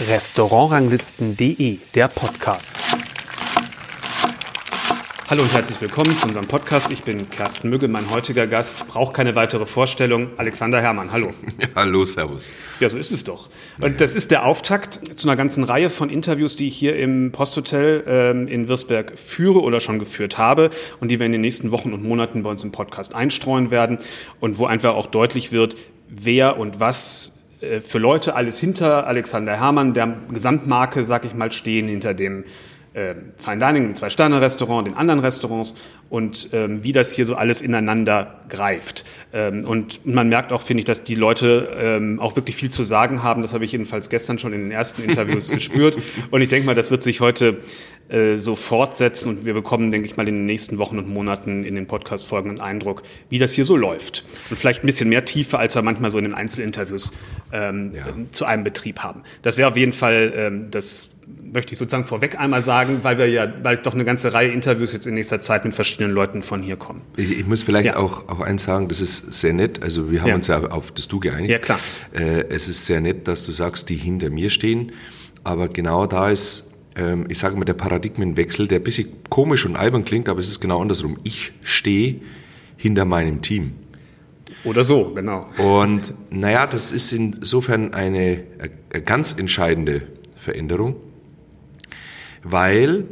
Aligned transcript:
Restaurantranglisten.de, 0.00 1.78
der 1.94 2.08
Podcast. 2.08 2.76
Hallo 5.30 5.42
und 5.42 5.54
herzlich 5.54 5.80
willkommen 5.80 6.18
zu 6.18 6.26
unserem 6.26 6.48
Podcast. 6.48 6.90
Ich 6.90 7.04
bin 7.04 7.30
Kersten 7.30 7.70
Mügge, 7.70 7.86
mein 7.86 8.10
heutiger 8.10 8.48
Gast. 8.48 8.88
Braucht 8.88 9.14
keine 9.14 9.36
weitere 9.36 9.66
Vorstellung. 9.66 10.30
Alexander 10.36 10.80
Herrmann, 10.80 11.12
hallo. 11.12 11.30
Ja, 11.60 11.68
hallo, 11.76 12.04
servus. 12.04 12.52
Ja, 12.80 12.90
so 12.90 12.98
ist 12.98 13.12
es 13.12 13.22
doch. 13.22 13.48
Und 13.82 14.00
das 14.00 14.16
ist 14.16 14.32
der 14.32 14.44
Auftakt 14.44 15.00
zu 15.16 15.28
einer 15.28 15.36
ganzen 15.36 15.62
Reihe 15.62 15.90
von 15.90 16.10
Interviews, 16.10 16.56
die 16.56 16.66
ich 16.66 16.76
hier 16.76 16.96
im 16.96 17.30
Posthotel 17.30 18.02
ähm, 18.08 18.48
in 18.48 18.66
Wirsberg 18.66 19.16
führe 19.16 19.62
oder 19.62 19.78
schon 19.78 20.00
geführt 20.00 20.38
habe 20.38 20.70
und 20.98 21.08
die 21.12 21.20
wir 21.20 21.26
in 21.26 21.32
den 21.32 21.40
nächsten 21.40 21.70
Wochen 21.70 21.92
und 21.92 22.02
Monaten 22.02 22.42
bei 22.42 22.50
uns 22.50 22.64
im 22.64 22.72
Podcast 22.72 23.14
einstreuen 23.14 23.70
werden 23.70 23.98
und 24.40 24.58
wo 24.58 24.66
einfach 24.66 24.96
auch 24.96 25.06
deutlich 25.06 25.52
wird, 25.52 25.76
wer 26.08 26.58
und 26.58 26.80
was 26.80 27.33
für 27.80 27.98
Leute 27.98 28.34
alles 28.34 28.58
hinter 28.58 29.06
Alexander 29.06 29.58
Herrmann, 29.58 29.94
der 29.94 30.16
Gesamtmarke, 30.32 31.04
sag 31.04 31.24
ich 31.24 31.34
mal, 31.34 31.52
stehen, 31.52 31.88
hinter 31.88 32.14
dem 32.14 32.44
äh, 32.94 33.14
Fine 33.36 33.58
Dining, 33.58 33.88
ein 33.90 33.94
Zwei-Sterne-Restaurant, 33.94 34.86
den 34.86 34.94
anderen 34.94 35.20
Restaurants 35.20 35.74
und 36.08 36.50
ähm, 36.52 36.84
wie 36.84 36.92
das 36.92 37.12
hier 37.12 37.24
so 37.24 37.34
alles 37.34 37.60
ineinander 37.60 38.40
greift. 38.48 39.04
Ähm, 39.32 39.64
und 39.64 40.06
man 40.06 40.28
merkt 40.28 40.52
auch, 40.52 40.62
finde 40.62 40.80
ich, 40.80 40.84
dass 40.84 41.02
die 41.02 41.16
Leute 41.16 41.70
ähm, 41.76 42.20
auch 42.20 42.36
wirklich 42.36 42.54
viel 42.54 42.70
zu 42.70 42.84
sagen 42.84 43.22
haben. 43.22 43.42
Das 43.42 43.52
habe 43.52 43.64
ich 43.64 43.72
jedenfalls 43.72 44.08
gestern 44.08 44.38
schon 44.38 44.52
in 44.52 44.60
den 44.60 44.70
ersten 44.70 45.02
Interviews 45.02 45.48
gespürt. 45.50 45.96
Und 46.30 46.40
ich 46.40 46.48
denke 46.48 46.66
mal, 46.66 46.74
das 46.74 46.90
wird 46.90 47.02
sich 47.02 47.20
heute 47.20 47.58
äh, 48.08 48.36
so 48.36 48.54
fortsetzen 48.54 49.30
und 49.30 49.44
wir 49.44 49.54
bekommen, 49.54 49.90
denke 49.90 50.06
ich 50.06 50.16
mal, 50.16 50.28
in 50.28 50.34
den 50.34 50.46
nächsten 50.46 50.78
Wochen 50.78 50.98
und 50.98 51.08
Monaten 51.08 51.64
in 51.64 51.74
den 51.74 51.86
Podcast-Folgen 51.86 52.50
einen 52.50 52.60
Eindruck, 52.60 53.02
wie 53.28 53.38
das 53.38 53.52
hier 53.54 53.64
so 53.64 53.76
läuft. 53.76 54.24
Und 54.50 54.56
vielleicht 54.56 54.84
ein 54.84 54.86
bisschen 54.86 55.08
mehr 55.08 55.24
Tiefe, 55.24 55.58
als 55.58 55.74
wir 55.74 55.82
manchmal 55.82 56.10
so 56.10 56.18
in 56.18 56.24
den 56.24 56.34
Einzelinterviews 56.34 57.12
ähm, 57.54 57.92
ja. 57.94 58.04
zu 58.32 58.44
einem 58.44 58.64
Betrieb 58.64 58.98
haben. 58.98 59.22
Das 59.42 59.56
wäre 59.56 59.70
auf 59.70 59.76
jeden 59.76 59.92
Fall 59.92 60.32
ähm, 60.36 60.70
das 60.70 61.10
möchte 61.52 61.72
ich 61.72 61.78
sozusagen 61.78 62.04
vorweg 62.04 62.38
einmal 62.38 62.62
sagen, 62.62 63.00
weil 63.02 63.18
wir 63.18 63.28
ja 63.28 63.46
bald 63.46 63.86
doch 63.86 63.94
eine 63.94 64.04
ganze 64.04 64.32
Reihe 64.32 64.50
Interviews 64.50 64.92
jetzt 64.92 65.06
in 65.06 65.14
nächster 65.14 65.40
Zeit 65.40 65.64
mit 65.64 65.74
verschiedenen 65.74 66.12
Leuten 66.12 66.42
von 66.42 66.62
hier 66.62 66.76
kommen. 66.76 67.02
Ich, 67.16 67.38
ich 67.38 67.46
muss 67.46 67.62
vielleicht 67.62 67.86
ja. 67.86 67.96
auch, 67.96 68.28
auch 68.28 68.40
eins 68.40 68.64
sagen, 68.64 68.88
das 68.88 69.00
ist 69.00 69.32
sehr 69.32 69.52
nett. 69.52 69.82
Also 69.82 70.10
wir 70.10 70.20
haben 70.20 70.28
ja. 70.28 70.34
uns 70.34 70.48
ja 70.48 70.60
auf 70.68 70.92
das 70.92 71.08
Du 71.08 71.20
geeinigt. 71.20 71.52
Ja, 71.52 71.58
klar. 71.58 71.78
Äh, 72.12 72.44
es 72.50 72.68
ist 72.68 72.84
sehr 72.86 73.00
nett, 73.00 73.28
dass 73.28 73.46
du 73.46 73.52
sagst, 73.52 73.88
die 73.88 73.96
hinter 73.96 74.30
mir 74.30 74.50
stehen. 74.50 74.92
Aber 75.44 75.68
genau 75.68 76.06
da 76.06 76.30
ist, 76.30 76.72
ähm, 76.96 77.26
ich 77.28 77.38
sage 77.38 77.56
mal, 77.56 77.64
der 77.64 77.74
Paradigmenwechsel, 77.74 78.68
der 78.68 78.80
ein 78.80 78.84
bisschen 78.84 79.08
komisch 79.28 79.64
und 79.64 79.76
albern 79.76 80.04
klingt, 80.04 80.28
aber 80.28 80.40
es 80.40 80.48
ist 80.48 80.60
genau 80.60 80.80
andersrum. 80.80 81.18
Ich 81.22 81.52
stehe 81.62 82.20
hinter 82.76 83.04
meinem 83.04 83.42
Team. 83.42 83.74
Oder 84.64 84.82
so, 84.82 85.12
genau. 85.14 85.48
Und 85.58 86.14
naja, 86.30 86.66
das 86.66 86.90
ist 86.90 87.12
insofern 87.12 87.92
eine, 87.92 88.44
eine 88.90 89.02
ganz 89.02 89.32
entscheidende 89.32 90.02
Veränderung, 90.36 90.96
weil 92.42 93.04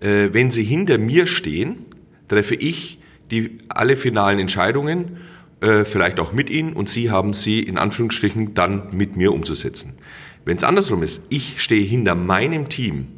äh, 0.00 0.28
wenn 0.32 0.50
Sie 0.50 0.64
hinter 0.64 0.98
mir 0.98 1.26
stehen, 1.26 1.86
treffe 2.28 2.54
ich 2.54 2.98
die 3.30 3.58
alle 3.68 3.96
finalen 3.96 4.38
Entscheidungen, 4.38 5.18
äh, 5.60 5.84
vielleicht 5.84 6.20
auch 6.20 6.32
mit 6.32 6.50
Ihnen 6.50 6.72
und 6.72 6.88
Sie 6.88 7.10
haben 7.10 7.32
sie 7.32 7.60
in 7.60 7.78
Anführungsstrichen 7.78 8.54
dann 8.54 8.88
mit 8.92 9.16
mir 9.16 9.32
umzusetzen. 9.32 9.94
Wenn 10.44 10.56
es 10.56 10.64
andersrum 10.64 11.02
ist, 11.02 11.24
ich 11.28 11.60
stehe 11.60 11.84
hinter 11.84 12.14
meinem 12.14 12.68
Team, 12.68 13.08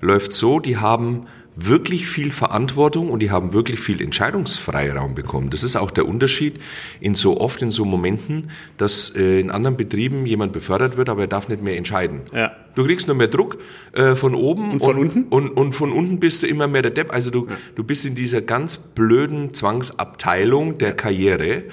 läuft 0.00 0.32
so, 0.32 0.60
die 0.60 0.76
haben 0.76 1.26
wirklich 1.60 2.06
viel 2.06 2.30
Verantwortung 2.30 3.10
und 3.10 3.20
die 3.20 3.30
haben 3.32 3.52
wirklich 3.52 3.80
viel 3.80 4.00
Entscheidungsfreiraum 4.00 5.14
bekommen. 5.14 5.50
Das 5.50 5.64
ist 5.64 5.74
auch 5.76 5.90
der 5.90 6.06
Unterschied 6.06 6.60
in 7.00 7.16
so 7.16 7.40
oft 7.40 7.62
in 7.62 7.72
so 7.72 7.84
Momenten, 7.84 8.50
dass 8.76 9.10
äh, 9.10 9.40
in 9.40 9.50
anderen 9.50 9.76
Betrieben 9.76 10.24
jemand 10.24 10.52
befördert 10.52 10.96
wird, 10.96 11.08
aber 11.08 11.22
er 11.22 11.26
darf 11.26 11.48
nicht 11.48 11.62
mehr 11.62 11.76
entscheiden. 11.76 12.20
Ja. 12.32 12.52
Du 12.76 12.84
kriegst 12.84 13.08
nur 13.08 13.16
mehr 13.16 13.26
Druck 13.26 13.58
äh, 13.92 14.14
von 14.14 14.36
oben 14.36 14.70
und 14.72 14.78
von 14.78 14.96
und, 14.96 15.02
unten 15.02 15.22
und, 15.24 15.50
und, 15.50 15.72
von 15.72 15.92
unten 15.92 16.20
bist 16.20 16.44
du 16.44 16.46
immer 16.46 16.68
mehr 16.68 16.82
der 16.82 16.92
Depp. 16.92 17.12
Also 17.12 17.30
du, 17.32 17.48
ja. 17.48 17.56
du 17.74 17.82
bist 17.82 18.06
in 18.06 18.14
dieser 18.14 18.40
ganz 18.40 18.76
blöden 18.76 19.52
Zwangsabteilung 19.52 20.78
der 20.78 20.92
Karriere. 20.92 21.64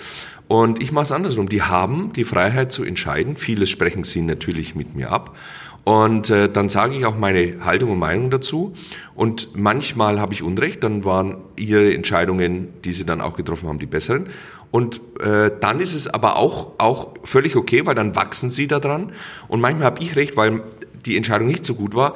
Und 0.47 0.81
ich 0.81 0.91
mache 0.91 1.03
es 1.03 1.12
andersrum. 1.12 1.50
Die 1.50 1.63
haben 1.63 2.13
die 2.13 2.24
Freiheit 2.24 2.72
zu 2.72 2.84
entscheiden. 2.84 3.35
Vieles 3.35 3.69
sprechen 3.69 4.03
sie 4.03 4.22
natürlich 4.22 4.75
mit 4.75 4.95
mir 4.95 5.12
ab. 5.12 5.38
Und 5.85 6.31
äh, 6.31 6.50
dann 6.50 6.68
sage 6.68 6.96
ich 6.96 7.06
auch 7.06 7.16
meine 7.16 7.63
Haltung 7.63 7.91
und 7.91 8.00
Meinung 8.00 8.31
dazu. 8.31 8.73
Und 9.13 9.50
manchmal 9.53 10.19
habe 10.19 10.34
ich 10.34 10.41
Unrecht, 10.41 10.84
dann 10.84 11.06
waren 11.06 11.38
ihre 11.56 11.94
Entscheidungen, 11.94 12.73
die 12.84 12.91
sie 12.91 13.06
dann 13.06 13.22
auch 13.22 13.38
getroffen 13.38 13.69
haben, 13.69 13.78
die 13.78 13.85
besseren. 13.85 14.29
Und 14.72 15.00
äh, 15.19 15.51
dann 15.62 15.79
ist 15.79 15.94
es 15.94 16.07
aber 16.07 16.38
auch, 16.38 16.72
auch 16.79 17.13
völlig 17.24 17.56
okay, 17.56 17.85
weil 17.85 17.94
dann 17.94 18.16
wachsen 18.16 18.50
sie 18.50 18.68
daran. 18.68 19.12
Und 19.47 19.62
manchmal 19.62 19.85
habe 19.85 20.01
ich 20.01 20.16
recht, 20.16 20.35
weil 20.35 20.63
die 21.06 21.16
Entscheidung 21.16 21.47
nicht 21.47 21.66
so 21.66 21.75
gut 21.75 21.94
war. 21.94 22.16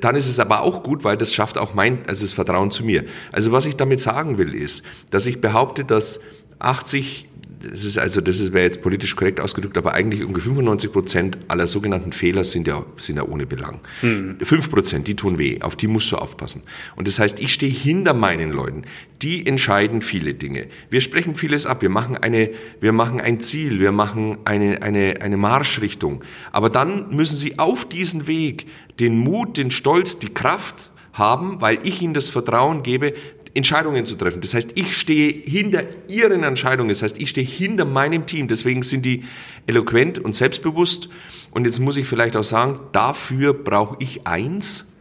Dann 0.00 0.16
ist 0.16 0.28
es 0.28 0.40
aber 0.40 0.62
auch 0.62 0.82
gut, 0.82 1.04
weil 1.04 1.16
das 1.16 1.32
schafft 1.32 1.58
auch 1.58 1.74
mein, 1.74 2.00
also 2.08 2.24
das 2.24 2.32
Vertrauen 2.32 2.72
zu 2.72 2.84
mir. 2.84 3.04
Also 3.30 3.52
was 3.52 3.66
ich 3.66 3.76
damit 3.76 4.00
sagen 4.00 4.36
will, 4.36 4.52
ist, 4.52 4.82
dass 5.12 5.26
ich 5.26 5.40
behaupte, 5.40 5.84
dass 5.84 6.18
80 6.58 7.28
das 7.60 7.84
ist 7.84 7.98
also, 7.98 8.20
das 8.20 8.52
wäre 8.52 8.64
jetzt 8.64 8.82
politisch 8.82 9.16
korrekt 9.16 9.40
ausgedrückt, 9.40 9.78
aber 9.78 9.94
eigentlich 9.94 10.24
ungefähr 10.24 10.52
95 10.52 10.92
Prozent 10.92 11.38
aller 11.48 11.66
sogenannten 11.66 12.12
Fehler 12.12 12.44
sind 12.44 12.66
ja, 12.66 12.84
sind 12.96 13.16
ja 13.16 13.24
ohne 13.24 13.46
Belang. 13.46 13.80
Mhm. 14.02 14.38
5 14.40 14.70
Prozent, 14.70 15.08
die 15.08 15.16
tun 15.16 15.38
weh, 15.38 15.60
auf 15.62 15.76
die 15.76 15.86
musst 15.86 16.12
du 16.12 16.16
aufpassen. 16.16 16.62
Und 16.96 17.08
das 17.08 17.18
heißt, 17.18 17.40
ich 17.40 17.52
stehe 17.52 17.72
hinter 17.72 18.14
meinen 18.14 18.50
Leuten. 18.50 18.82
Die 19.22 19.46
entscheiden 19.46 20.02
viele 20.02 20.34
Dinge. 20.34 20.66
Wir 20.90 21.00
sprechen 21.00 21.34
vieles 21.34 21.66
ab. 21.66 21.82
Wir 21.82 21.88
machen 21.88 22.16
eine, 22.16 22.50
wir 22.80 22.92
machen 22.92 23.20
ein 23.20 23.40
Ziel. 23.40 23.80
Wir 23.80 23.92
machen 23.92 24.38
eine, 24.44 24.82
eine, 24.82 25.14
eine 25.22 25.36
Marschrichtung. 25.36 26.22
Aber 26.52 26.68
dann 26.68 27.14
müssen 27.14 27.36
sie 27.36 27.58
auf 27.58 27.88
diesen 27.88 28.26
Weg 28.26 28.66
den 29.00 29.18
Mut, 29.18 29.56
den 29.56 29.70
Stolz, 29.70 30.18
die 30.18 30.32
Kraft 30.32 30.90
haben, 31.12 31.60
weil 31.60 31.78
ich 31.82 32.02
ihnen 32.02 32.14
das 32.14 32.28
Vertrauen 32.28 32.82
gebe, 32.82 33.14
Entscheidungen 33.56 34.04
zu 34.04 34.16
treffen. 34.16 34.40
Das 34.40 34.54
heißt, 34.54 34.72
ich 34.74 34.96
stehe 34.96 35.30
hinter 35.44 35.84
ihren 36.08 36.42
Entscheidungen. 36.42 36.88
Das 36.88 37.02
heißt, 37.02 37.20
ich 37.20 37.30
stehe 37.30 37.46
hinter 37.46 37.84
meinem 37.84 38.26
Team. 38.26 38.48
Deswegen 38.48 38.82
sind 38.82 39.04
die 39.04 39.24
eloquent 39.66 40.18
und 40.18 40.34
selbstbewusst. 40.34 41.08
Und 41.50 41.64
jetzt 41.64 41.80
muss 41.80 41.96
ich 41.96 42.06
vielleicht 42.06 42.36
auch 42.36 42.44
sagen, 42.44 42.80
dafür 42.92 43.54
brauche 43.54 43.96
ich 43.98 44.26
eins, 44.26 44.92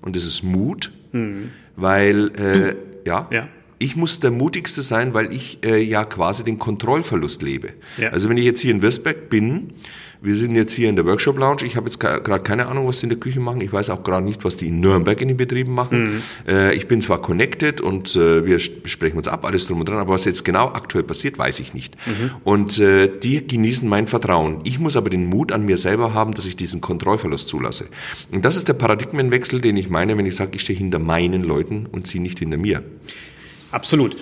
und 0.00 0.16
das 0.16 0.24
ist 0.24 0.42
Mut, 0.42 0.92
mhm. 1.12 1.50
weil, 1.76 2.30
äh, 2.36 2.74
ja, 3.06 3.28
ja, 3.30 3.48
ich 3.80 3.96
muss 3.96 4.20
der 4.20 4.30
mutigste 4.30 4.82
sein, 4.82 5.14
weil 5.14 5.32
ich 5.32 5.58
äh, 5.64 5.82
ja 5.82 6.04
quasi 6.04 6.44
den 6.44 6.58
Kontrollverlust 6.58 7.40
lebe. 7.40 7.70
Ja. 7.96 8.10
Also 8.10 8.28
wenn 8.28 8.36
ich 8.36 8.44
jetzt 8.44 8.60
hier 8.60 8.72
in 8.72 8.82
Würzberg 8.82 9.30
bin, 9.30 9.72
wir 10.20 10.36
sind 10.36 10.54
jetzt 10.54 10.72
hier 10.72 10.90
in 10.90 10.96
der 10.96 11.06
Workshop 11.06 11.38
Lounge. 11.38 11.64
Ich 11.64 11.76
habe 11.76 11.86
jetzt 11.86 11.98
gerade 11.98 12.40
keine 12.40 12.66
Ahnung, 12.66 12.86
was 12.86 13.00
sie 13.00 13.06
in 13.06 13.08
der 13.08 13.18
Küche 13.18 13.40
machen. 13.40 13.62
Ich 13.62 13.72
weiß 13.72 13.88
auch 13.88 14.02
gerade 14.02 14.22
nicht, 14.22 14.44
was 14.44 14.56
die 14.56 14.68
in 14.68 14.80
Nürnberg 14.80 15.18
in 15.22 15.28
den 15.28 15.38
Betrieben 15.38 15.72
machen. 15.72 16.16
Mhm. 16.16 16.22
Äh, 16.46 16.74
ich 16.74 16.88
bin 16.88 17.00
zwar 17.00 17.22
connected 17.22 17.80
und 17.80 18.14
äh, 18.16 18.44
wir 18.44 18.58
sprechen 18.58 19.16
uns 19.16 19.28
ab, 19.28 19.46
alles 19.46 19.66
drum 19.66 19.80
und 19.80 19.88
dran, 19.88 19.96
aber 19.96 20.12
was 20.12 20.26
jetzt 20.26 20.44
genau 20.44 20.66
aktuell 20.66 21.04
passiert, 21.04 21.38
weiß 21.38 21.58
ich 21.60 21.72
nicht. 21.72 21.96
Mhm. 22.06 22.30
Und 22.44 22.78
äh, 22.80 23.10
die 23.18 23.46
genießen 23.46 23.88
mein 23.88 24.08
Vertrauen. 24.08 24.60
Ich 24.64 24.78
muss 24.78 24.94
aber 24.94 25.08
den 25.08 25.24
Mut 25.24 25.52
an 25.52 25.64
mir 25.64 25.78
selber 25.78 26.12
haben, 26.12 26.34
dass 26.34 26.44
ich 26.44 26.54
diesen 26.54 26.82
Kontrollverlust 26.82 27.48
zulasse. 27.48 27.86
Und 28.30 28.44
das 28.44 28.56
ist 28.56 28.68
der 28.68 28.74
Paradigmenwechsel, 28.74 29.62
den 29.62 29.78
ich 29.78 29.88
meine, 29.88 30.18
wenn 30.18 30.26
ich 30.26 30.36
sage, 30.36 30.50
ich 30.56 30.60
stehe 30.60 30.78
hinter 30.78 30.98
meinen 30.98 31.42
Leuten 31.42 31.86
und 31.86 32.06
sie 32.06 32.18
nicht 32.18 32.40
hinter 32.40 32.58
mir. 32.58 32.82
Absolut. 33.72 34.16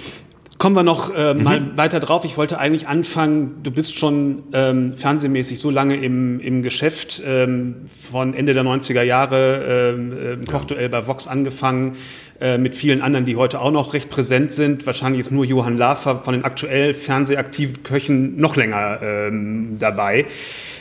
Kommen 0.58 0.74
wir 0.74 0.82
noch 0.82 1.14
äh, 1.14 1.34
mhm. 1.34 1.42
mal 1.44 1.76
weiter 1.76 2.00
drauf. 2.00 2.24
Ich 2.24 2.36
wollte 2.36 2.58
eigentlich 2.58 2.88
anfangen, 2.88 3.62
du 3.62 3.70
bist 3.70 3.96
schon 3.96 4.42
ähm, 4.52 4.96
fernsehmäßig 4.96 5.60
so 5.60 5.70
lange 5.70 5.96
im, 5.96 6.40
im 6.40 6.64
Geschäft, 6.64 7.22
ähm, 7.24 7.86
von 7.86 8.34
Ende 8.34 8.54
der 8.54 8.64
90er 8.64 9.02
Jahre, 9.02 9.94
ähm, 9.96 10.12
äh, 10.12 10.50
Kochduell 10.50 10.88
bei 10.88 11.06
Vox 11.06 11.28
angefangen, 11.28 11.94
äh, 12.40 12.58
mit 12.58 12.74
vielen 12.74 13.02
anderen, 13.02 13.24
die 13.24 13.36
heute 13.36 13.60
auch 13.60 13.70
noch 13.70 13.94
recht 13.94 14.10
präsent 14.10 14.50
sind. 14.50 14.84
Wahrscheinlich 14.84 15.20
ist 15.20 15.30
nur 15.30 15.44
Johann 15.44 15.78
Lafer 15.78 16.22
von 16.22 16.34
den 16.34 16.44
aktuell 16.44 16.92
fernsehaktiven 16.92 17.84
Köchen 17.84 18.40
noch 18.40 18.56
länger 18.56 18.98
ähm, 19.00 19.76
dabei. 19.78 20.26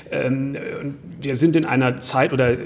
Ähm, 0.10 0.58
wir 1.22 1.36
sind 1.36 1.56
in 1.56 1.66
einer 1.66 2.00
Zeit 2.00 2.34
oder 2.34 2.58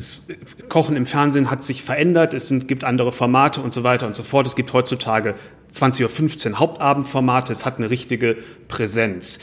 das 0.00 0.22
Kochen 0.68 0.96
im 0.96 1.06
Fernsehen 1.06 1.50
hat 1.50 1.62
sich 1.62 1.82
verändert, 1.82 2.32
es 2.34 2.48
sind, 2.48 2.68
gibt 2.68 2.84
andere 2.84 3.12
Formate 3.12 3.60
und 3.60 3.74
so 3.74 3.82
weiter 3.82 4.06
und 4.06 4.16
so 4.16 4.22
fort. 4.22 4.46
Es 4.46 4.56
gibt 4.56 4.72
heutzutage 4.72 5.34
20.15 5.72 6.52
Uhr 6.52 6.58
Hauptabendformate, 6.58 7.52
es 7.52 7.64
hat 7.66 7.78
eine 7.78 7.90
richtige 7.90 8.36
Präsenz. 8.66 9.38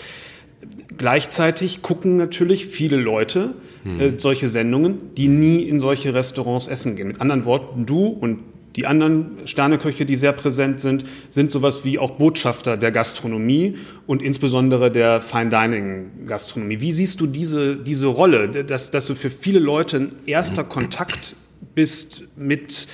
Gleichzeitig 0.97 1.83
gucken 1.83 2.17
natürlich 2.17 2.65
viele 2.65 2.97
Leute 2.97 3.53
hm. 3.83 3.99
äh, 3.99 4.13
solche 4.17 4.47
Sendungen, 4.47 5.13
die 5.15 5.27
nie 5.27 5.61
in 5.61 5.79
solche 5.79 6.13
Restaurants 6.13 6.67
essen 6.67 6.95
gehen. 6.95 7.07
Mit 7.07 7.21
anderen 7.21 7.45
Worten, 7.45 7.85
du 7.85 8.07
und 8.07 8.39
die 8.77 8.85
anderen 8.85 9.39
Sterneköche, 9.45 10.05
die 10.05 10.15
sehr 10.15 10.33
präsent 10.33 10.79
sind, 10.79 11.03
sind 11.29 11.49
sowas 11.49 11.83
wie 11.83 11.97
auch 11.97 12.11
Botschafter 12.11 12.77
der 12.77 12.91
Gastronomie 12.91 13.75
und 14.05 14.21
insbesondere 14.21 14.91
der 14.91 15.19
Fine 15.19 15.49
Dining 15.49 16.27
Gastronomie. 16.27 16.79
Wie 16.79 16.91
siehst 16.91 17.19
du 17.19 17.25
diese, 17.25 17.75
diese 17.75 18.05
Rolle, 18.05 18.63
dass, 18.63 18.91
dass 18.91 19.07
du 19.07 19.15
für 19.15 19.31
viele 19.31 19.57
Leute 19.57 19.97
ein 19.97 20.11
erster 20.27 20.63
Kontakt 20.63 21.35
bist 21.73 22.23
mit 22.35 22.87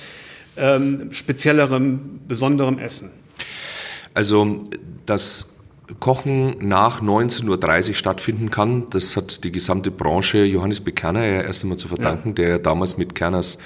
ähm, 0.56 1.12
speziellerem, 1.12 2.20
besonderem 2.26 2.78
Essen? 2.78 3.10
Also 4.14 4.60
das 5.04 5.48
Kochen 6.00 6.66
nach 6.66 7.02
19.30 7.02 7.88
Uhr 7.88 7.94
stattfinden 7.94 8.50
kann. 8.50 8.86
Das 8.88 9.16
hat 9.18 9.44
die 9.44 9.52
gesamte 9.52 9.90
Branche 9.90 10.44
Johannes 10.44 10.80
Bekerner 10.80 11.26
ja 11.26 11.42
erst 11.42 11.62
einmal 11.62 11.76
zu 11.76 11.88
verdanken, 11.88 12.28
ja. 12.30 12.34
der 12.34 12.58
damals 12.58 12.96
mit 12.96 13.14
Kerners 13.14 13.58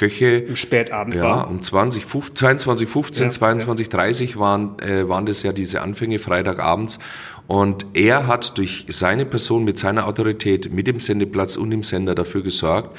Köche 0.00 0.38
im 0.38 0.56
Spätabend 0.56 1.14
ja, 1.14 1.22
war. 1.22 1.50
um 1.50 1.62
20, 1.62 2.06
22, 2.06 2.88
15, 2.88 3.24
ja, 3.26 3.30
22, 3.30 3.86
ja. 3.88 3.92
30 3.98 4.38
waren, 4.38 4.78
äh, 4.78 5.06
waren 5.06 5.26
das 5.26 5.42
ja 5.42 5.52
diese 5.52 5.82
Anfänge 5.82 6.18
Freitagabends. 6.18 6.98
Und 7.46 7.84
er 7.92 8.26
hat 8.26 8.56
durch 8.56 8.86
seine 8.88 9.26
Person 9.26 9.62
mit 9.64 9.78
seiner 9.78 10.06
Autorität, 10.06 10.72
mit 10.72 10.86
dem 10.86 11.00
Sendeplatz 11.00 11.56
und 11.56 11.68
dem 11.68 11.82
Sender 11.82 12.14
dafür 12.14 12.42
gesorgt, 12.42 12.96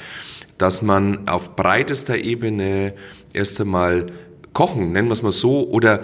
dass 0.58 0.80
man 0.80 1.26
auf 1.26 1.56
breitester 1.56 2.18
Ebene 2.18 2.94
erst 3.32 3.60
einmal 3.60 4.06
kochen, 4.52 4.92
nennen 4.92 5.08
wir 5.08 5.14
es 5.14 5.24
mal 5.24 5.32
so, 5.32 5.68
oder 5.68 6.02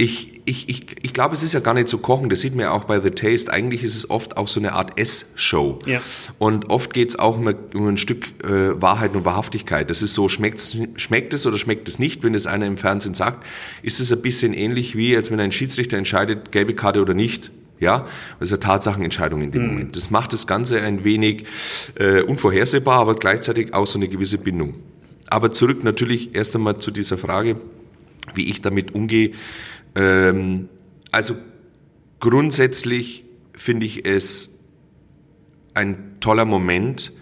ich, 0.00 0.42
ich, 0.44 0.68
ich, 0.68 0.86
ich 1.02 1.12
glaube, 1.12 1.34
es 1.34 1.42
ist 1.42 1.54
ja 1.54 1.60
gar 1.60 1.74
nicht 1.74 1.88
so 1.88 1.98
kochen, 1.98 2.28
das 2.28 2.40
sieht 2.40 2.54
man 2.54 2.62
ja 2.62 2.70
auch 2.70 2.84
bei 2.84 3.00
The 3.00 3.10
Taste. 3.10 3.52
Eigentlich 3.52 3.82
ist 3.82 3.96
es 3.96 4.08
oft 4.08 4.36
auch 4.36 4.46
so 4.46 4.60
eine 4.60 4.72
Art 4.72 4.98
Ess-Show. 4.98 5.80
Ja. 5.86 6.00
Und 6.38 6.70
oft 6.70 6.94
geht 6.94 7.10
es 7.10 7.18
auch 7.18 7.36
um, 7.36 7.52
um, 7.74 7.88
ein 7.88 7.96
Stück 7.96 8.26
äh, 8.44 8.80
Wahrheit 8.80 9.16
und 9.16 9.24
Wahrhaftigkeit. 9.24 9.90
Das 9.90 10.00
ist 10.00 10.14
so, 10.14 10.28
schmeckt 10.28 10.60
es 10.60 11.46
oder 11.46 11.58
schmeckt 11.58 11.88
es 11.88 11.98
nicht, 11.98 12.22
wenn 12.22 12.36
es 12.36 12.46
einer 12.46 12.66
im 12.66 12.76
Fernsehen 12.76 13.14
sagt, 13.14 13.44
ist 13.82 13.98
es 13.98 14.12
ein 14.12 14.22
bisschen 14.22 14.54
ähnlich 14.54 14.96
wie, 14.96 15.16
als 15.16 15.32
wenn 15.32 15.40
ein 15.40 15.50
Schiedsrichter 15.50 15.98
entscheidet, 15.98 16.52
gelbe 16.52 16.76
Karte 16.76 17.02
oder 17.02 17.14
nicht. 17.14 17.50
Ja, 17.80 18.06
das 18.38 18.50
ist 18.50 18.52
eine 18.52 18.60
Tatsachenentscheidung 18.60 19.42
in 19.42 19.50
dem 19.50 19.62
mhm. 19.62 19.68
Moment. 19.68 19.96
Das 19.96 20.10
macht 20.10 20.32
das 20.32 20.46
Ganze 20.46 20.80
ein 20.80 21.02
wenig 21.02 21.44
äh, 21.96 22.22
unvorhersehbar, 22.22 23.00
aber 23.00 23.16
gleichzeitig 23.16 23.74
auch 23.74 23.86
so 23.86 23.98
eine 23.98 24.06
gewisse 24.06 24.38
Bindung. 24.38 24.74
Aber 25.28 25.50
zurück 25.50 25.82
natürlich 25.82 26.36
erst 26.36 26.54
einmal 26.54 26.78
zu 26.78 26.92
dieser 26.92 27.18
Frage, 27.18 27.60
wie 28.34 28.48
ich 28.48 28.62
damit 28.62 28.94
umgehe. 28.94 29.32
Ähm, 29.98 30.68
also 31.10 31.34
grundsätzlich 32.20 33.24
finde 33.52 33.86
ich 33.86 34.06
es 34.06 34.58
ein 35.74 36.16
toller 36.20 36.44
Moment, 36.44 37.12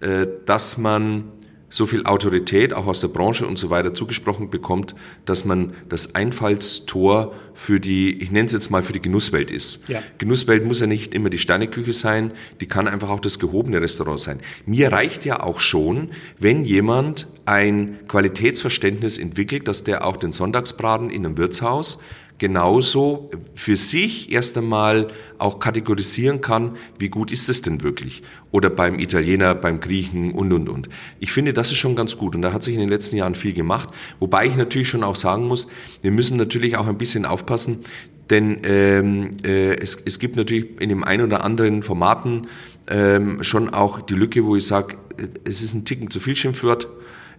äh, 0.00 0.26
dass 0.46 0.78
man 0.78 1.32
so 1.74 1.86
viel 1.86 2.04
Autorität 2.04 2.72
auch 2.72 2.86
aus 2.86 3.00
der 3.00 3.08
Branche 3.08 3.48
und 3.48 3.58
so 3.58 3.68
weiter 3.68 3.92
zugesprochen 3.92 4.48
bekommt, 4.48 4.94
dass 5.24 5.44
man 5.44 5.72
das 5.88 6.14
Einfallstor 6.14 7.34
für 7.52 7.80
die, 7.80 8.16
ich 8.22 8.30
nenne 8.30 8.46
es 8.46 8.52
jetzt 8.52 8.70
mal 8.70 8.84
für 8.84 8.92
die 8.92 9.02
Genusswelt 9.02 9.50
ist. 9.50 9.88
Ja. 9.88 10.00
Genusswelt 10.18 10.64
muss 10.64 10.78
ja 10.78 10.86
nicht 10.86 11.14
immer 11.14 11.30
die 11.30 11.38
Sterneküche 11.38 11.92
sein, 11.92 12.32
die 12.60 12.66
kann 12.66 12.86
einfach 12.86 13.10
auch 13.10 13.18
das 13.18 13.40
gehobene 13.40 13.80
Restaurant 13.80 14.20
sein. 14.20 14.38
Mir 14.66 14.92
reicht 14.92 15.24
ja 15.24 15.42
auch 15.42 15.58
schon, 15.58 16.10
wenn 16.38 16.64
jemand 16.64 17.26
ein 17.44 17.98
Qualitätsverständnis 18.06 19.18
entwickelt, 19.18 19.66
dass 19.66 19.82
der 19.82 20.06
auch 20.06 20.16
den 20.16 20.30
Sonntagsbraten 20.30 21.10
in 21.10 21.26
einem 21.26 21.36
Wirtshaus 21.36 21.98
genauso 22.38 23.30
für 23.54 23.76
sich 23.76 24.32
erst 24.32 24.58
einmal 24.58 25.08
auch 25.38 25.58
kategorisieren 25.60 26.40
kann, 26.40 26.76
wie 26.98 27.08
gut 27.08 27.30
ist 27.30 27.48
es 27.48 27.62
denn 27.62 27.82
wirklich? 27.82 28.22
Oder 28.50 28.70
beim 28.70 28.98
Italiener, 28.98 29.54
beim 29.54 29.80
Griechen 29.80 30.32
und, 30.32 30.52
und, 30.52 30.68
und. 30.68 30.88
Ich 31.20 31.32
finde, 31.32 31.52
das 31.52 31.70
ist 31.70 31.78
schon 31.78 31.94
ganz 31.94 32.18
gut 32.18 32.34
und 32.34 32.42
da 32.42 32.52
hat 32.52 32.62
sich 32.62 32.74
in 32.74 32.80
den 32.80 32.88
letzten 32.88 33.16
Jahren 33.16 33.34
viel 33.34 33.52
gemacht. 33.52 33.88
Wobei 34.18 34.46
ich 34.46 34.56
natürlich 34.56 34.88
schon 34.88 35.04
auch 35.04 35.16
sagen 35.16 35.46
muss, 35.46 35.68
wir 36.02 36.10
müssen 36.10 36.36
natürlich 36.36 36.76
auch 36.76 36.88
ein 36.88 36.98
bisschen 36.98 37.24
aufpassen, 37.24 37.84
denn 38.30 38.60
ähm, 38.64 39.30
äh, 39.44 39.76
es, 39.76 39.98
es 40.04 40.18
gibt 40.18 40.36
natürlich 40.36 40.80
in 40.80 40.88
dem 40.88 41.04
einen 41.04 41.24
oder 41.24 41.44
anderen 41.44 41.82
Formaten 41.82 42.48
ähm, 42.88 43.42
schon 43.44 43.68
auch 43.70 44.00
die 44.00 44.14
Lücke, 44.14 44.44
wo 44.44 44.56
ich 44.56 44.66
sage, 44.66 44.96
es 45.44 45.62
ist 45.62 45.74
ein 45.74 45.84
Ticken 45.84 46.10
zu 46.10 46.20
viel 46.20 46.34
Schimpfwort, 46.34 46.88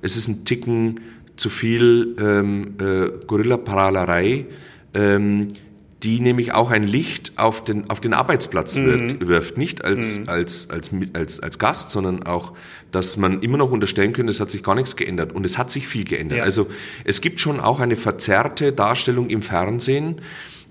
es 0.01 0.15
ist 0.15 0.27
ein 0.27 0.45
Ticken 0.45 1.01
zu 1.35 1.49
viel 1.49 2.15
ähm, 2.19 2.75
äh, 2.79 3.25
Gorilla-Paralerei, 3.25 4.45
ähm, 4.95 5.49
die 6.03 6.19
nämlich 6.19 6.53
auch 6.53 6.71
ein 6.71 6.83
Licht 6.83 7.33
auf 7.37 7.63
den, 7.63 7.89
auf 7.89 7.99
den 7.99 8.13
Arbeitsplatz 8.13 8.75
mhm. 8.75 9.27
wirft. 9.27 9.57
Nicht 9.57 9.83
als, 9.83 10.19
mhm. 10.19 10.29
als, 10.29 10.69
als, 10.69 10.91
als, 11.13 11.39
als 11.39 11.59
Gast, 11.59 11.91
sondern 11.91 12.23
auch, 12.23 12.53
dass 12.91 13.17
man 13.17 13.41
immer 13.41 13.57
noch 13.57 13.71
unterstellen 13.71 14.13
könnte, 14.13 14.29
es 14.29 14.39
hat 14.39 14.51
sich 14.51 14.61
gar 14.61 14.75
nichts 14.75 14.95
geändert. 14.95 15.33
Und 15.33 15.45
es 15.45 15.57
hat 15.57 15.71
sich 15.71 15.87
viel 15.87 16.03
geändert. 16.03 16.39
Ja. 16.39 16.43
Also 16.43 16.67
es 17.05 17.21
gibt 17.21 17.39
schon 17.39 17.59
auch 17.59 17.79
eine 17.79 17.95
verzerrte 17.95 18.71
Darstellung 18.71 19.29
im 19.29 19.41
Fernsehen 19.41 20.21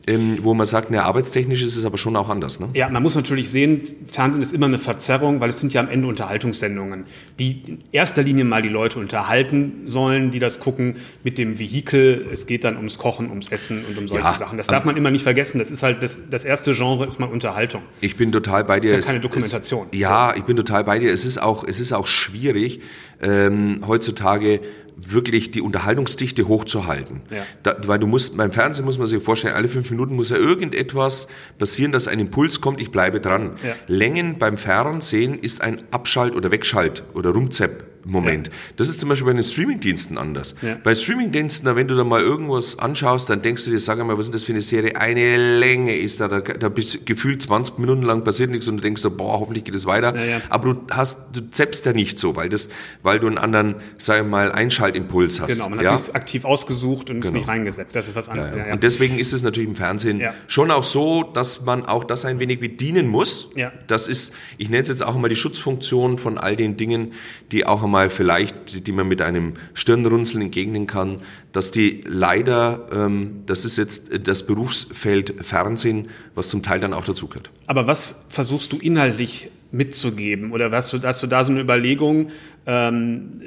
ähm, 0.06 0.38
wo 0.42 0.54
man 0.54 0.66
sagt, 0.66 0.90
ne, 0.90 1.02
arbeitstechnisch 1.02 1.62
ist 1.62 1.76
es 1.76 1.84
aber 1.84 1.96
schon 1.96 2.14
auch 2.16 2.28
anders. 2.28 2.60
Ne? 2.60 2.68
Ja, 2.74 2.88
man 2.88 3.02
muss 3.02 3.14
natürlich 3.14 3.50
sehen, 3.50 3.82
Fernsehen 4.06 4.42
ist 4.42 4.52
immer 4.52 4.66
eine 4.66 4.78
Verzerrung, 4.78 5.40
weil 5.40 5.48
es 5.50 5.60
sind 5.60 5.72
ja 5.72 5.80
am 5.80 5.88
Ende 5.88 6.06
Unterhaltungssendungen, 6.06 7.04
die 7.38 7.62
in 7.66 7.78
erster 7.92 8.22
Linie 8.22 8.44
mal 8.44 8.62
die 8.62 8.68
Leute 8.68 8.98
unterhalten 8.98 9.82
sollen, 9.86 10.30
die 10.30 10.38
das 10.38 10.60
gucken 10.60 10.96
mit 11.22 11.38
dem 11.38 11.58
Vehikel. 11.58 12.26
Es 12.30 12.46
geht 12.46 12.64
dann 12.64 12.76
ums 12.76 12.98
Kochen, 12.98 13.30
ums 13.30 13.48
Essen 13.48 13.84
und 13.88 13.96
um 13.96 14.08
solche 14.08 14.24
ja, 14.24 14.36
Sachen. 14.36 14.58
Das 14.58 14.66
darf 14.66 14.84
man 14.84 14.96
immer 14.96 15.10
nicht 15.10 15.22
vergessen. 15.22 15.58
Das 15.58 15.70
ist 15.70 15.82
halt 15.82 16.02
das, 16.02 16.20
das 16.30 16.44
erste 16.44 16.74
Genre 16.74 17.06
ist 17.06 17.18
mal 17.18 17.26
Unterhaltung. 17.26 17.82
Ich 18.00 18.16
bin 18.16 18.30
total 18.30 18.64
bei 18.64 18.80
dir. 18.80 18.90
Das 18.90 19.00
ist 19.00 19.06
ja 19.06 19.12
keine 19.12 19.22
Dokumentation. 19.22 19.86
Es, 19.90 19.98
ja, 19.98 20.34
ich 20.36 20.44
bin 20.44 20.56
total 20.56 20.84
bei 20.84 20.98
dir. 20.98 21.12
Es 21.12 21.24
ist 21.24 21.40
auch, 21.40 21.64
es 21.64 21.80
ist 21.80 21.92
auch 21.92 22.06
schwierig 22.06 22.80
ähm, 23.22 23.80
heutzutage 23.86 24.60
wirklich 24.96 25.50
die 25.50 25.60
Unterhaltungsdichte 25.60 26.46
hochzuhalten. 26.48 27.22
Ja. 27.30 27.44
Da, 27.62 27.76
weil 27.86 27.98
du 27.98 28.06
musst, 28.06 28.36
beim 28.36 28.52
Fernsehen 28.52 28.84
muss 28.84 28.98
man 28.98 29.06
sich 29.06 29.22
vorstellen, 29.22 29.54
alle 29.54 29.68
fünf 29.68 29.90
Minuten 29.90 30.14
muss 30.14 30.30
ja 30.30 30.36
irgendetwas 30.36 31.28
passieren, 31.58 31.92
dass 31.92 32.08
ein 32.08 32.20
Impuls 32.20 32.60
kommt, 32.60 32.80
ich 32.80 32.90
bleibe 32.90 33.20
dran. 33.20 33.56
Ja. 33.62 33.74
Längen 33.86 34.38
beim 34.38 34.56
Fernsehen 34.56 35.38
ist 35.38 35.60
ein 35.62 35.82
Abschalt- 35.90 36.34
oder 36.34 36.50
Wegschalt- 36.50 37.02
oder 37.14 37.30
Rumzepp. 37.30 37.93
Moment. 38.04 38.48
Ja. 38.48 38.52
Das 38.76 38.88
ist 38.88 39.00
zum 39.00 39.08
Beispiel 39.08 39.26
bei 39.26 39.32
den 39.32 39.42
Streamingdiensten 39.42 40.18
anders. 40.18 40.54
Ja. 40.62 40.76
Bei 40.82 40.94
Streamingdiensten, 40.94 41.74
wenn 41.74 41.88
du 41.88 41.96
da 41.96 42.04
mal 42.04 42.20
irgendwas 42.20 42.78
anschaust, 42.78 43.30
dann 43.30 43.42
denkst 43.42 43.64
du 43.64 43.70
dir, 43.70 43.78
sag 43.78 44.04
mal, 44.04 44.18
was 44.18 44.26
ist 44.26 44.34
das 44.34 44.44
für 44.44 44.52
eine 44.52 44.60
Serie? 44.60 44.96
Eine 44.96 45.58
Länge 45.58 45.96
ist 45.96 46.20
da, 46.20 46.28
da, 46.28 46.40
da 46.40 46.68
bist 46.68 47.06
gefühlt 47.06 47.42
20 47.42 47.78
Minuten 47.78 48.02
lang 48.02 48.24
passiert 48.24 48.50
nichts 48.50 48.68
und 48.68 48.76
du 48.76 48.82
denkst 48.82 49.02
so, 49.02 49.10
boah, 49.10 49.40
hoffentlich 49.40 49.64
geht 49.64 49.74
es 49.74 49.86
weiter. 49.86 50.14
Ja, 50.16 50.40
Aber 50.50 50.74
du 50.74 50.80
hast, 50.90 51.18
du 51.32 51.50
zeppst 51.50 51.86
ja 51.86 51.92
nicht 51.92 52.18
so, 52.18 52.36
weil 52.36 52.48
das, 52.48 52.68
weil 53.02 53.20
du 53.20 53.26
einen 53.26 53.38
anderen, 53.38 53.76
sag 53.98 54.22
ich 54.22 54.28
mal, 54.28 54.52
Einschaltimpuls 54.52 55.40
hast. 55.40 55.52
Genau, 55.52 55.68
man 55.68 55.86
hat 55.86 55.98
sich 55.98 56.14
aktiv 56.14 56.44
ausgesucht 56.44 57.10
und 57.10 57.20
genau. 57.20 57.26
ist 57.26 57.32
nicht 57.34 57.48
reingesetzt. 57.48 57.94
Das 57.94 58.08
ist 58.08 58.16
was 58.16 58.28
anderes. 58.28 58.72
Und 58.72 58.82
deswegen 58.82 59.18
ist 59.18 59.32
es 59.32 59.42
natürlich 59.42 59.68
im 59.68 59.76
Fernsehen 59.76 60.22
schon 60.46 60.70
auch 60.70 60.84
so, 60.84 61.22
dass 61.22 61.64
man 61.64 61.86
auch 61.86 62.04
das 62.04 62.24
ein 62.24 62.38
wenig 62.38 62.60
bedienen 62.60 63.08
muss. 63.08 63.50
Das 63.86 64.08
ist, 64.08 64.32
ich 64.58 64.68
nenne 64.68 64.82
es 64.82 64.88
jetzt 64.88 65.04
auch 65.04 65.16
mal 65.16 65.28
die 65.28 65.36
Schutzfunktion 65.36 66.18
von 66.18 66.38
all 66.38 66.56
den 66.56 66.76
Dingen, 66.76 67.12
die 67.52 67.66
auch 67.66 67.82
einmal 67.94 68.10
vielleicht, 68.10 68.88
die 68.88 68.92
man 68.92 69.06
mit 69.06 69.22
einem 69.22 69.54
Stirnrunzeln 69.72 70.42
entgegnen 70.42 70.88
kann, 70.88 71.20
dass 71.52 71.70
die 71.70 72.02
leider, 72.04 72.88
ähm, 72.92 73.42
das 73.46 73.64
ist 73.64 73.78
jetzt 73.78 74.10
das 74.26 74.44
Berufsfeld 74.44 75.34
Fernsehen, 75.42 76.08
was 76.34 76.48
zum 76.48 76.62
Teil 76.62 76.80
dann 76.80 76.92
auch 76.92 77.04
dazugehört. 77.04 77.50
Aber 77.68 77.86
was 77.86 78.16
versuchst 78.28 78.72
du 78.72 78.78
inhaltlich 78.78 79.50
mitzugeben? 79.70 80.50
Oder 80.50 80.72
hast 80.72 80.92
du, 80.92 81.00
hast 81.02 81.22
du 81.22 81.28
da 81.28 81.44
so 81.44 81.52
eine 81.52 81.60
Überlegung, 81.60 82.30
ähm, 82.66 83.40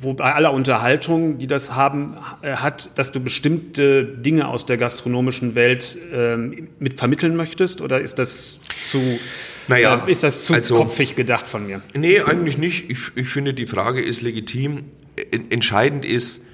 wo 0.00 0.14
bei 0.14 0.34
aller 0.34 0.54
Unterhaltung, 0.54 1.36
die 1.36 1.46
das 1.46 1.74
haben, 1.74 2.14
äh, 2.40 2.52
hat, 2.52 2.90
dass 2.96 3.12
du 3.12 3.20
bestimmte 3.20 4.04
Dinge 4.04 4.48
aus 4.48 4.64
der 4.64 4.78
gastronomischen 4.78 5.54
Welt 5.54 5.98
ähm, 6.14 6.68
mit 6.78 6.94
vermitteln 6.94 7.36
möchtest? 7.36 7.82
Oder 7.82 8.00
ist 8.00 8.18
das 8.18 8.58
zu 8.80 9.18
naja, 9.68 10.04
ist 10.06 10.22
das 10.22 10.44
zu 10.44 10.54
also, 10.54 10.74
kopfig 10.76 11.14
gedacht 11.14 11.46
von 11.46 11.66
mir? 11.66 11.82
Nee, 11.94 12.20
eigentlich 12.20 12.58
nicht. 12.58 12.90
Ich, 12.90 13.12
ich 13.14 13.28
finde, 13.28 13.54
die 13.54 13.66
Frage 13.66 14.00
ist 14.00 14.22
legitim. 14.22 14.84
Entscheidend 15.50 16.04
ist, 16.04 16.44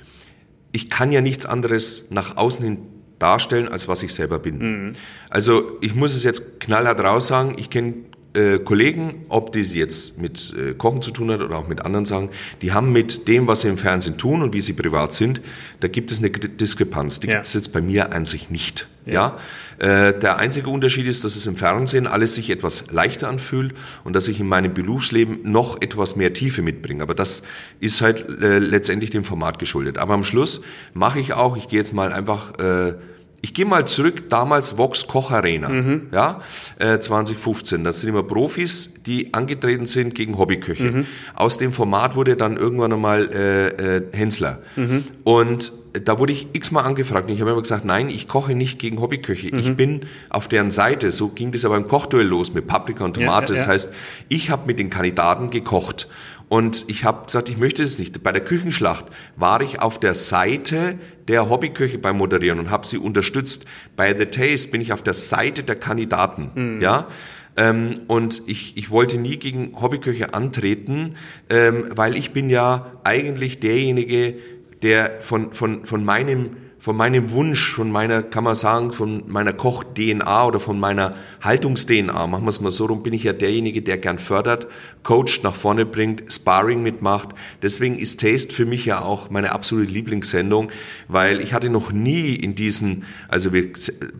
ich 0.72 0.88
kann 0.88 1.12
ja 1.12 1.20
nichts 1.20 1.46
anderes 1.46 2.08
nach 2.10 2.36
außen 2.36 2.64
hin 2.64 2.78
darstellen, 3.18 3.68
als 3.68 3.86
was 3.86 4.02
ich 4.02 4.12
selber 4.12 4.38
bin. 4.38 4.58
Mhm. 4.58 4.92
Also 5.30 5.78
ich 5.80 5.94
muss 5.94 6.14
es 6.14 6.24
jetzt 6.24 6.60
knallhart 6.60 7.00
raus 7.00 7.28
sagen, 7.28 7.54
ich 7.56 7.70
kenne 7.70 7.94
äh, 8.34 8.58
Kollegen, 8.58 9.26
ob 9.28 9.52
die 9.52 9.62
sie 9.62 9.78
jetzt 9.78 10.18
mit 10.18 10.54
äh, 10.56 10.74
Kochen 10.74 11.02
zu 11.02 11.10
tun 11.10 11.30
hat 11.30 11.40
oder 11.40 11.56
auch 11.56 11.68
mit 11.68 11.84
anderen 11.84 12.04
sagen, 12.04 12.30
die 12.62 12.72
haben 12.72 12.92
mit 12.92 13.28
dem, 13.28 13.46
was 13.46 13.60
sie 13.60 13.68
im 13.68 13.78
Fernsehen 13.78 14.16
tun 14.16 14.42
und 14.42 14.54
wie 14.54 14.60
sie 14.60 14.72
privat 14.72 15.14
sind, 15.14 15.40
da 15.80 15.88
gibt 15.88 16.10
es 16.10 16.18
eine 16.18 16.30
Diskrepanz. 16.30 17.20
Die 17.20 17.28
ja. 17.28 17.34
gibt 17.34 17.46
es 17.46 17.54
jetzt 17.54 17.72
bei 17.72 17.80
mir 17.80 18.12
an 18.12 18.26
sich 18.26 18.50
nicht. 18.50 18.88
Ja. 19.04 19.36
ja? 19.80 20.06
Äh, 20.08 20.18
der 20.18 20.38
einzige 20.38 20.68
Unterschied 20.68 21.06
ist, 21.06 21.24
dass 21.24 21.36
es 21.36 21.46
im 21.46 21.56
Fernsehen 21.56 22.06
alles 22.06 22.34
sich 22.34 22.50
etwas 22.50 22.90
leichter 22.90 23.28
anfühlt 23.28 23.74
und 24.04 24.14
dass 24.14 24.28
ich 24.28 24.40
in 24.40 24.46
meinem 24.46 24.74
Berufsleben 24.74 25.40
noch 25.44 25.80
etwas 25.80 26.16
mehr 26.16 26.32
Tiefe 26.32 26.62
mitbringe. 26.62 27.02
Aber 27.02 27.14
das 27.14 27.42
ist 27.80 28.00
halt 28.00 28.28
äh, 28.42 28.58
letztendlich 28.58 29.10
dem 29.10 29.24
Format 29.24 29.58
geschuldet. 29.58 29.98
Aber 29.98 30.14
am 30.14 30.24
Schluss 30.24 30.62
mache 30.94 31.20
ich 31.20 31.32
auch, 31.32 31.56
ich 31.56 31.68
gehe 31.68 31.78
jetzt 31.78 31.92
mal 31.92 32.12
einfach 32.12 32.58
äh, 32.58 32.94
ich 33.42 33.54
gehe 33.54 33.66
mal 33.66 33.86
zurück, 33.86 34.28
damals 34.28 34.78
Vox 34.78 35.08
Koch 35.08 35.32
Arena, 35.32 35.68
mhm. 35.68 36.06
ja, 36.12 36.40
äh, 36.78 37.00
2015. 37.00 37.82
Das 37.82 38.00
sind 38.00 38.10
immer 38.10 38.22
Profis, 38.22 38.94
die 39.04 39.34
angetreten 39.34 39.86
sind 39.86 40.14
gegen 40.14 40.38
Hobbyköche. 40.38 40.84
Mhm. 40.84 41.06
Aus 41.34 41.58
dem 41.58 41.72
Format 41.72 42.14
wurde 42.14 42.36
dann 42.36 42.56
irgendwann 42.56 42.92
einmal 42.92 43.28
äh, 43.32 43.96
äh, 43.96 44.02
Hensler. 44.12 44.60
Mhm. 44.76 45.04
Und 45.24 45.72
da 45.92 46.18
wurde 46.18 46.32
ich 46.32 46.48
x-mal 46.52 46.82
angefragt 46.82 47.28
und 47.28 47.34
ich 47.34 47.40
habe 47.40 47.50
immer 47.50 47.62
gesagt, 47.62 47.84
nein, 47.84 48.08
ich 48.08 48.28
koche 48.28 48.54
nicht 48.54 48.78
gegen 48.78 49.00
Hobbyköche. 49.00 49.48
Ich 49.48 49.68
mhm. 49.70 49.76
bin 49.76 50.00
auf 50.30 50.48
deren 50.48 50.70
Seite. 50.70 51.10
So 51.10 51.28
ging 51.28 51.52
das 51.52 51.64
aber 51.64 51.76
im 51.76 51.86
Kochduell 51.86 52.26
los 52.26 52.54
mit 52.54 52.66
Paprika 52.66 53.04
und 53.04 53.14
Tomate. 53.14 53.52
Ja, 53.52 53.58
ja, 53.58 53.62
ja. 53.62 53.66
Das 53.66 53.68
heißt, 53.68 53.94
ich 54.28 54.50
habe 54.50 54.66
mit 54.66 54.78
den 54.78 54.90
Kandidaten 54.90 55.50
gekocht. 55.50 56.08
Und 56.48 56.84
ich 56.88 57.04
habe 57.04 57.24
gesagt, 57.24 57.48
ich 57.48 57.56
möchte 57.56 57.82
das 57.82 57.98
nicht. 57.98 58.22
Bei 58.22 58.30
der 58.30 58.44
Küchenschlacht 58.44 59.06
war 59.36 59.62
ich 59.62 59.80
auf 59.80 59.98
der 59.98 60.14
Seite 60.14 60.98
der 61.26 61.48
Hobbyköche 61.48 61.96
beim 61.96 62.18
Moderieren 62.18 62.58
und 62.58 62.70
habe 62.70 62.86
sie 62.86 62.98
unterstützt. 62.98 63.64
Bei 63.96 64.16
The 64.16 64.26
Taste 64.26 64.70
bin 64.70 64.82
ich 64.82 64.92
auf 64.92 65.02
der 65.02 65.14
Seite 65.14 65.62
der 65.62 65.76
Kandidaten. 65.76 66.50
Mhm. 66.54 66.82
Ja. 66.82 67.08
Ähm, 67.56 68.00
und 68.06 68.42
ich, 68.46 68.76
ich 68.76 68.90
wollte 68.90 69.18
nie 69.18 69.36
gegen 69.36 69.80
Hobbyköche 69.80 70.32
antreten, 70.32 71.16
ähm, 71.50 71.84
weil 71.94 72.16
ich 72.16 72.32
bin 72.32 72.48
ja 72.48 72.92
eigentlich 73.04 73.60
derjenige, 73.60 74.34
der 74.82 75.20
von, 75.20 75.52
von, 75.52 75.86
von 75.86 76.04
meinem 76.04 76.56
von 76.82 76.96
meinem 76.96 77.30
Wunsch, 77.30 77.74
von 77.74 77.92
meiner, 77.92 78.24
kann 78.24 78.42
man 78.42 78.56
sagen, 78.56 78.90
von 78.90 79.22
meiner 79.28 79.52
Koch-DNA 79.52 80.46
oder 80.46 80.58
von 80.58 80.80
meiner 80.80 81.14
Haltungs-DNA, 81.40 82.26
machen 82.26 82.42
wir 82.42 82.48
es 82.48 82.60
mal 82.60 82.72
so 82.72 82.86
rum, 82.86 83.04
bin 83.04 83.12
ich 83.12 83.22
ja 83.22 83.32
derjenige, 83.32 83.82
der 83.82 83.98
gern 83.98 84.18
fördert, 84.18 84.66
coacht, 85.04 85.44
nach 85.44 85.54
vorne 85.54 85.86
bringt, 85.86 86.24
Sparring 86.32 86.82
mitmacht. 86.82 87.28
Deswegen 87.62 88.00
ist 88.00 88.18
Taste 88.18 88.52
für 88.52 88.66
mich 88.66 88.84
ja 88.84 89.00
auch 89.00 89.30
meine 89.30 89.52
absolute 89.52 89.92
Lieblingssendung, 89.92 90.72
weil 91.06 91.40
ich 91.40 91.54
hatte 91.54 91.70
noch 91.70 91.92
nie 91.92 92.34
in 92.34 92.56
diesen, 92.56 93.04
also 93.28 93.52
wir, 93.52 93.68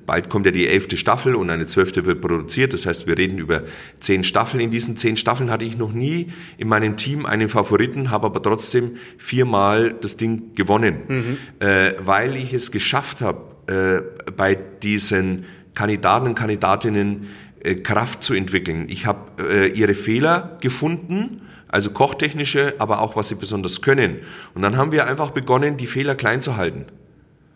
bald 0.06 0.28
kommt 0.28 0.46
ja 0.46 0.52
die 0.52 0.68
elfte 0.68 0.96
Staffel 0.96 1.34
und 1.34 1.50
eine 1.50 1.66
zwölfte 1.66 2.06
wird 2.06 2.20
produziert, 2.20 2.74
das 2.74 2.86
heißt, 2.86 3.08
wir 3.08 3.18
reden 3.18 3.38
über 3.38 3.64
zehn 3.98 4.22
Staffeln. 4.22 4.60
In 4.60 4.70
diesen 4.70 4.96
zehn 4.96 5.16
Staffeln 5.16 5.50
hatte 5.50 5.64
ich 5.64 5.76
noch 5.76 5.92
nie 5.92 6.28
in 6.58 6.68
meinem 6.68 6.96
Team 6.96 7.26
einen 7.26 7.48
Favoriten, 7.48 8.12
habe 8.12 8.26
aber 8.26 8.40
trotzdem 8.40 8.92
viermal 9.18 9.96
das 10.00 10.16
Ding 10.16 10.54
gewonnen, 10.54 10.98
mhm. 11.08 11.38
äh, 11.58 11.94
weil 11.98 12.36
ich 12.36 12.51
ich 12.56 12.62
es 12.62 12.70
geschafft 12.70 13.20
habe, 13.20 13.40
äh, 13.66 14.30
bei 14.32 14.54
diesen 14.54 15.44
Kandidaten 15.74 16.26
und 16.26 16.34
Kandidatinnen 16.34 17.28
äh, 17.60 17.76
Kraft 17.76 18.22
zu 18.22 18.34
entwickeln. 18.34 18.86
Ich 18.88 19.06
habe 19.06 19.42
äh, 19.42 19.68
ihre 19.68 19.94
Fehler 19.94 20.56
gefunden, 20.60 21.42
also 21.68 21.90
kochtechnische, 21.90 22.74
aber 22.78 23.00
auch 23.00 23.16
was 23.16 23.28
sie 23.28 23.36
besonders 23.36 23.80
können. 23.80 24.18
Und 24.54 24.62
dann 24.62 24.76
haben 24.76 24.92
wir 24.92 25.06
einfach 25.06 25.30
begonnen, 25.30 25.76
die 25.76 25.86
Fehler 25.86 26.14
klein 26.14 26.42
zu 26.42 26.56
halten. 26.56 26.86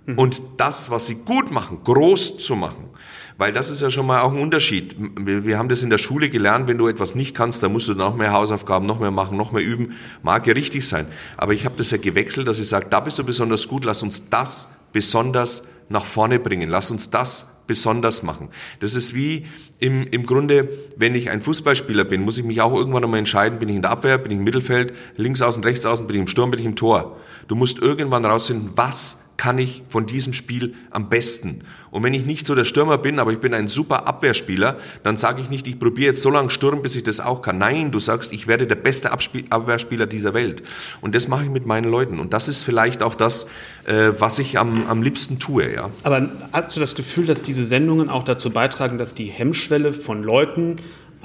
Mhm. 0.07 0.19
Und 0.19 0.43
das, 0.59 0.91
was 0.91 1.07
sie 1.07 1.17
gut 1.17 1.51
machen, 1.51 1.79
groß 1.85 2.39
zu 2.39 2.57
machen. 2.57 2.91
Weil 3.39 3.53
das 3.53 3.69
ist 3.69 3.83
ja 3.83 3.91
schon 3.91 4.07
mal 4.07 4.23
auch 4.23 4.33
ein 4.33 4.39
Unterschied. 4.39 4.97
Wir 4.99 5.59
haben 5.59 5.69
das 5.69 5.83
in 5.83 5.91
der 5.91 5.99
Schule 5.99 6.31
gelernt, 6.31 6.69
wenn 6.69 6.79
du 6.79 6.89
etwas 6.89 7.15
nicht 7.15 7.35
kannst, 7.35 7.63
dann 7.63 7.71
musst 7.71 7.87
du 7.87 7.95
noch 7.95 8.17
mehr 8.17 8.33
Hausaufgaben, 8.33 8.87
noch 8.87 8.99
mehr 8.99 9.11
machen, 9.11 9.37
noch 9.37 9.53
mehr 9.53 9.63
üben. 9.63 9.95
Mag 10.23 10.47
ja 10.47 10.55
richtig 10.55 10.89
sein. 10.89 11.07
Aber 11.37 11.53
ich 11.53 11.67
habe 11.67 11.75
das 11.77 11.91
ja 11.91 11.99
gewechselt, 11.99 12.49
dass 12.49 12.59
ich 12.59 12.69
sage, 12.69 12.87
da 12.89 13.01
bist 13.01 13.19
du 13.19 13.25
besonders 13.25 13.69
gut, 13.69 13.85
lass 13.85 14.03
uns 14.03 14.31
das 14.31 14.69
besonders 14.97 15.65
nach 15.91 16.07
vorne 16.07 16.39
bringen. 16.39 16.71
Lass 16.71 16.91
uns 16.91 17.11
das 17.11 17.61
besonders 17.67 18.23
machen. 18.23 18.49
Das 18.81 18.95
ist 18.95 19.15
wie 19.15 19.45
im, 19.79 20.07
im 20.07 20.25
Grunde, 20.25 20.71
wenn 20.97 21.15
ich 21.15 21.29
ein 21.29 21.43
Fußballspieler 21.43 22.05
bin, 22.05 22.23
muss 22.23 22.39
ich 22.39 22.45
mich 22.47 22.63
auch 22.63 22.73
irgendwann 22.73 23.05
einmal 23.05 23.19
entscheiden, 23.19 23.59
bin 23.59 23.69
ich 23.69 23.77
in 23.77 23.83
der 23.83 23.91
Abwehr, 23.91 24.17
bin 24.17 24.33
ich 24.33 24.39
im 24.39 24.45
Mittelfeld, 24.45 24.95
links 25.19 25.43
außen, 25.43 25.63
rechts 25.63 25.85
außen, 25.85 26.07
bin 26.07 26.17
ich 26.17 26.23
im 26.23 26.29
Sturm, 26.29 26.51
bin 26.51 26.61
ich 26.61 26.65
im 26.65 26.77
Tor. 26.77 27.19
Du 27.47 27.57
musst 27.57 27.79
irgendwann 27.79 28.25
rausfinden, 28.25 28.71
was 28.75 29.19
kann 29.37 29.59
ich 29.59 29.83
von 29.89 30.07
diesem 30.07 30.33
Spiel 30.33 30.75
am 30.91 31.09
besten. 31.09 31.61
Und 31.91 32.03
wenn 32.03 32.15
ich 32.15 32.27
nicht 32.27 32.47
so 32.47 32.55
der 32.55 32.65
Stürmer 32.65 32.99
bin, 32.99 33.19
aber 33.19 33.33
ich 33.33 33.39
bin 33.39 33.55
ein 33.55 33.69
super 33.69 34.07
Abwehrspieler, 34.07 34.77
dann 35.03 35.17
sage 35.17 35.41
ich 35.41 35.51
nicht, 35.51 35.67
ich 35.67 35.79
probiere 35.79 36.09
jetzt 36.09 36.23
so 36.23 36.31
lange 36.31 36.51
Sturm, 36.51 36.83
bis 36.83 36.97
ich 36.97 37.03
das 37.03 37.21
auch 37.21 37.43
kann. 37.43 37.59
Nein, 37.59 37.91
du 37.91 37.99
sagst, 37.99 38.33
ich 38.33 38.47
werde 38.47 38.67
der 38.67 38.75
beste 38.75 39.11
Abwehrspieler 39.13 40.07
dieser 40.07 40.35
Welt. 40.35 40.63
Und 41.01 41.15
das 41.15 41.29
mache 41.29 41.45
ich 41.45 41.51
mit 41.51 41.67
meinen 41.67 41.91
Leuten. 41.91 42.19
Und 42.19 42.33
das 42.33 42.49
ist 42.49 42.63
vielleicht 42.63 43.03
auch 43.03 43.15
das, 43.15 43.47
äh, 43.85 44.13
was 44.19 44.39
ich 44.39 44.59
am, 44.59 44.87
am 44.87 45.03
liebsten 45.03 45.39
tue. 45.39 45.73
Ja. 45.73 45.91
Aber 46.03 46.29
hast 46.53 46.77
du 46.77 46.81
das 46.81 46.95
Gefühl, 46.95 47.27
dass 47.27 47.43
diese 47.43 47.65
Sendungen 47.65 48.09
auch 48.09 48.25
dazu 48.25 48.51
beitragen, 48.51 48.99
dass 48.99 49.15
die 49.15 49.27
Hemmschwelle 49.27 49.93
von 49.93 50.23
Leuten 50.23 50.77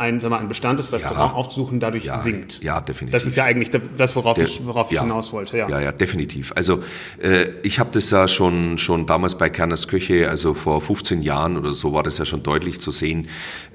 ein, 0.01 0.19
sag 0.19 0.29
mal, 0.29 0.39
ein 0.39 0.47
bestandtes 0.47 0.91
Restaurant 0.91 1.31
ja, 1.31 1.37
aufzusuchen, 1.37 1.79
dadurch 1.79 2.05
ja, 2.05 2.19
sinkt. 2.19 2.61
Ja, 2.63 2.81
definitiv. 2.81 3.13
Das 3.13 3.25
ist 3.25 3.35
ja 3.35 3.45
eigentlich 3.45 3.69
das, 3.69 4.15
worauf 4.15 4.35
De 4.35 4.45
ich, 4.45 4.65
worauf 4.65 4.91
ja, 4.91 5.01
ich 5.01 5.07
hinaus 5.07 5.31
wollte. 5.31 5.57
Ja, 5.57 5.69
ja, 5.69 5.79
ja 5.79 5.91
definitiv. 5.91 6.51
Also 6.55 6.79
äh, 7.21 7.47
ich 7.63 7.79
habe 7.79 7.91
das 7.93 8.09
ja 8.09 8.27
schon, 8.27 8.77
schon 8.77 9.05
damals 9.05 9.37
bei 9.37 9.49
Kerners 9.49 9.87
Köche, 9.87 10.29
also 10.29 10.53
vor 10.53 10.81
15 10.81 11.21
Jahren 11.21 11.57
oder 11.57 11.71
so 11.71 11.93
war 11.93 12.03
das 12.03 12.17
ja 12.17 12.25
schon 12.25 12.43
deutlich 12.43 12.81
zu 12.81 12.91
sehen. 12.91 13.27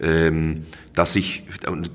Ähm, 0.02 0.66
dass 0.97 1.14
ich, 1.14 1.45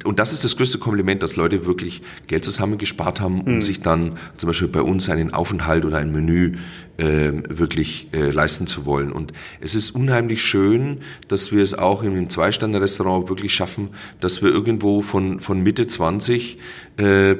und 0.05 0.19
das 0.19 0.31
ist 0.31 0.43
das 0.43 0.55
größte 0.55 0.77
Kompliment, 0.77 1.23
dass 1.23 1.35
Leute 1.35 1.65
wirklich 1.65 2.03
Geld 2.27 2.45
zusammengespart 2.45 3.19
haben, 3.19 3.41
um 3.41 3.55
mhm. 3.55 3.61
sich 3.61 3.81
dann 3.81 4.15
zum 4.37 4.47
Beispiel 4.47 4.67
bei 4.67 4.83
uns 4.83 5.09
einen 5.09 5.33
Aufenthalt 5.33 5.85
oder 5.85 5.97
ein 5.97 6.11
Menü 6.11 6.53
äh, 7.01 7.31
wirklich 7.49 8.09
äh, 8.13 8.29
leisten 8.29 8.67
zu 8.67 8.85
wollen. 8.85 9.11
Und 9.11 9.33
es 9.59 9.73
ist 9.73 9.91
unheimlich 9.91 10.43
schön, 10.43 10.99
dass 11.27 11.51
wir 11.51 11.63
es 11.63 11.73
auch 11.73 12.03
in 12.03 12.11
einem 12.11 12.29
Zwei-Sterne-Restaurant 12.29 13.27
wirklich 13.27 13.53
schaffen, 13.53 13.89
dass 14.19 14.43
wir 14.43 14.51
irgendwo 14.51 15.01
von, 15.01 15.39
von 15.39 15.63
Mitte 15.63 15.87
20 15.87 16.59
äh, 16.97 17.33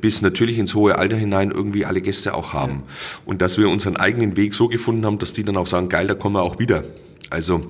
bis 0.00 0.22
natürlich 0.22 0.58
ins 0.58 0.74
hohe 0.74 0.96
Alter 0.96 1.16
hinein 1.16 1.50
irgendwie 1.50 1.84
alle 1.84 2.00
Gäste 2.00 2.34
auch 2.34 2.52
haben. 2.52 2.84
Ja. 2.86 2.92
Und 3.26 3.42
dass 3.42 3.58
wir 3.58 3.68
unseren 3.68 3.96
eigenen 3.96 4.36
Weg 4.36 4.54
so 4.54 4.68
gefunden 4.68 5.04
haben, 5.04 5.18
dass 5.18 5.32
die 5.32 5.42
dann 5.42 5.56
auch 5.56 5.66
sagen, 5.66 5.88
geil, 5.88 6.06
da 6.06 6.14
kommen 6.14 6.36
wir 6.36 6.42
auch 6.42 6.60
wieder. 6.60 6.84
Also 7.30 7.62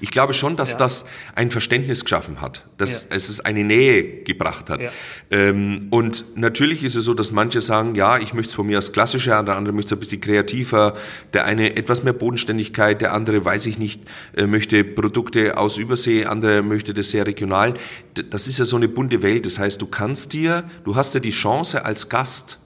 ich 0.00 0.10
glaube 0.10 0.34
schon, 0.34 0.56
dass 0.56 0.72
ja. 0.72 0.78
das 0.78 1.06
ein 1.34 1.50
Verständnis 1.50 2.04
geschaffen 2.04 2.40
hat, 2.40 2.64
dass 2.76 3.08
ja. 3.10 3.16
es 3.16 3.40
eine 3.40 3.64
Nähe 3.64 4.22
gebracht 4.22 4.70
hat. 4.70 4.80
Ja. 4.80 4.90
Ähm, 5.30 5.88
und 5.90 6.24
natürlich 6.36 6.84
ist 6.84 6.94
es 6.94 7.04
so, 7.04 7.14
dass 7.14 7.32
manche 7.32 7.60
sagen, 7.60 7.94
ja, 7.94 8.18
ich 8.18 8.34
möchte 8.34 8.50
es 8.50 8.54
von 8.54 8.66
mir 8.66 8.76
als 8.76 8.92
klassischer, 8.92 9.42
der 9.42 9.56
andere 9.56 9.74
möchte 9.74 9.94
es 9.94 9.98
ein 9.98 10.00
bisschen 10.00 10.20
kreativer, 10.20 10.94
der 11.32 11.44
eine 11.44 11.76
etwas 11.76 12.02
mehr 12.02 12.12
Bodenständigkeit, 12.12 13.00
der 13.00 13.12
andere, 13.12 13.44
weiß 13.44 13.66
ich 13.66 13.78
nicht, 13.78 14.02
äh, 14.36 14.46
möchte 14.46 14.84
Produkte 14.84 15.56
aus 15.58 15.78
Übersee, 15.78 16.26
andere 16.26 16.62
möchte 16.62 16.94
das 16.94 17.10
sehr 17.10 17.26
regional. 17.26 17.74
Das 18.30 18.46
ist 18.48 18.58
ja 18.58 18.64
so 18.64 18.76
eine 18.76 18.88
bunte 18.88 19.22
Welt. 19.22 19.46
Das 19.46 19.58
heißt, 19.58 19.80
du 19.80 19.86
kannst 19.86 20.32
dir, 20.32 20.64
du 20.84 20.96
hast 20.96 21.14
ja 21.14 21.20
die 21.20 21.30
Chance 21.30 21.84
als 21.84 22.08
Gast, 22.08 22.58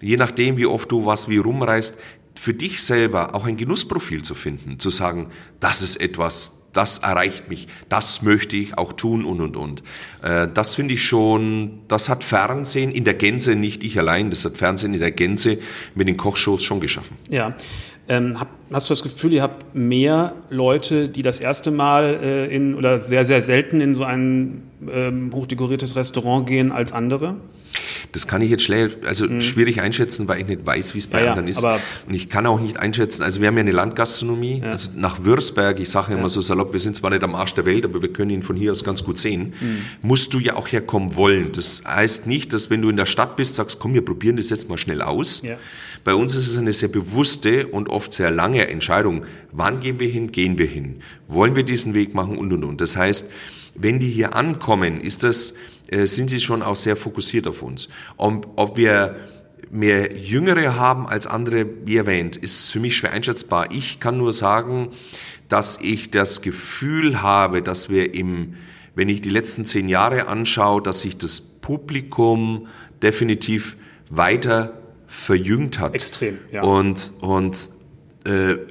je 0.00 0.16
nachdem, 0.16 0.56
wie 0.56 0.66
oft 0.66 0.90
du 0.90 1.06
was 1.06 1.28
wie 1.28 1.38
rumreist, 1.38 1.96
für 2.34 2.54
dich 2.54 2.82
selber 2.82 3.34
auch 3.34 3.44
ein 3.44 3.56
Genussprofil 3.56 4.22
zu 4.22 4.34
finden, 4.34 4.78
zu 4.78 4.90
sagen, 4.90 5.28
das 5.60 5.82
ist 5.82 6.00
etwas, 6.00 6.64
das 6.72 6.98
erreicht 6.98 7.48
mich, 7.48 7.68
das 7.88 8.22
möchte 8.22 8.56
ich 8.56 8.76
auch 8.76 8.92
tun 8.92 9.24
und 9.24 9.40
und 9.40 9.56
und. 9.56 9.82
Äh, 10.22 10.48
das 10.52 10.74
finde 10.74 10.94
ich 10.94 11.04
schon, 11.04 11.80
das 11.88 12.08
hat 12.08 12.24
Fernsehen 12.24 12.90
in 12.90 13.04
der 13.04 13.14
Gänze, 13.14 13.54
nicht 13.54 13.84
ich 13.84 13.98
allein, 13.98 14.30
das 14.30 14.44
hat 14.44 14.56
Fernsehen 14.56 14.92
in 14.92 15.00
der 15.00 15.12
Gänze 15.12 15.58
mit 15.94 16.08
den 16.08 16.16
Kochshows 16.16 16.62
schon 16.62 16.80
geschaffen. 16.80 17.16
Ja. 17.30 17.54
Ähm, 18.06 18.36
hast 18.70 18.90
du 18.90 18.92
das 18.92 19.02
Gefühl, 19.02 19.32
ihr 19.32 19.42
habt 19.42 19.74
mehr 19.74 20.34
Leute, 20.50 21.08
die 21.08 21.22
das 21.22 21.40
erste 21.40 21.70
Mal 21.70 22.18
äh, 22.22 22.54
in 22.54 22.74
oder 22.74 22.98
sehr, 22.98 23.24
sehr 23.24 23.40
selten 23.40 23.80
in 23.80 23.94
so 23.94 24.04
ein 24.04 24.62
ähm, 24.92 25.32
hochdekoriertes 25.32 25.96
Restaurant 25.96 26.46
gehen 26.46 26.70
als 26.70 26.92
andere? 26.92 27.36
Das 28.12 28.26
kann 28.26 28.42
ich 28.42 28.50
jetzt 28.50 28.62
schlecht, 28.62 29.04
also 29.06 29.26
mhm. 29.26 29.40
schwierig 29.40 29.80
einschätzen, 29.80 30.28
weil 30.28 30.40
ich 30.40 30.46
nicht 30.46 30.66
weiß, 30.66 30.94
wie 30.94 30.98
es 30.98 31.06
bei 31.06 31.22
ja, 31.22 31.30
anderen 31.30 31.48
ist. 31.48 31.64
Und 31.64 32.14
ich 32.14 32.28
kann 32.28 32.46
auch 32.46 32.60
nicht 32.60 32.78
einschätzen, 32.78 33.22
also 33.22 33.40
wir 33.40 33.48
haben 33.48 33.56
ja 33.56 33.60
eine 33.60 33.72
Landgastronomie, 33.72 34.60
ja. 34.62 34.70
also 34.70 34.90
nach 34.96 35.24
Würzberg, 35.24 35.80
ich 35.80 35.90
sage 35.90 36.12
ja. 36.12 36.18
immer 36.18 36.28
so 36.28 36.40
salopp, 36.40 36.72
wir 36.72 36.80
sind 36.80 36.96
zwar 36.96 37.10
nicht 37.10 37.24
am 37.24 37.34
Arsch 37.34 37.54
der 37.54 37.66
Welt, 37.66 37.84
aber 37.84 38.02
wir 38.02 38.12
können 38.12 38.30
ihn 38.30 38.42
von 38.42 38.56
hier 38.56 38.72
aus 38.72 38.84
ganz 38.84 39.04
gut 39.04 39.18
sehen, 39.18 39.54
mhm. 39.60 39.78
musst 40.02 40.32
du 40.34 40.38
ja 40.38 40.56
auch 40.56 40.68
herkommen 40.68 41.16
wollen. 41.16 41.52
Das 41.52 41.82
heißt 41.86 42.26
nicht, 42.26 42.52
dass 42.52 42.70
wenn 42.70 42.82
du 42.82 42.88
in 42.88 42.96
der 42.96 43.06
Stadt 43.06 43.36
bist, 43.36 43.56
sagst, 43.56 43.78
komm, 43.78 43.94
wir 43.94 44.04
probieren 44.04 44.36
das 44.36 44.50
jetzt 44.50 44.68
mal 44.68 44.78
schnell 44.78 45.02
aus. 45.02 45.42
Ja. 45.42 45.56
Bei 46.04 46.14
uns 46.14 46.36
ist 46.36 46.48
es 46.48 46.58
eine 46.58 46.72
sehr 46.72 46.90
bewusste 46.90 47.66
und 47.66 47.88
oft 47.88 48.12
sehr 48.12 48.30
lange 48.30 48.68
Entscheidung. 48.68 49.24
Wann 49.52 49.80
gehen 49.80 49.98
wir 50.00 50.08
hin? 50.08 50.30
Gehen 50.30 50.58
wir 50.58 50.66
hin? 50.66 51.00
Wollen 51.28 51.56
wir 51.56 51.62
diesen 51.62 51.94
Weg 51.94 52.14
machen? 52.14 52.36
Und, 52.36 52.52
und, 52.52 52.62
und. 52.62 52.80
Das 52.80 52.96
heißt, 52.96 53.26
wenn 53.74 53.98
die 53.98 54.08
hier 54.08 54.36
ankommen, 54.36 55.00
ist 55.00 55.22
das, 55.22 55.54
sind 56.06 56.30
sie 56.30 56.40
schon 56.40 56.62
auch 56.62 56.76
sehr 56.76 56.96
fokussiert 56.96 57.46
auf 57.46 57.62
uns. 57.62 57.88
Und 58.16 58.46
ob 58.56 58.76
wir 58.76 59.16
mehr 59.70 60.16
Jüngere 60.16 60.76
haben 60.76 61.06
als 61.06 61.26
andere, 61.26 61.66
wie 61.84 61.96
erwähnt, 61.96 62.36
ist 62.36 62.70
für 62.70 62.80
mich 62.80 62.96
schwer 62.96 63.12
einschätzbar. 63.12 63.72
Ich 63.72 63.98
kann 63.98 64.18
nur 64.18 64.32
sagen, 64.32 64.90
dass 65.48 65.78
ich 65.80 66.10
das 66.10 66.42
Gefühl 66.42 67.22
habe, 67.22 67.62
dass 67.62 67.88
wir 67.88 68.14
im, 68.14 68.54
wenn 68.94 69.08
ich 69.08 69.20
die 69.20 69.30
letzten 69.30 69.66
zehn 69.66 69.88
Jahre 69.88 70.28
anschaue, 70.28 70.80
dass 70.80 71.00
sich 71.00 71.16
das 71.16 71.40
Publikum 71.40 72.68
definitiv 73.02 73.76
weiter 74.10 74.78
verjüngt 75.06 75.78
hat. 75.80 75.94
Extrem, 75.94 76.38
ja. 76.52 76.62
Und, 76.62 77.12
und 77.20 77.56
äh, 77.56 77.73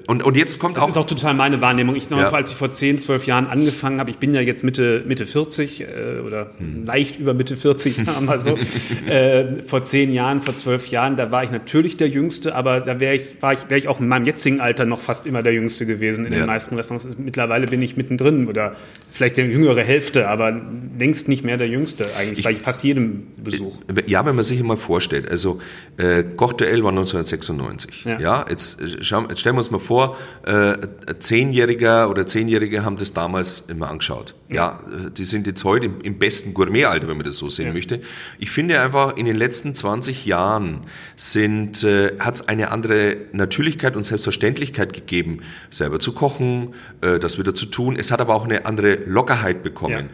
und, 0.08 0.24
und 0.24 0.36
jetzt 0.36 0.60
kommt 0.60 0.78
das 0.78 0.84
auch. 0.84 0.88
Das 0.88 0.96
ist 0.96 1.02
auch 1.02 1.06
total 1.06 1.36
meine 1.36 1.62
Wahrnehmung. 1.62 1.96
Ich 1.96 2.10
ja. 2.10 2.32
als 2.32 2.50
ich 2.50 2.56
vor 2.56 2.72
10, 2.72 3.02
12 3.02 3.28
Jahren 3.28 3.46
angefangen 3.48 4.00
habe, 4.00 4.10
ich 4.10 4.18
bin 4.18 4.34
ja 4.34 4.42
jetzt 4.42 4.64
Mitte, 4.64 5.04
Mitte 5.06 5.28
40 5.28 5.82
äh, 5.82 5.86
oder 6.26 6.52
hm. 6.58 6.86
leicht 6.86 7.20
über 7.20 7.36
Mitte 7.36 7.56
40, 7.56 7.96
sagen 7.98 8.12
wir 8.14 8.22
mal 8.22 8.40
so. 8.40 8.58
äh, 9.08 9.62
vor 9.62 9.84
10 9.84 10.12
Jahren, 10.12 10.42
vor 10.42 10.56
12 10.56 10.88
Jahren, 10.88 11.16
da 11.18 11.30
war 11.30 11.44
ich 11.44 11.52
natürlich 11.52 11.98
der 11.98 12.10
Jüngste, 12.10 12.56
aber 12.56 12.80
da 12.80 13.00
wäre 13.00 13.14
ich, 13.14 13.42
war 13.42 13.54
ich, 13.54 13.70
wäre 13.70 13.78
ich 13.78 13.88
auch 13.88 14.00
in 14.00 14.08
meinem 14.08 14.26
jetzigen 14.26 14.60
Alter 14.60 14.86
noch 14.86 15.02
fast 15.02 15.28
immer 15.28 15.44
der 15.44 15.54
Jüngste 15.54 15.86
gewesen 15.86 16.26
in 16.26 16.34
ja. 16.34 16.40
den 16.40 16.48
meisten 16.48 16.76
Restaurants. 16.76 17.08
Mittlerweile 17.18 17.68
bin 17.68 17.82
ich 17.84 17.96
mittendrin 17.96 18.48
oder 18.48 18.76
vielleicht 19.12 19.38
der 19.38 19.46
jüngere 19.46 19.82
Hälfte, 19.82 20.28
aber 20.30 20.60
längst 20.98 21.28
nicht 21.28 21.44
mehr 21.44 21.58
der 21.58 21.68
Jüngste 21.68 22.06
eigentlich 22.18 22.40
ich, 22.40 22.46
bei 22.46 22.56
fast 22.56 22.84
jedem 22.84 23.28
Besuch. 23.44 23.78
Ja, 24.08 24.26
wenn 24.26 24.36
man 24.36 24.44
sich 24.44 24.62
mal 24.64 24.78
vorstellt, 24.78 25.30
also 25.30 25.60
äh, 25.98 26.24
Koch 26.24 26.54
der 26.54 26.72
L 26.72 26.84
war 26.84 26.90
1996. 26.90 28.06
Ja, 28.06 28.20
ja 28.20 28.46
jetzt, 28.50 28.82
äh, 28.82 28.88
schau, 29.02 29.22
jetzt 29.30 29.43
stellen 29.44 29.58
wir 29.58 29.60
uns 29.60 29.72
mal 29.72 29.80
vor, 29.80 30.16
äh, 30.46 30.74
Zehnjähriger 31.20 32.10
oder 32.10 32.26
Zehnjährige 32.26 32.86
haben 32.86 32.96
das 32.96 33.12
damals 33.12 33.60
immer 33.68 33.92
angeschaut. 33.92 34.36
Ja, 34.50 34.56
ja 34.56 35.10
die 35.10 35.26
sind 35.26 35.48
jetzt 35.48 35.66
heute 35.66 35.88
im, 35.88 36.00
im 36.02 36.18
besten 36.18 36.54
Gourmetalter, 36.54 37.10
wenn 37.10 37.18
man 37.18 37.26
das 37.26 37.38
so 37.38 37.50
sehen 37.50 37.68
ja. 37.68 37.74
möchte. 37.74 38.00
Ich 38.40 38.52
finde 38.52 38.80
einfach, 38.80 39.18
in 39.18 39.26
den 39.26 39.36
letzten 39.36 39.76
20 39.76 40.26
Jahren 40.26 40.86
sind, 41.18 41.84
äh, 41.84 42.18
hat 42.20 42.36
es 42.36 42.48
eine 42.48 42.72
andere 42.72 43.18
Natürlichkeit 43.34 43.98
und 43.98 44.06
Selbstverständlichkeit 44.06 44.94
gegeben, 44.94 45.42
selber 45.70 46.00
zu 46.00 46.14
kochen, 46.14 46.74
äh, 47.02 47.20
das 47.20 47.38
wieder 47.38 47.54
zu 47.54 47.66
tun. 47.66 47.98
Es 47.98 48.12
hat 48.12 48.22
aber 48.22 48.36
auch 48.36 48.46
eine 48.46 48.66
andere 48.66 48.96
Lockerheit 49.06 49.62
bekommen. 49.62 50.10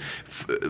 Ja. 0.50 0.56
Äh, 0.56 0.70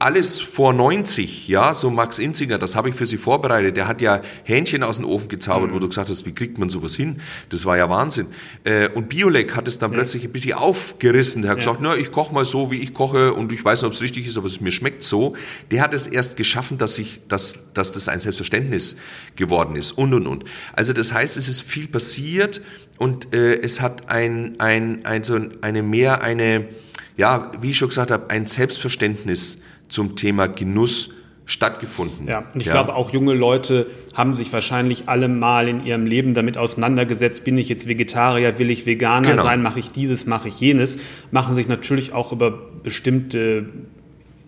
alles 0.00 0.40
vor 0.40 0.72
90, 0.72 1.46
ja, 1.46 1.72
so 1.72 1.88
Max 1.88 2.18
Inzinger, 2.18 2.58
das 2.58 2.74
habe 2.74 2.88
ich 2.88 2.96
für 2.96 3.06
Sie 3.06 3.16
vorbereitet. 3.16 3.76
Der 3.76 3.86
hat 3.86 4.00
ja 4.00 4.20
Hähnchen 4.42 4.82
aus 4.82 4.96
dem 4.96 5.04
Ofen 5.04 5.28
gezaubert, 5.28 5.70
mhm. 5.70 5.74
wo 5.76 5.78
du 5.78 5.86
gesagt 5.86 6.10
hast, 6.10 6.26
wie 6.26 6.32
kriegt 6.32 6.58
man 6.58 6.68
sowas 6.68 6.96
hin? 6.96 7.20
Das 7.50 7.64
war 7.64 7.76
ja 7.76 7.88
Wahnsinn. 7.92 8.26
Äh, 8.64 8.88
und 8.88 9.08
Biolek 9.08 9.54
hat 9.54 9.68
es 9.68 9.78
dann 9.78 9.92
ja. 9.92 9.98
plötzlich 9.98 10.24
ein 10.24 10.32
bisschen 10.32 10.54
aufgerissen. 10.54 11.42
Der 11.42 11.52
hat 11.52 11.58
gesagt, 11.58 11.78
na, 11.80 11.94
ich 11.94 12.10
koche 12.10 12.34
mal 12.34 12.44
so, 12.44 12.72
wie 12.72 12.78
ich 12.78 12.92
koche 12.92 13.32
und 13.34 13.52
ich 13.52 13.64
weiß 13.64 13.82
nicht, 13.82 13.86
ob 13.86 13.92
es 13.92 14.02
richtig 14.02 14.26
ist, 14.26 14.36
aber 14.36 14.48
es 14.48 14.60
mir 14.60 14.72
schmeckt 14.72 15.02
so. 15.02 15.36
Der 15.70 15.82
hat 15.82 15.94
es 15.94 16.06
erst 16.06 16.36
geschaffen, 16.36 16.78
dass 16.78 16.98
ich, 16.98 17.20
dass, 17.28 17.72
dass 17.74 17.92
das 17.92 18.08
ein 18.08 18.18
Selbstverständnis 18.18 18.96
geworden 19.36 19.76
ist 19.76 19.92
und 19.92 20.12
und 20.14 20.26
und. 20.26 20.44
Also 20.72 20.92
das 20.92 21.12
heißt, 21.12 21.36
es 21.36 21.48
ist 21.48 21.62
viel 21.62 21.86
passiert 21.86 22.60
und 22.98 23.34
äh, 23.34 23.60
es 23.60 23.80
hat 23.80 24.10
ein, 24.10 24.58
ein, 24.58 25.04
ein 25.04 25.22
so 25.22 25.38
eine 25.60 25.82
mehr 25.82 26.22
eine, 26.22 26.68
ja, 27.16 27.52
wie 27.60 27.70
ich 27.70 27.78
schon 27.78 27.88
gesagt 27.88 28.10
habe, 28.10 28.30
ein 28.30 28.46
Selbstverständnis 28.46 29.58
zum 29.88 30.16
Thema 30.16 30.48
Genuss 30.48 31.10
stattgefunden. 31.52 32.26
Ja, 32.26 32.44
und 32.54 32.60
ich 32.60 32.66
ja. 32.66 32.72
glaube, 32.72 32.94
auch 32.94 33.12
junge 33.12 33.34
Leute 33.34 33.86
haben 34.14 34.34
sich 34.34 34.52
wahrscheinlich 34.52 35.08
alle 35.08 35.28
mal 35.28 35.68
in 35.68 35.84
ihrem 35.84 36.06
Leben 36.06 36.34
damit 36.34 36.56
auseinandergesetzt, 36.56 37.44
bin 37.44 37.58
ich 37.58 37.68
jetzt 37.68 37.86
Vegetarier, 37.86 38.58
will 38.58 38.70
ich 38.70 38.86
Veganer 38.86 39.32
genau. 39.32 39.42
sein, 39.42 39.62
mache 39.62 39.78
ich 39.78 39.90
dieses, 39.90 40.26
mache 40.26 40.48
ich 40.48 40.58
jenes, 40.60 40.98
machen 41.30 41.54
sich 41.54 41.68
natürlich 41.68 42.12
auch 42.12 42.32
über 42.32 42.50
bestimmte 42.82 43.66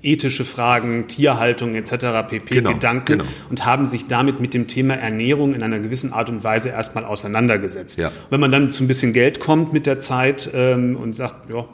ethische 0.03 0.45
Fragen, 0.45 1.07
Tierhaltung 1.09 1.75
etc. 1.75 2.29
pp. 2.29 2.55
Genau, 2.55 2.73
Gedanken 2.73 3.19
genau. 3.19 3.25
und 3.49 3.65
haben 3.65 3.87
sich 3.87 4.07
damit 4.07 4.41
mit 4.41 4.55
dem 4.55 4.67
Thema 4.67 4.95
Ernährung 4.95 5.55
in 5.55 5.63
einer 5.63 5.81
gewissen 5.81 6.13
Art 6.13 6.29
und 6.29 6.45
Weise 6.45 6.69
erstmal 6.71 7.05
auseinandergesetzt. 7.05 7.99
Ja. 7.99 8.13
Wenn 8.31 8.41
man 8.41 8.51
dann 8.51 8.71
zu 8.71 8.85
ein 8.85 8.89
bisschen 8.89 9.13
Geld 9.13 9.41
kommt 9.41 9.73
mit 9.73 9.87
der 9.87 9.99
Zeit 9.99 10.51
ähm, 10.55 10.97
und 10.97 11.15
sagt, 11.15 11.49
ja, 11.51 11.67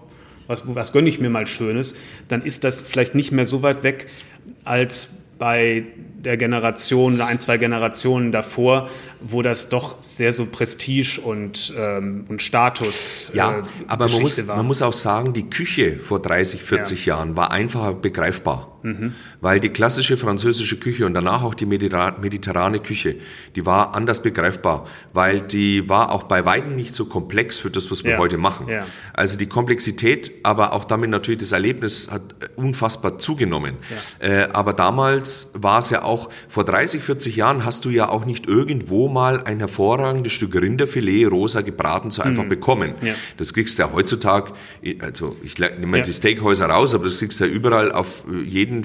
was, 0.47 0.63
was 0.67 0.93
gönne 0.93 1.09
ich 1.09 1.21
mir 1.21 1.31
mal 1.31 1.47
Schönes, 1.47 1.95
dann 2.29 2.43
ist 2.43 2.65
das 2.65 2.81
vielleicht 2.81 3.15
nicht 3.15 3.33
mehr 3.33 3.47
so 3.47 3.63
weit 3.63 3.83
weg, 3.83 4.09
als 4.65 5.09
bei 5.41 5.85
der 6.23 6.37
Generation 6.37 7.15
oder 7.15 7.27
ein, 7.27 7.39
zwei 7.39 7.57
Generationen 7.57 8.31
davor, 8.31 8.91
wo 9.21 9.41
das 9.41 9.71
doch 9.71 10.03
sehr 10.03 10.35
so 10.35 10.45
Prestige 10.45 11.19
und, 11.25 11.73
ähm, 11.77 12.27
und 12.29 12.43
Status 12.43 13.33
Ja, 13.35 13.59
äh, 13.59 13.63
aber 13.89 14.09
man 14.09 14.21
muss, 14.21 14.47
war. 14.47 14.57
man 14.57 14.67
muss 14.67 14.83
auch 14.83 14.93
sagen, 14.93 15.33
die 15.33 15.49
Küche 15.49 15.99
vor 15.99 16.21
30, 16.21 16.63
40 16.63 17.07
ja. 17.07 17.17
Jahren 17.17 17.39
war 17.39 17.53
einfacher 17.53 17.95
begreifbar. 17.95 18.79
Mhm. 18.83 19.15
Weil 19.41 19.61
die 19.61 19.71
klassische 19.71 20.17
französische 20.17 20.77
Küche 20.77 21.07
und 21.07 21.15
danach 21.15 21.43
auch 21.43 21.55
die 21.55 21.67
mediterrane 21.67 22.79
Küche, 22.81 23.17
die 23.55 23.67
war 23.67 23.95
anders 23.95 24.23
begreifbar, 24.23 24.87
weil 25.13 25.41
die 25.41 25.89
war 25.89 26.13
auch 26.13 26.25
bei 26.25 26.45
weitem 26.45 26.77
nicht 26.77 26.95
so 26.95 27.05
komplex 27.05 27.59
für 27.59 27.71
das, 27.71 27.91
was 27.91 28.05
wir 28.05 28.13
ja. 28.13 28.19
heute 28.19 28.39
machen. 28.39 28.69
Ja. 28.69 28.87
Also 29.13 29.39
die 29.39 29.47
Komplexität, 29.47 30.33
aber 30.43 30.73
auch 30.73 30.85
damit 30.85 31.11
natürlich 31.11 31.41
das 31.41 31.53
Erlebnis 31.53 32.11
hat 32.11 32.23
unfassbar 32.57 33.19
zugenommen. 33.19 33.77
Ja. 34.21 34.29
Äh, 34.29 34.49
aber 34.53 34.73
damals 34.73 35.51
war 35.55 35.79
es 35.79 35.91
ja 35.91 36.03
auch, 36.03 36.31
vor 36.49 36.65
30, 36.65 37.03
40 37.03 37.37
Jahren 37.37 37.65
hast 37.65 37.85
du 37.85 37.91
ja 37.91 38.09
auch 38.09 38.25
nicht 38.25 38.47
irgendwo 38.47 39.09
mal 39.09 39.43
ein 39.45 39.59
hervorragendes 39.59 40.33
Stück 40.33 40.55
Rinderfilet 40.55 41.27
rosa 41.27 41.63
gebraten 41.63 42.11
so 42.11 42.23
einfach 42.23 42.45
mhm. 42.45 42.49
bekommen. 42.49 42.95
Das 43.37 43.55
kriegst 43.55 43.79
du 43.79 43.83
ja 43.83 43.91
heutzutage, 43.93 44.53
also 45.01 45.37
ich 45.43 45.59
nehme 45.59 46.03
die 46.03 46.13
Steakhäuser 46.13 46.67
raus, 46.67 46.95
aber 46.95 47.05
das 47.05 47.19
kriegst 47.19 47.41
du 47.41 47.45
ja 47.45 47.51
überall 47.51 47.93
auf 47.93 48.25
jeden 48.45 48.61
jeden 48.61 48.85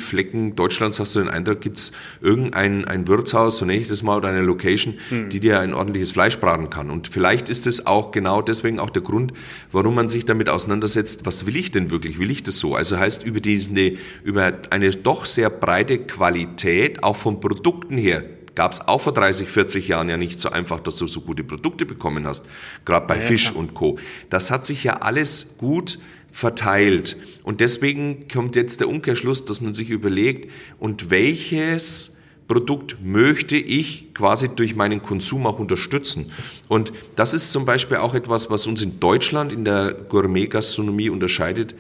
Deutschlands 0.54 1.00
hast 1.00 1.16
du 1.16 1.20
den 1.20 1.30
Eindruck, 1.30 1.62
gibt 1.62 1.78
es 1.78 1.92
irgendein 2.22 2.86
ein 2.86 3.08
Wirtshaus, 3.08 3.58
so 3.58 3.66
nenne 3.66 3.80
ich 3.80 3.88
das 3.88 4.04
mal, 4.04 4.18
oder 4.18 4.30
eine 4.30 4.42
Location, 4.42 5.00
mhm. 5.10 5.30
die 5.30 5.40
dir 5.40 5.60
ein 5.62 5.74
ordentliches 5.74 6.12
Fleisch 6.12 6.38
braten 6.40 6.70
kann. 6.70 6.92
Und 6.92 7.08
vielleicht 7.08 7.50
ist 7.50 7.66
es 7.66 7.88
auch 7.88 8.12
genau 8.12 8.42
deswegen 8.42 8.80
auch 8.80 8.90
der 8.90 9.02
Grund, 9.02 9.34
warum 9.72 9.96
man 9.96 10.10
sich 10.10 10.26
damit 10.26 10.50
auseinandersetzt, 10.50 11.26
was 11.26 11.46
will 11.46 11.56
ich 11.56 11.72
denn 11.72 11.90
wirklich? 11.90 12.20
Will 12.20 12.30
ich 12.30 12.44
das 12.44 12.60
so? 12.60 12.76
Also 12.76 13.00
heißt 13.00 13.24
über 13.24 13.40
diese, 13.40 13.94
über 14.24 14.54
eine 14.70 14.92
doch 14.92 15.26
sehr 15.26 15.50
breite 15.50 15.98
Qualität, 15.98 17.04
auch 17.04 17.16
von 17.16 17.40
Produkten 17.40 17.98
her, 17.98 18.24
gab 18.56 18.72
es 18.72 18.82
auch 18.82 19.02
vor 19.02 19.14
30, 19.14 19.50
40 19.50 19.88
Jahren 19.88 20.10
ja 20.10 20.18
nicht 20.18 20.40
so 20.40 20.50
einfach, 20.50 20.80
dass 20.80 20.96
du 20.96 21.08
so 21.08 21.22
gute 21.22 21.44
Produkte 21.44 21.86
bekommen 21.86 22.26
hast, 22.26 22.46
gerade 22.86 23.06
bei 23.06 23.16
ja, 23.16 23.22
Fisch 23.22 23.52
ja. 23.52 23.56
und 23.58 23.74
Co. 23.74 24.00
Das 24.30 24.50
hat 24.50 24.66
sich 24.66 24.84
ja 24.84 24.98
alles 24.98 25.58
gut 25.58 26.00
verteilt. 26.36 27.16
Und 27.44 27.62
deswegen 27.62 28.28
kommt 28.28 28.58
jetzt 28.58 28.82
der 28.82 28.90
Umkehrschluss, 28.90 29.46
dass 29.46 29.62
man 29.62 29.74
sich 29.74 29.90
überlegt, 29.90 30.52
und 30.80 31.10
welches 31.10 32.18
Produkt 32.50 32.98
möchte 33.02 33.56
ich 33.56 34.14
quasi 34.14 34.50
durch 34.50 34.76
meinen 34.76 35.02
Konsum 35.02 35.48
auch 35.48 35.60
unterstützen. 35.60 36.34
Und 36.68 36.92
das 37.16 37.34
ist 37.34 37.54
zum 37.54 37.64
Beispiel 37.64 37.98
auch 37.98 38.14
etwas, 38.14 38.50
was 38.50 38.68
uns 38.68 38.82
in 38.82 39.00
Deutschland 39.00 39.54
in 39.54 39.64
der 39.64 39.94
Gourmet-Gastronomie 39.94 41.10
unterscheidet 41.10 41.74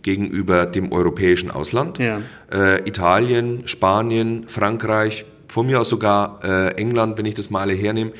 gegenüber 0.00 0.64
dem 0.64 0.90
europäischen 0.90 1.50
Ausland. 1.50 1.98
Ja. 1.98 2.22
Äh, 2.50 2.88
Italien, 2.88 3.68
Spanien, 3.68 4.48
Frankreich, 4.48 5.26
von 5.48 5.66
mir 5.66 5.82
aus 5.82 5.90
sogar 5.90 6.40
äh, 6.42 6.74
England, 6.76 7.18
wenn 7.18 7.26
ich 7.26 7.34
das 7.34 7.50
mal 7.50 7.60
alle 7.60 7.74
hernehme. 7.74 8.12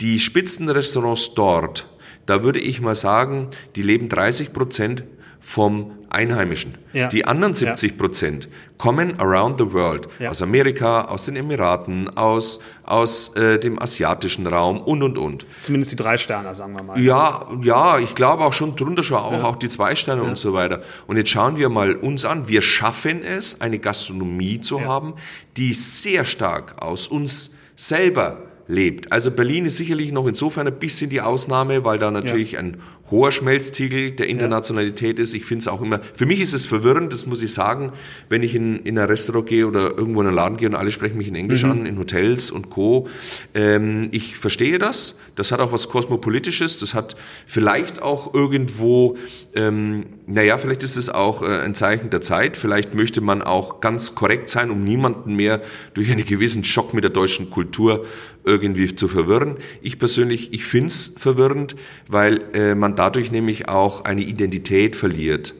Die 0.00 0.18
Spitzenrestaurants 0.18 1.34
dort, 1.34 1.88
da 2.26 2.42
würde 2.42 2.58
ich 2.58 2.80
mal 2.80 2.96
sagen, 2.96 3.50
die 3.76 3.82
leben 3.82 4.08
30 4.08 4.52
Prozent 4.52 5.04
vom 5.40 5.92
Einheimischen. 6.10 6.74
Ja. 6.92 7.08
Die 7.08 7.24
anderen 7.24 7.54
70 7.54 7.96
Prozent 7.96 8.44
ja. 8.44 8.50
kommen 8.78 9.18
around 9.18 9.58
the 9.58 9.72
world, 9.72 10.08
ja. 10.18 10.30
aus 10.30 10.42
Amerika, 10.42 11.02
aus 11.02 11.24
den 11.24 11.36
Emiraten, 11.36 12.14
aus, 12.16 12.60
aus 12.84 13.34
äh, 13.36 13.58
dem 13.58 13.80
asiatischen 13.80 14.46
Raum 14.46 14.80
und, 14.80 15.02
und, 15.02 15.16
und. 15.16 15.46
Zumindest 15.62 15.92
die 15.92 15.96
drei 15.96 16.16
Sterne, 16.16 16.54
sagen 16.54 16.74
wir 16.74 16.82
mal. 16.82 17.00
Ja, 17.00 17.46
ja, 17.62 17.98
ich 17.98 18.14
glaube 18.14 18.44
auch 18.44 18.52
schon 18.52 18.76
drunter 18.76 19.02
schon 19.02 19.18
auch, 19.18 19.42
auch 19.42 19.56
die 19.56 19.68
zwei 19.68 19.94
Sterne 19.94 20.22
und 20.22 20.36
so 20.36 20.52
weiter. 20.52 20.80
Und 21.06 21.16
jetzt 21.16 21.30
schauen 21.30 21.56
wir 21.56 21.68
mal 21.68 21.94
uns 21.94 22.24
an. 22.24 22.48
Wir 22.48 22.62
schaffen 22.62 23.22
es, 23.22 23.60
eine 23.60 23.78
Gastronomie 23.78 24.60
zu 24.60 24.84
haben, 24.84 25.14
die 25.56 25.72
sehr 25.72 26.24
stark 26.24 26.82
aus 26.82 27.08
uns 27.08 27.52
selber 27.76 28.38
lebt. 28.70 29.12
Also 29.12 29.30
Berlin 29.30 29.66
ist 29.66 29.76
sicherlich 29.76 30.12
noch 30.12 30.26
insofern 30.26 30.66
ein 30.66 30.78
bisschen 30.78 31.10
die 31.10 31.20
Ausnahme, 31.20 31.84
weil 31.84 31.98
da 31.98 32.10
natürlich 32.10 32.56
ein 32.58 32.80
hoher 33.10 33.32
Schmelztiegel 33.32 34.12
der 34.12 34.28
Internationalität 34.28 35.18
ja. 35.18 35.24
ist. 35.24 35.34
Ich 35.34 35.44
finde 35.44 35.62
es 35.62 35.68
auch 35.68 35.80
immer, 35.80 36.00
für 36.14 36.26
mich 36.26 36.40
ist 36.40 36.52
es 36.52 36.66
verwirrend, 36.66 37.12
das 37.12 37.26
muss 37.26 37.42
ich 37.42 37.52
sagen, 37.52 37.92
wenn 38.28 38.42
ich 38.42 38.54
in, 38.54 38.80
in 38.80 38.98
ein 38.98 39.06
Restaurant 39.06 39.46
gehe 39.46 39.66
oder 39.66 39.96
irgendwo 39.96 40.20
in 40.20 40.28
einen 40.28 40.36
Laden 40.36 40.56
gehe 40.56 40.68
und 40.68 40.74
alle 40.74 40.92
sprechen 40.92 41.16
mich 41.16 41.28
in 41.28 41.34
Englisch 41.34 41.64
mhm. 41.64 41.70
an, 41.70 41.86
in 41.86 41.98
Hotels 41.98 42.50
und 42.50 42.70
Co. 42.70 43.08
Ähm, 43.54 44.08
ich 44.12 44.36
verstehe 44.36 44.78
das. 44.78 45.18
Das 45.34 45.52
hat 45.52 45.60
auch 45.60 45.72
was 45.72 45.88
Kosmopolitisches. 45.88 46.78
Das 46.78 46.94
hat 46.94 47.16
vielleicht 47.46 48.02
auch 48.02 48.34
irgendwo, 48.34 49.16
ähm, 49.54 50.06
naja, 50.26 50.58
vielleicht 50.58 50.82
ist 50.82 50.96
es 50.96 51.10
auch 51.10 51.42
äh, 51.42 51.46
ein 51.46 51.74
Zeichen 51.74 52.10
der 52.10 52.20
Zeit. 52.20 52.56
Vielleicht 52.56 52.94
möchte 52.94 53.20
man 53.20 53.42
auch 53.42 53.80
ganz 53.80 54.14
korrekt 54.14 54.48
sein, 54.48 54.70
um 54.70 54.84
niemanden 54.84 55.34
mehr 55.34 55.60
durch 55.94 56.10
einen 56.10 56.24
gewissen 56.24 56.64
Schock 56.64 56.94
mit 56.94 57.04
der 57.04 57.10
deutschen 57.10 57.50
Kultur 57.50 58.04
irgendwie 58.44 58.94
zu 58.94 59.08
verwirren. 59.08 59.56
Ich 59.82 59.98
persönlich, 59.98 60.52
ich 60.52 60.64
finde 60.64 60.86
es 60.86 61.14
verwirrend, 61.16 61.76
weil 62.08 62.40
äh, 62.54 62.74
man 62.74 62.96
dadurch 63.00 63.32
nämlich 63.32 63.66
auch 63.66 64.04
eine 64.04 64.20
Identität 64.20 64.94
verliert. 64.94 65.54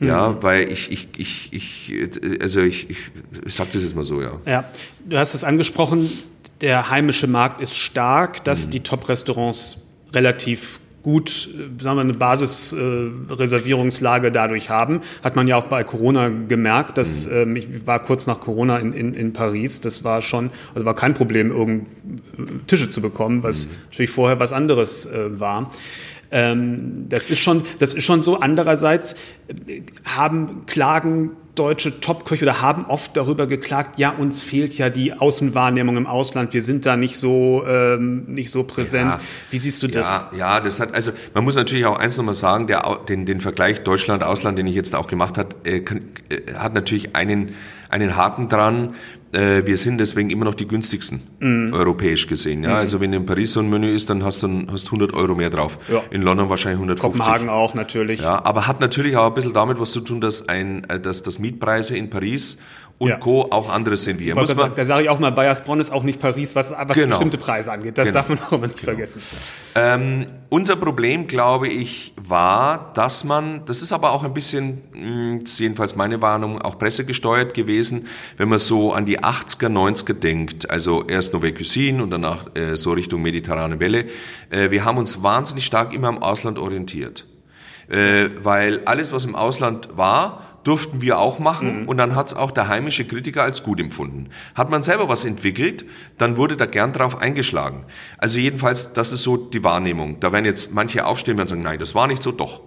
Ja, 0.00 0.30
mhm. 0.30 0.42
weil 0.42 0.72
ich, 0.72 0.90
ich, 0.90 1.08
ich, 1.18 1.52
ich, 1.52 1.92
also 2.40 2.62
ich, 2.62 2.88
ich, 2.88 2.96
ich 3.44 3.54
sag 3.54 3.70
das 3.72 3.82
jetzt 3.82 3.94
mal 3.94 4.04
so, 4.04 4.22
ja. 4.22 4.32
Ja, 4.46 4.64
du 5.04 5.18
hast 5.18 5.34
es 5.34 5.44
angesprochen, 5.44 6.08
der 6.60 6.88
heimische 6.88 7.26
Markt 7.26 7.60
ist 7.60 7.76
stark, 7.76 8.42
dass 8.44 8.66
mhm. 8.66 8.70
die 8.70 8.80
Top-Restaurants 8.80 9.78
relativ 10.14 10.80
gut, 11.02 11.50
äh, 11.52 11.82
sagen 11.82 11.96
wir, 11.96 12.02
eine 12.02 12.14
Basisreservierungslage 12.14 14.28
äh, 14.28 14.32
dadurch 14.32 14.70
haben. 14.70 15.00
Hat 15.22 15.36
man 15.36 15.46
ja 15.48 15.56
auch 15.56 15.64
bei 15.64 15.84
Corona 15.84 16.28
gemerkt, 16.28 16.96
dass 16.96 17.26
mhm. 17.26 17.32
ähm, 17.32 17.56
ich 17.56 17.86
war 17.86 18.00
kurz 18.00 18.26
nach 18.26 18.40
Corona 18.40 18.78
in, 18.78 18.92
in, 18.92 19.14
in 19.14 19.32
Paris, 19.32 19.80
das 19.80 20.04
war 20.04 20.22
schon, 20.22 20.50
also 20.74 20.84
war 20.84 20.94
kein 20.94 21.14
Problem, 21.14 21.50
irgend 21.50 21.86
Tische 22.66 22.88
zu 22.88 23.00
bekommen, 23.00 23.42
was 23.42 23.66
mhm. 23.66 23.72
natürlich 23.90 24.10
vorher 24.10 24.40
was 24.40 24.52
anderes 24.52 25.06
äh, 25.06 25.40
war. 25.40 25.70
Ähm, 26.30 27.06
das 27.08 27.30
ist 27.30 27.38
schon, 27.38 27.62
das 27.78 27.94
ist 27.94 28.04
schon 28.04 28.22
so. 28.22 28.40
Andererseits 28.40 29.14
äh, 29.48 29.82
haben 30.04 30.66
Klagen 30.66 31.36
deutsche 31.58 32.00
Topköche 32.00 32.44
oder 32.44 32.62
haben 32.62 32.84
oft 32.84 33.16
darüber 33.16 33.46
geklagt, 33.46 33.98
ja, 33.98 34.10
uns 34.10 34.40
fehlt 34.40 34.78
ja 34.78 34.90
die 34.90 35.12
Außenwahrnehmung 35.12 35.96
im 35.96 36.06
Ausland, 36.06 36.54
wir 36.54 36.62
sind 36.62 36.86
da 36.86 36.96
nicht 36.96 37.16
so, 37.16 37.64
ähm, 37.66 38.26
nicht 38.26 38.50
so 38.50 38.62
präsent. 38.62 39.10
Ja, 39.14 39.20
Wie 39.50 39.58
siehst 39.58 39.82
du 39.82 39.88
das? 39.88 40.28
Ja, 40.32 40.38
ja, 40.38 40.60
das 40.60 40.78
hat, 40.78 40.94
also 40.94 41.10
man 41.34 41.44
muss 41.44 41.56
natürlich 41.56 41.84
auch 41.86 41.98
eins 41.98 42.16
nochmal 42.16 42.34
sagen, 42.34 42.68
der, 42.68 42.82
den, 43.08 43.26
den 43.26 43.40
Vergleich 43.40 43.82
Deutschland-Ausland, 43.82 44.58
den 44.58 44.66
ich 44.66 44.76
jetzt 44.76 44.94
auch 44.94 45.08
gemacht 45.08 45.36
habe, 45.36 45.56
äh, 45.64 45.78
äh, 45.78 46.54
hat 46.54 46.74
natürlich 46.74 47.16
einen, 47.16 47.54
einen 47.90 48.16
Haken 48.16 48.48
dran 48.48 48.94
äh, 49.32 49.66
wir 49.66 49.76
sind 49.76 49.98
deswegen 49.98 50.30
immer 50.30 50.44
noch 50.44 50.54
die 50.54 50.66
günstigsten, 50.66 51.22
mhm. 51.40 51.72
europäisch 51.72 52.26
gesehen. 52.26 52.62
Ja? 52.64 52.70
Mhm. 52.70 52.76
Also 52.76 53.00
wenn 53.00 53.12
in 53.12 53.26
Paris 53.26 53.52
so 53.52 53.60
ein 53.60 53.68
Menü 53.68 53.94
ist, 53.94 54.08
dann 54.10 54.24
hast 54.24 54.42
du 54.42 54.66
hast 54.70 54.86
100 54.86 55.14
Euro 55.14 55.34
mehr 55.34 55.50
drauf. 55.50 55.78
Ja. 55.88 56.02
In 56.10 56.22
London 56.22 56.48
wahrscheinlich 56.48 56.78
150. 56.78 57.20
Kopenhagen 57.20 57.48
auch 57.48 57.74
natürlich. 57.74 58.20
Ja, 58.20 58.44
aber 58.44 58.66
hat 58.66 58.80
natürlich 58.80 59.16
auch 59.16 59.26
ein 59.26 59.34
bisschen 59.34 59.52
damit 59.52 59.78
was 59.78 59.92
zu 59.92 60.00
tun, 60.00 60.20
dass, 60.20 60.48
ein, 60.48 60.84
äh, 60.88 60.98
dass, 60.98 61.22
dass 61.22 61.38
Mietpreise 61.38 61.96
in 61.96 62.10
Paris 62.10 62.58
und 62.98 63.10
ja. 63.10 63.16
Co. 63.16 63.46
auch 63.50 63.70
andere 63.70 63.96
sind 63.96 64.18
wie 64.18 64.24
hier. 64.24 64.34
Muss 64.34 64.54
man, 64.56 64.72
da 64.74 64.84
sage 64.84 65.04
ich 65.04 65.08
auch 65.08 65.20
mal, 65.20 65.30
Bayersbronn 65.30 65.78
ist 65.78 65.92
auch 65.92 66.02
nicht 66.02 66.18
Paris, 66.18 66.56
was, 66.56 66.72
was 66.72 66.96
genau. 66.96 67.10
bestimmte 67.10 67.38
Preise 67.38 67.70
angeht. 67.70 67.96
Das 67.96 68.06
genau. 68.06 68.18
darf 68.18 68.28
man 68.28 68.40
auch 68.40 68.52
immer 68.52 68.66
nicht 68.66 68.80
genau. 68.80 68.92
vergessen. 68.92 69.22
Ähm, 69.76 70.26
unser 70.48 70.74
Problem, 70.74 71.28
glaube 71.28 71.68
ich, 71.68 72.12
war, 72.20 72.92
dass 72.94 73.22
man, 73.22 73.64
das 73.66 73.82
ist 73.82 73.92
aber 73.92 74.10
auch 74.10 74.24
ein 74.24 74.34
bisschen, 74.34 74.82
hm, 74.92 75.40
jedenfalls 75.46 75.94
meine 75.94 76.20
Warnung, 76.20 76.60
auch 76.60 76.76
pressegesteuert 76.76 77.54
gewesen, 77.54 78.08
wenn 78.36 78.48
man 78.48 78.58
so 78.58 78.92
an 78.92 79.06
die 79.06 79.20
80er, 79.20 79.68
90er 79.68 80.14
denkt, 80.14 80.68
also 80.68 81.04
erst 81.06 81.32
Nouvelle 81.34 81.54
Cuisine 81.54 82.02
und 82.02 82.10
danach 82.10 82.46
äh, 82.56 82.76
so 82.76 82.92
Richtung 82.92 83.22
mediterrane 83.22 83.78
Welle. 83.78 84.06
Äh, 84.50 84.72
wir 84.72 84.84
haben 84.84 84.98
uns 84.98 85.22
wahnsinnig 85.22 85.64
stark 85.64 85.94
immer 85.94 86.08
am 86.08 86.18
Ausland 86.18 86.58
orientiert. 86.58 87.26
Äh, 87.88 88.30
weil 88.42 88.82
alles, 88.84 89.12
was 89.12 89.24
im 89.24 89.34
Ausland 89.34 89.96
war, 89.96 90.57
durften 90.68 91.00
wir 91.00 91.18
auch 91.18 91.38
machen 91.38 91.82
mhm. 91.82 91.88
und 91.88 91.96
dann 91.96 92.14
hat 92.14 92.26
es 92.26 92.34
auch 92.34 92.50
der 92.50 92.68
heimische 92.68 93.06
Kritiker 93.06 93.42
als 93.42 93.62
gut 93.62 93.80
empfunden. 93.80 94.28
Hat 94.54 94.68
man 94.68 94.82
selber 94.82 95.08
was 95.08 95.24
entwickelt, 95.24 95.86
dann 96.18 96.36
wurde 96.36 96.58
da 96.58 96.66
gern 96.66 96.92
drauf 96.92 97.16
eingeschlagen. 97.16 97.86
Also 98.18 98.38
jedenfalls, 98.38 98.92
das 98.92 99.10
ist 99.12 99.22
so 99.22 99.38
die 99.38 99.64
Wahrnehmung. 99.64 100.20
Da 100.20 100.30
werden 100.30 100.44
jetzt 100.44 100.74
manche 100.74 101.06
aufstehen 101.06 101.40
und 101.40 101.48
sagen, 101.48 101.62
nein, 101.62 101.78
das 101.78 101.94
war 101.94 102.06
nicht 102.06 102.22
so, 102.22 102.32
doch. 102.32 102.60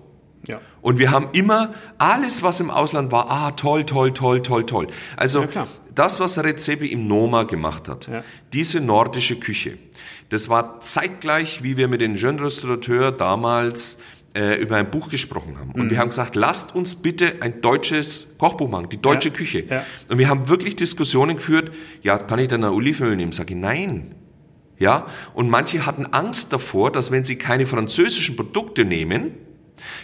Ja. 0.47 0.59
Und 0.81 0.97
wir 0.97 1.11
haben 1.11 1.27
immer 1.33 1.73
alles, 1.99 2.41
was 2.41 2.59
im 2.59 2.71
Ausland 2.71 3.11
war, 3.11 3.29
ah, 3.29 3.51
toll, 3.51 3.85
toll, 3.85 4.13
toll, 4.13 4.41
toll, 4.41 4.65
toll. 4.65 4.87
Also 5.15 5.43
ja, 5.53 5.67
das, 5.93 6.19
was 6.19 6.43
Rezepi 6.43 6.87
im 6.87 7.07
Noma 7.07 7.43
gemacht 7.43 7.87
hat, 7.87 8.07
ja. 8.07 8.23
diese 8.51 8.81
nordische 8.81 9.35
Küche, 9.35 9.77
das 10.29 10.49
war 10.49 10.79
zeitgleich, 10.79 11.61
wie 11.61 11.77
wir 11.77 11.87
mit 11.87 12.01
den 12.01 12.15
Jeune 12.15 12.41
Restaurateur 12.41 13.11
damals 13.11 13.99
äh, 14.33 14.61
über 14.61 14.77
ein 14.77 14.89
Buch 14.89 15.09
gesprochen 15.09 15.57
haben. 15.59 15.71
Und 15.71 15.85
mhm. 15.85 15.89
wir 15.89 15.97
haben 15.97 16.09
gesagt, 16.09 16.35
lasst 16.35 16.73
uns 16.73 16.95
bitte 16.95 17.41
ein 17.41 17.61
deutsches 17.61 18.27
Kochbuch 18.37 18.69
machen, 18.69 18.87
die 18.89 19.01
deutsche 19.01 19.29
ja. 19.29 19.35
Küche. 19.35 19.65
Ja. 19.69 19.83
Und 20.09 20.17
wir 20.17 20.29
haben 20.29 20.47
wirklich 20.47 20.75
Diskussionen 20.75 21.37
geführt, 21.37 21.71
ja, 22.01 22.17
kann 22.17 22.39
ich 22.39 22.47
dann 22.47 22.63
Olivenöl 22.63 23.15
nehmen? 23.15 23.31
Sag 23.31 23.49
ich, 23.49 23.57
nein. 23.57 24.15
Ja, 24.79 25.05
und 25.35 25.49
manche 25.49 25.85
hatten 25.85 26.07
Angst 26.07 26.51
davor, 26.53 26.91
dass 26.91 27.11
wenn 27.11 27.23
sie 27.23 27.35
keine 27.35 27.67
französischen 27.67 28.35
Produkte 28.35 28.83
nehmen, 28.83 29.31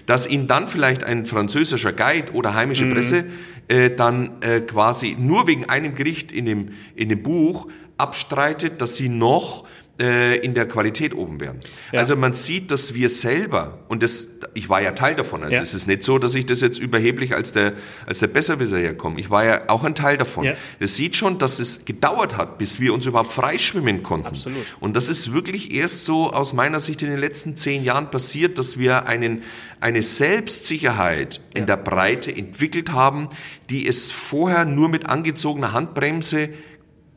dass 0.06 0.28
ihnen 0.28 0.48
dann 0.48 0.68
vielleicht 0.68 1.04
ein 1.04 1.26
französischer 1.26 1.94
Guide 1.94 2.34
oder 2.34 2.54
heimische 2.54 2.86
mhm. 2.86 2.94
Presse 2.94 3.26
äh, 3.68 3.90
dann 3.90 4.42
äh, 4.42 4.60
quasi 4.62 5.16
nur 5.20 5.48
wegen 5.48 5.66
einem 5.66 5.96
Gericht 5.96 6.32
in 6.32 6.46
dem, 6.46 6.70
in 6.96 7.10
dem 7.10 7.24
Buch 7.24 7.68
abstreitet, 7.98 8.82
dass 8.82 8.96
sie 8.96 9.10
noch 9.10 9.66
äh, 10.00 10.38
in 10.38 10.54
der 10.54 10.68
Qualität 10.68 11.16
oben 11.16 11.40
werden. 11.40 11.60
Ja. 11.92 12.00
Also 12.00 12.16
man 12.16 12.34
sieht, 12.34 12.72
dass 12.72 12.94
wir 12.94 13.10
selber, 13.10 13.80
und 13.88 14.04
das, 14.04 14.40
ich 14.54 14.70
war 14.70 14.82
ja 14.82 14.92
Teil 14.92 15.16
davon, 15.16 15.44
also 15.44 15.56
ja. 15.56 15.62
es 15.62 15.74
ist 15.74 15.88
nicht 15.88 16.04
so, 16.04 16.20
dass 16.20 16.36
ich 16.36 16.46
das 16.46 16.62
jetzt 16.62 16.78
überheblich 16.78 17.34
als 17.34 17.52
der, 17.52 17.74
als 18.06 18.20
der 18.20 18.28
Besserwisser 18.28 18.78
herkomme. 18.78 19.20
Ich 19.20 19.30
war 19.30 19.44
ja 19.44 19.70
auch 19.70 19.84
ein 19.84 19.96
Teil 19.96 20.18
davon. 20.18 20.46
Ja. 20.46 20.54
Es 20.80 20.96
sieht 20.96 21.16
schon, 21.16 21.40
dass 21.40 21.60
es 21.60 21.86
gedauert 21.86 22.38
hat, 22.38 22.58
bis 22.58 22.80
wir 22.80 22.94
uns 22.94 23.06
überhaupt 23.06 23.32
freischwimmen 23.32 24.04
konnten. 24.04 24.28
Absolut. 24.28 24.66
Und 24.80 24.96
das 24.96 25.10
ist 25.10 25.34
wirklich 25.34 25.74
erst 25.74 26.06
so 26.06 26.32
aus 26.32 26.54
meiner 26.54 26.80
Sicht 26.80 27.02
in 27.02 27.10
den 27.10 27.20
letzten 27.20 27.58
zehn 27.58 27.84
Jahren 27.84 28.12
passiert, 28.12 28.60
dass 28.60 28.78
wir 28.78 29.08
einen, 29.08 29.44
eine 29.80 30.04
Selbstsicherheit 30.04 31.42
in 31.54 31.66
der 31.66 31.78
Breite 31.78 32.36
entwickelt 32.36 32.92
haben, 32.92 33.30
die 33.70 33.88
es 33.88 34.12
vorher 34.12 34.66
nur 34.66 34.90
mit 34.90 35.08
angezogener 35.08 35.74
Handbremse 35.74 36.50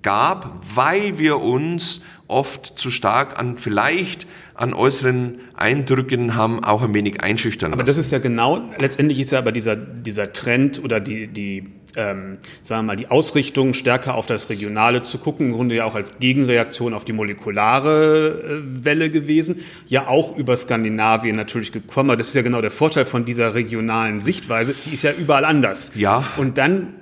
gab, 0.02 0.60
weil 0.74 1.18
wir 1.18 1.40
uns 1.40 2.02
oft 2.26 2.78
zu 2.78 2.90
stark 2.90 3.38
an 3.38 3.58
vielleicht 3.58 4.26
an 4.54 4.72
äußeren 4.72 5.38
Eindrücken 5.56 6.36
haben 6.36 6.62
auch 6.62 6.82
ein 6.82 6.94
wenig 6.94 7.22
einschüchtern 7.22 7.70
lassen. 7.70 7.80
Aber 7.80 7.86
das 7.86 7.96
ist 7.96 8.12
ja 8.12 8.18
genau, 8.18 8.60
letztendlich 8.78 9.18
ist 9.20 9.32
ja 9.32 9.38
aber 9.38 9.52
dieser, 9.52 9.74
dieser 9.74 10.32
Trend 10.32 10.82
oder 10.82 11.00
die, 11.00 11.26
die 11.26 11.64
ähm, 11.96 12.38
sagen 12.62 12.82
wir 12.82 12.92
mal, 12.92 12.96
die 12.96 13.08
Ausrichtung 13.08 13.74
stärker 13.74 14.14
auf 14.14 14.26
das 14.26 14.48
Regionale 14.48 15.02
zu 15.02 15.18
gucken, 15.18 15.48
im 15.48 15.52
Grunde 15.54 15.74
ja 15.74 15.84
auch 15.84 15.96
als 15.96 16.18
Gegenreaktion 16.18 16.94
auf 16.94 17.04
die 17.04 17.12
molekulare 17.12 18.62
äh, 18.62 18.84
Welle 18.84 19.10
gewesen, 19.10 19.56
ja 19.88 20.06
auch 20.06 20.36
über 20.36 20.56
Skandinavien 20.56 21.34
natürlich 21.34 21.72
gekommen. 21.72 22.10
Aber 22.10 22.16
das 22.16 22.28
ist 22.28 22.34
ja 22.34 22.42
genau 22.42 22.60
der 22.60 22.70
Vorteil 22.70 23.04
von 23.04 23.24
dieser 23.24 23.54
regionalen 23.54 24.20
Sichtweise, 24.20 24.74
die 24.86 24.94
ist 24.94 25.02
ja 25.02 25.12
überall 25.12 25.44
anders. 25.44 25.90
Ja. 25.96 26.24
Und 26.36 26.58
dann 26.58 26.94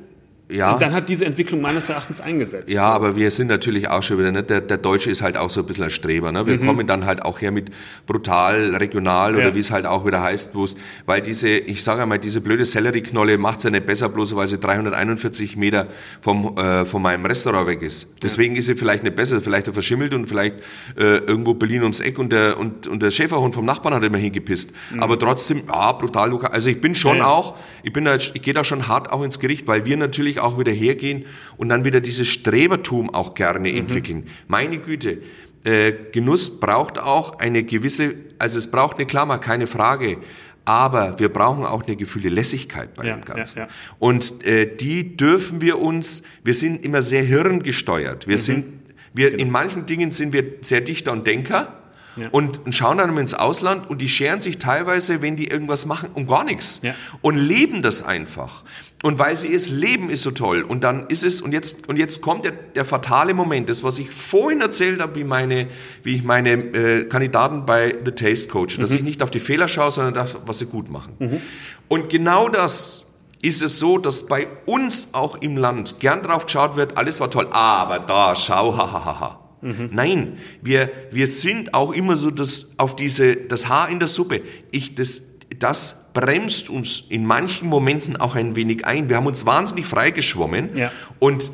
ja. 0.51 0.73
Und 0.73 0.81
dann 0.81 0.95
hat 0.95 1.09
diese 1.09 1.27
Entwicklung 1.27 1.61
meines 1.61 1.89
Erachtens 1.91 2.21
eingesetzt. 2.23 2.73
Ja, 2.73 2.87
so. 2.87 2.91
aber 2.91 3.17
wir 3.17 3.31
sind 3.31 3.49
natürlich 3.49 3.89
auch 3.89 4.03
schon 4.03 4.19
wieder, 4.19 4.33
ne? 4.33 4.43
der, 4.43 4.63
der 4.63 4.79
Deutsche 4.79 5.11
ist 5.11 5.21
halt 5.21 5.37
auch 5.37 5.51
so 5.51 5.61
ein 5.61 5.67
bisschen 5.67 5.85
ein 5.85 5.91
Streber. 5.91 6.33
Ne? 6.33 6.47
Wir 6.47 6.57
mhm. 6.57 6.67
kommen 6.67 6.87
dann 6.87 7.05
halt 7.05 7.23
auch 7.25 7.41
her 7.43 7.53
mit 7.53 7.71
brutal, 8.07 8.75
regional 8.77 9.35
oder 9.37 9.49
ja. 9.49 9.55
wie 9.55 9.59
es 9.59 9.71
halt 9.71 9.85
auch 9.85 10.07
wieder 10.07 10.23
heißt, 10.23 10.53
bloß, 10.53 10.77
weil 11.05 11.21
diese, 11.21 11.49
ich 11.49 11.85
sage 11.85 12.03
einmal, 12.03 12.19
diese 12.19 12.41
blöde 12.41 12.65
Sellerieknolle 12.65 13.37
macht 13.37 13.59
es 13.59 13.65
ja 13.65 13.71
nicht 13.71 13.85
besser, 13.85 14.09
bloß 14.09 14.37
weil 14.37 14.47
sie 14.47 14.59
341 14.59 15.57
Meter 15.59 15.87
vom, 16.23 16.57
äh, 16.57 16.87
von 16.87 17.03
meinem 17.03 17.27
Restaurant 17.27 17.67
weg 17.67 17.83
ist. 17.83 18.07
Deswegen 18.23 18.55
ja. 18.55 18.61
ist 18.61 18.67
sie 18.67 18.75
vielleicht 18.75 19.03
nicht 19.03 19.17
besser, 19.17 19.43
vielleicht 19.43 19.69
verschimmelt 19.69 20.15
und 20.15 20.29
vielleicht 20.29 20.57
äh, 20.97 21.19
irgendwo 21.19 21.53
Berlin 21.53 21.83
ums 21.83 22.01
Eck 22.01 22.19
und 22.19 22.33
der, 22.33 22.59
und, 22.59 22.89
und 22.89 23.03
der 23.03 23.11
Schäferhund 23.11 23.55
vom 23.55 23.67
Nachbarn 23.67 23.95
hat 23.95 24.03
immer 24.03 24.17
hingepisst. 24.19 24.73
Mhm. 24.93 25.03
Aber 25.03 25.19
trotzdem, 25.19 25.65
ja, 25.69 25.93
brutal 25.93 26.31
lokal. 26.31 26.53
Also 26.53 26.71
ich 26.71 26.81
bin 26.81 26.95
schon 26.95 27.19
ja, 27.19 27.27
auch, 27.27 27.57
ich 27.83 27.93
bin 27.93 28.07
da, 28.07 28.17
ich 28.17 28.33
gehe 28.41 28.55
da 28.55 28.65
schon 28.65 28.89
hart 28.89 29.13
auch 29.13 29.23
ins 29.23 29.39
Gericht, 29.41 29.67
weil 29.67 29.85
wir 29.85 29.99
natürlich 29.99 30.38
natürlich 30.39 30.41
auch 30.41 30.59
wieder 30.59 30.73
hergehen 30.73 31.25
und 31.57 31.69
dann 31.69 31.85
wieder 31.85 32.01
dieses 32.01 32.29
Strebertum 32.29 33.13
auch 33.15 33.35
gerne 33.35 33.71
mhm. 33.71 33.79
entwickeln. 33.79 34.27
Meine 34.47 34.79
Güte, 34.79 35.19
äh, 35.65 35.93
Genuss 36.13 36.61
braucht 36.61 36.99
auch 36.99 37.39
eine 37.39 37.65
gewisse, 37.65 38.15
also 38.39 38.59
es 38.59 38.71
braucht 38.71 38.97
eine 38.97 39.07
Klammer, 39.07 39.39
keine 39.39 39.67
Frage. 39.67 40.19
Aber 40.65 41.19
wir 41.19 41.31
brauchen 41.31 41.65
auch 41.65 41.85
eine 41.87 41.97
gefühlte 41.97 42.29
Lässigkeit 42.29 42.93
bei 42.93 43.07
ja, 43.07 43.15
dem 43.15 43.25
Ganzen. 43.25 43.61
Ja, 43.61 43.65
ja. 43.65 43.71
Und 43.99 44.45
äh, 44.45 44.67
die 44.77 45.17
dürfen 45.17 45.63
wir 45.63 45.79
uns, 45.79 46.23
wir 46.45 46.53
sind 46.53 46.85
immer 46.85 47.01
sehr 47.01 47.23
hirngesteuert. 47.23 48.27
Wir 48.27 48.37
mhm. 48.37 48.41
sind, 48.41 48.67
wir, 49.15 49.31
genau. 49.31 49.43
in 49.45 49.51
manchen 49.51 49.87
Dingen 49.87 50.11
sind 50.13 50.35
wir 50.35 50.45
sehr 50.61 50.83
Dichter 50.83 51.13
und 51.13 51.27
Denker 51.27 51.78
ja. 52.21 52.29
und 52.31 52.61
schauen 52.71 52.99
dann 52.99 53.17
ins 53.17 53.35
Ausland 53.35 53.89
und 53.89 54.01
die 54.01 54.09
scheren 54.09 54.41
sich 54.41 54.59
teilweise, 54.59 55.23
wenn 55.23 55.37
die 55.37 55.49
irgendwas 55.49 55.87
machen, 55.87 56.11
um 56.15 56.27
gar 56.27 56.45
nichts 56.45 56.81
ja. 56.83 56.95
und 57.23 57.37
leben 57.37 57.83
das 57.83 58.03
einfach. 58.03 58.65
Und 59.03 59.21
weil 59.21 59.37
sie 59.37 59.55
es 59.55 59.71
leben, 59.71 60.11
ist 60.11 60.25
so 60.25 60.33
toll. 60.33 60.63
Und 60.63 60.83
dann 60.83 61.07
ist 61.07 61.23
es, 61.23 61.41
und 61.41 61.53
jetzt, 61.53 61.89
und 61.89 61.97
jetzt 61.99 62.21
kommt 62.21 62.45
der, 62.45 62.53
der 62.53 62.85
fatale 62.85 63.33
Moment, 63.33 63.69
das, 63.69 63.85
was 63.85 63.99
ich 64.01 64.11
vorhin 64.11 64.61
erzählt 64.61 65.01
habe, 65.01 65.15
wie, 65.15 65.25
meine, 65.25 65.69
wie 66.03 66.17
ich 66.17 66.25
meine 66.25 66.51
äh, 66.51 67.05
Kandidaten 67.05 67.65
bei 67.65 67.97
The 68.05 68.11
Taste 68.11 68.49
coach, 68.49 68.77
dass 68.79 68.91
mhm. 68.91 68.97
ich 68.97 69.03
nicht 69.03 69.23
auf 69.23 69.31
die 69.31 69.39
Fehler 69.39 69.69
schaue, 69.69 69.93
sondern 69.93 70.15
das, 70.15 70.37
was 70.45 70.59
sie 70.59 70.67
gut 70.67 70.91
machen. 70.91 71.15
Mhm. 71.21 71.41
Und 71.87 72.11
genau 72.11 72.49
das 72.49 73.07
ist 73.41 73.63
es 73.63 73.79
so, 73.79 73.99
dass 73.99 74.27
bei 74.27 74.49
uns 74.67 75.11
auch 75.13 75.37
im 75.37 75.57
Land 75.57 76.01
gern 76.01 76.23
drauf 76.25 76.47
geschaut 76.47 76.75
wird, 76.75 76.99
alles 76.99 77.21
war 77.21 77.31
toll, 77.31 77.47
aber 77.53 78.01
da, 78.01 78.35
schau, 78.35 78.77
hahaha. 78.77 78.93
Ha, 78.93 79.05
ha, 79.05 79.21
ha. 79.21 79.48
Mhm. 79.61 79.91
Nein, 79.93 80.39
wir, 80.63 80.91
wir 81.11 81.27
sind 81.27 81.75
auch 81.75 81.93
immer 81.93 82.17
so 82.17 82.31
das, 82.31 82.71
auf 82.77 82.97
diese, 82.97 83.37
das 83.37 83.69
Haar 83.69 83.89
in 83.89 83.99
der 83.99 84.09
Suppe. 84.09 84.43
Ich, 84.71 84.95
das, 84.95 85.23
das 85.59 86.13
bremst 86.13 86.69
uns 86.69 87.05
in 87.09 87.25
manchen 87.27 87.69
Momenten 87.69 88.17
auch 88.17 88.35
ein 88.35 88.57
wenig 88.57 88.87
ein. 88.87 89.09
Wir 89.09 89.17
haben 89.17 89.27
uns 89.27 89.47
wahnsinnig 89.47 89.87
freigeschwommen. 89.87 90.77
Ja. 90.77 90.93
Und 91.19 91.51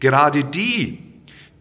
gerade 0.00 0.44
die, 0.44 0.98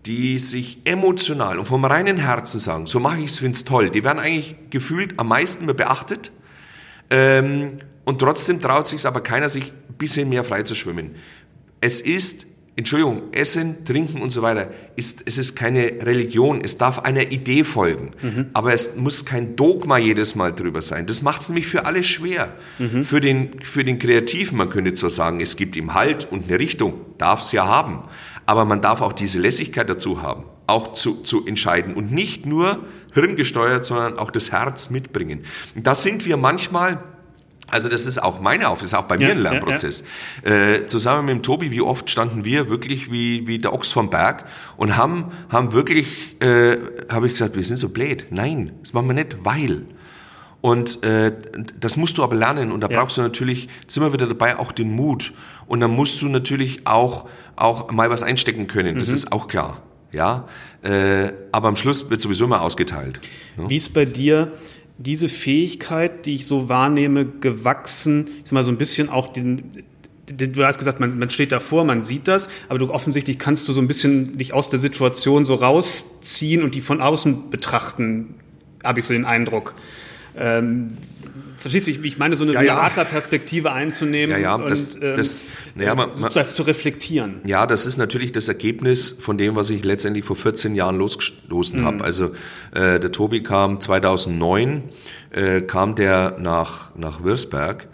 die 0.05 0.37
sich 0.39 0.79
emotional 0.85 1.57
und 1.57 1.65
vom 1.65 1.83
reinen 1.83 2.17
Herzen 2.17 2.59
sagen, 2.59 2.85
so 2.85 2.99
mache 2.99 3.19
ich 3.19 3.25
es, 3.25 3.39
finde 3.39 3.55
es 3.55 3.65
toll, 3.65 3.89
die 3.89 4.03
werden 4.03 4.19
eigentlich 4.19 4.55
gefühlt 4.69 5.19
am 5.19 5.29
meisten 5.29 5.65
beachtet. 5.65 6.31
Ähm, 7.09 7.79
und 8.03 8.19
trotzdem 8.19 8.61
traut 8.61 8.87
sich 8.87 9.05
aber 9.05 9.21
keiner, 9.21 9.49
sich 9.49 9.71
ein 9.71 9.95
bisschen 9.97 10.29
mehr 10.29 10.43
frei 10.43 10.63
zu 10.63 10.75
schwimmen. 10.75 11.15
Es 11.81 12.01
ist 12.01 12.45
Entschuldigung, 12.77 13.31
Essen, 13.31 13.85
Trinken 13.85 14.21
und 14.21 14.31
so 14.31 14.41
weiter, 14.41 14.69
ist, 14.97 15.23
es 15.25 15.37
ist 15.37 15.55
keine 15.55 15.83
Religion, 16.01 16.59
es 16.61 16.77
darf 16.77 16.99
einer 16.99 17.31
Idee 17.31 17.63
folgen. 17.63 18.11
Mhm. 18.21 18.47
Aber 18.51 18.73
es 18.73 18.97
muss 18.97 19.25
kein 19.25 19.55
Dogma 19.55 19.97
jedes 19.97 20.35
Mal 20.35 20.51
drüber 20.53 20.81
sein. 20.81 21.05
Das 21.05 21.21
macht 21.21 21.41
es 21.41 21.49
nämlich 21.49 21.67
für 21.67 21.85
alle 21.85 22.03
schwer. 22.03 22.53
Mhm. 22.77 23.05
Für, 23.05 23.21
den, 23.21 23.61
für 23.61 23.85
den 23.85 23.97
Kreativen, 23.97 24.57
man 24.57 24.69
könnte 24.69 24.93
zwar 24.93 25.09
sagen, 25.09 25.39
es 25.39 25.55
gibt 25.55 25.77
ihm 25.77 25.93
Halt 25.93 26.29
und 26.29 26.49
eine 26.49 26.59
Richtung, 26.59 26.95
darf 27.17 27.41
es 27.41 27.53
ja 27.53 27.65
haben. 27.65 28.03
Aber 28.45 28.65
man 28.65 28.81
darf 28.81 29.01
auch 29.01 29.13
diese 29.13 29.39
Lässigkeit 29.39 29.89
dazu 29.89 30.21
haben, 30.21 30.43
auch 30.67 30.93
zu, 30.93 31.21
zu 31.23 31.45
entscheiden 31.45 31.93
und 31.93 32.11
nicht 32.11 32.45
nur 32.45 32.83
hirngesteuert, 33.13 33.85
sondern 33.85 34.19
auch 34.19 34.31
das 34.31 34.51
Herz 34.51 34.89
mitbringen. 34.89 35.45
Da 35.75 35.95
sind 35.95 36.25
wir 36.25 36.35
manchmal 36.35 37.01
Also 37.67 37.89
das 37.89 38.05
ist 38.05 38.21
auch 38.21 38.39
meine 38.39 38.69
Aufgabe, 38.69 38.81
das 38.81 38.93
ist 38.93 38.97
auch 38.97 39.07
bei 39.07 39.17
mir 39.17 39.27
ja, 39.27 39.31
ein 39.31 39.39
Lernprozess. 39.39 40.03
Ja, 40.45 40.51
ja. 40.51 40.73
Äh, 40.73 40.87
zusammen 40.87 41.25
mit 41.25 41.35
dem 41.35 41.43
Tobi, 41.43 41.71
wie 41.71 41.81
oft 41.81 42.09
standen 42.09 42.45
wir 42.45 42.69
wirklich 42.69 43.11
wie, 43.11 43.47
wie 43.47 43.59
der 43.59 43.73
Ochs 43.73 43.91
vom 43.91 44.09
Berg 44.09 44.45
und 44.77 44.97
haben, 44.97 45.31
haben 45.49 45.73
wirklich, 45.73 46.07
äh, 46.41 46.77
habe 47.09 47.27
ich 47.27 47.33
gesagt, 47.33 47.55
wir 47.55 47.63
sind 47.63 47.77
so 47.77 47.89
blöd. 47.89 48.27
Nein, 48.29 48.73
das 48.81 48.93
machen 48.93 49.07
wir 49.07 49.13
nicht, 49.13 49.37
weil. 49.43 49.85
Und 50.61 51.03
äh, 51.03 51.31
das 51.79 51.95
musst 51.95 52.17
du 52.17 52.23
aber 52.23 52.35
lernen 52.35 52.71
und 52.71 52.81
da 52.81 52.87
brauchst 52.87 53.17
du 53.17 53.21
natürlich, 53.21 53.69
sind 53.87 54.01
wir 54.01 54.13
wieder 54.13 54.25
dabei, 54.25 54.57
auch 54.57 54.71
den 54.71 54.95
Mut. 54.95 55.31
Und 55.67 55.79
dann 55.79 55.91
musst 55.91 56.21
du 56.23 56.27
natürlich 56.27 56.87
auch, 56.87 57.29
auch 57.55 57.91
mal 57.91 58.09
was 58.09 58.23
einstecken 58.23 58.65
können, 58.65 58.97
das 58.97 59.09
mhm. 59.09 59.13
ist 59.13 59.31
auch 59.31 59.47
klar. 59.47 59.83
Ja, 60.11 60.47
äh, 60.81 61.33
aber 61.51 61.67
am 61.67 61.75
Schluss 61.75 62.09
wird 62.09 62.21
sowieso 62.21 62.45
immer 62.45 62.61
ausgeteilt. 62.61 63.19
Ne? 63.57 63.69
Wie 63.69 63.75
ist 63.75 63.93
bei 63.93 64.05
dir 64.05 64.53
diese 64.97 65.29
Fähigkeit, 65.29 66.25
die 66.25 66.35
ich 66.35 66.45
so 66.45 66.69
wahrnehme, 66.69 67.25
gewachsen, 67.25 68.27
ich 68.27 68.45
sag 68.45 68.53
mal 68.53 68.63
so 68.63 68.71
ein 68.71 68.77
bisschen 68.77 69.09
auch 69.09 69.27
den, 69.27 69.71
du 70.27 70.65
hast 70.65 70.77
gesagt, 70.77 70.99
man, 70.99 71.17
man 71.17 71.29
steht 71.29 71.51
davor, 71.51 71.83
man 71.83 72.03
sieht 72.03 72.27
das, 72.27 72.47
aber 72.69 72.79
du 72.79 72.91
offensichtlich 72.91 73.37
kannst 73.37 73.67
du 73.67 73.73
so 73.73 73.81
ein 73.81 73.87
bisschen 73.87 74.37
dich 74.37 74.53
aus 74.53 74.69
der 74.69 74.79
Situation 74.79 75.45
so 75.45 75.55
rausziehen 75.55 76.63
und 76.63 76.75
die 76.75 76.81
von 76.81 77.01
außen 77.01 77.49
betrachten, 77.49 78.35
habe 78.83 78.99
ich 78.99 79.05
so 79.05 79.13
den 79.13 79.25
Eindruck. 79.25 79.75
Ähm, 80.37 80.97
verstehst 81.57 81.87
du, 81.87 82.03
wie 82.03 82.07
ich 82.07 82.17
meine, 82.17 82.35
so 82.35 82.43
eine 82.43 82.53
ja, 82.53 82.61
Beraterperspektive 82.61 83.71
einzunehmen 83.71 84.39
ja, 84.39 84.57
ja, 84.57 84.69
das, 84.69 84.95
und 84.95 85.03
ähm, 85.03 85.15
das, 85.15 85.45
ja, 85.79 85.95
man, 85.95 86.11
man, 86.19 86.31
das 86.31 86.53
zu 86.55 86.63
reflektieren. 86.63 87.41
Ja, 87.45 87.65
das 87.65 87.85
ist 87.85 87.97
natürlich 87.97 88.31
das 88.31 88.47
Ergebnis 88.47 89.15
von 89.19 89.37
dem, 89.37 89.55
was 89.55 89.69
ich 89.71 89.83
letztendlich 89.83 90.25
vor 90.25 90.35
14 90.35 90.75
Jahren 90.75 90.97
losgestoßen 90.97 91.81
mhm. 91.81 91.85
habe. 91.85 92.03
Also 92.03 92.33
äh, 92.71 92.99
der 92.99 93.11
Tobi 93.11 93.41
kam 93.41 93.81
2009, 93.81 94.83
äh, 95.31 95.61
kam 95.61 95.95
der 95.95 96.37
nach, 96.39 96.95
nach 96.95 97.23
Würzberg 97.23 97.87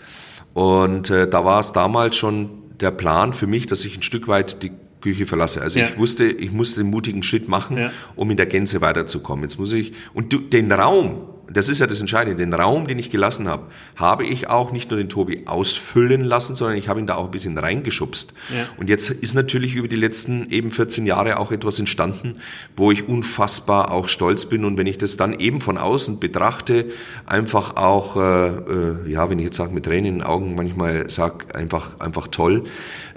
und 0.54 1.10
äh, 1.10 1.30
da 1.30 1.45
war 1.45 1.60
es 1.60 1.71
damals 1.71 2.17
schon 2.17 2.49
der 2.82 2.91
Plan 2.91 3.34
für 3.34 3.47
mich, 3.47 3.67
dass 3.67 3.86
ich 3.86 3.95
ein 3.95 4.01
Stück 4.01 4.27
weit 4.27 4.63
die 4.63 4.71
Küche 5.01 5.25
verlasse. 5.25 5.62
Also 5.62 5.80
ja. 5.80 5.88
ich 5.88 5.97
wusste, 5.97 6.25
ich 6.25 6.51
musste 6.51 6.82
den 6.82 6.89
mutigen 6.89 7.23
Schritt 7.23 7.47
machen, 7.47 7.77
ja. 7.77 7.91
um 8.15 8.30
in 8.32 8.38
der 8.38 8.45
Gänze 8.45 8.82
weiterzukommen. 8.82 9.43
Jetzt 9.43 9.60
muss 9.60 9.71
ich, 9.71 9.93
und 10.13 10.54
den 10.54 10.71
Raum, 10.71 11.31
das 11.54 11.70
ist 11.70 11.80
ja 11.80 11.88
das 11.88 12.02
Entscheidende, 12.02 12.38
den 12.38 12.54
Raum, 12.54 12.88
den 12.88 13.00
ich 13.00 13.10
gelassen 13.10 13.48
habe, 13.48 13.64
habe 13.96 14.26
ich 14.26 14.50
auch 14.50 14.72
nicht 14.72 14.90
nur 14.92 15.00
den 15.00 15.10
Tobi 15.10 15.44
ausfüllen 15.46 16.24
lassen, 16.24 16.56
sondern 16.56 16.78
ich 16.78 16.88
habe 16.88 17.00
ihn 17.00 17.08
da 17.08 17.16
auch 17.16 17.26
ein 17.26 17.32
bisschen 17.32 17.58
reingeschubst. 17.58 18.34
Ja. 18.50 18.66
Und 18.78 18.90
jetzt 18.90 19.10
ist 19.10 19.34
natürlich 19.34 19.76
über 19.76 19.88
die 19.88 19.96
letzten 19.96 20.50
eben 20.50 20.72
14 20.72 21.06
Jahre 21.06 21.38
auch 21.40 21.52
etwas 21.52 21.80
entstanden, 21.80 22.36
wo 22.76 22.92
ich 22.92 23.08
unfassbar 23.08 23.92
auch 23.92 24.08
stolz 24.08 24.46
bin. 24.46 24.66
Und 24.66 24.78
wenn 24.78 24.88
ich 24.88 24.98
das 24.98 25.18
dann 25.18 25.34
eben 25.40 25.62
von 25.62 25.78
außen 25.78 26.20
betrachte, 26.20 26.92
einfach 27.26 27.76
auch, 27.76 28.18
äh, 28.18 28.48
äh, 28.48 29.12
ja, 29.12 29.30
wenn 29.30 29.40
ich 29.40 29.46
jetzt 29.46 29.58
sage, 29.58 29.74
mit 29.74 29.86
Tränen 29.86 30.06
in 30.06 30.14
den 30.20 30.24
Augen 30.24 30.56
manchmal 30.56 31.10
sage, 31.10 31.54
einfach, 31.56 32.00
einfach 32.00 32.28
toll. 32.28 32.64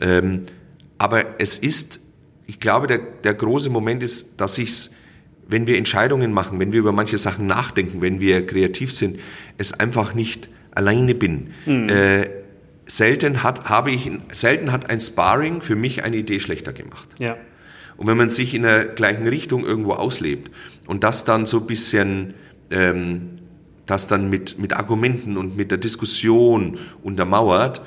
Ähm, 0.01 0.47
aber 0.99 1.39
es 1.39 1.59
ist, 1.59 2.01
ich 2.47 2.61
glaube, 2.61 2.87
der, 2.87 2.99
der 2.99 3.35
große 3.35 3.71
Moment 3.71 4.03
ist, 4.03 4.41
dass 4.41 4.59
ich 4.59 4.71
es 4.71 4.91
wenn 5.49 5.67
wir 5.67 5.77
Entscheidungen 5.77 6.33
machen, 6.33 6.59
wenn 6.59 6.73
wir 6.73 6.81
über 6.81 6.93
manche 6.93 7.19
Sachen 7.19 7.47
nachdenken, 7.47 8.01
wenn 8.01 8.21
wir 8.21 8.47
kreativ 8.47 8.93
sind, 8.93 9.19
es 9.59 9.73
einfach 9.79 10.15
nicht 10.15 10.49
alleine 10.75 11.15
bin. 11.15 11.51
Mhm. 11.67 11.89
Äh, 11.89 12.31
selten 12.87 13.43
hat, 13.43 13.69
habe 13.69 13.91
ich, 13.91 14.11
selten 14.33 14.73
hat 14.73 14.91
ein 14.91 15.01
Sparring 15.01 15.63
für 15.63 15.77
mich 15.77 16.05
eine 16.05 16.17
Idee 16.17 16.41
schlechter 16.41 16.73
gemacht. 16.73 17.09
Ja. 17.19 17.37
Und 17.97 18.07
wenn 18.07 18.17
man 18.17 18.31
sich 18.31 18.55
in 18.55 18.63
der 18.63 18.87
gleichen 18.87 19.27
Richtung 19.27 19.65
irgendwo 19.65 19.93
auslebt 19.93 20.51
und 20.87 21.05
das 21.05 21.25
dann 21.25 21.47
so 21.47 21.61
ein 21.61 21.67
bisschen, 21.67 22.35
ähm, 22.71 23.39
das 23.87 24.07
dann 24.07 24.31
mit, 24.31 24.59
mit 24.59 24.75
Argumenten 24.75 25.37
und 25.37 25.57
mit 25.57 25.71
der 25.71 25.79
Diskussion 25.79 26.79
untermauert, 27.03 27.83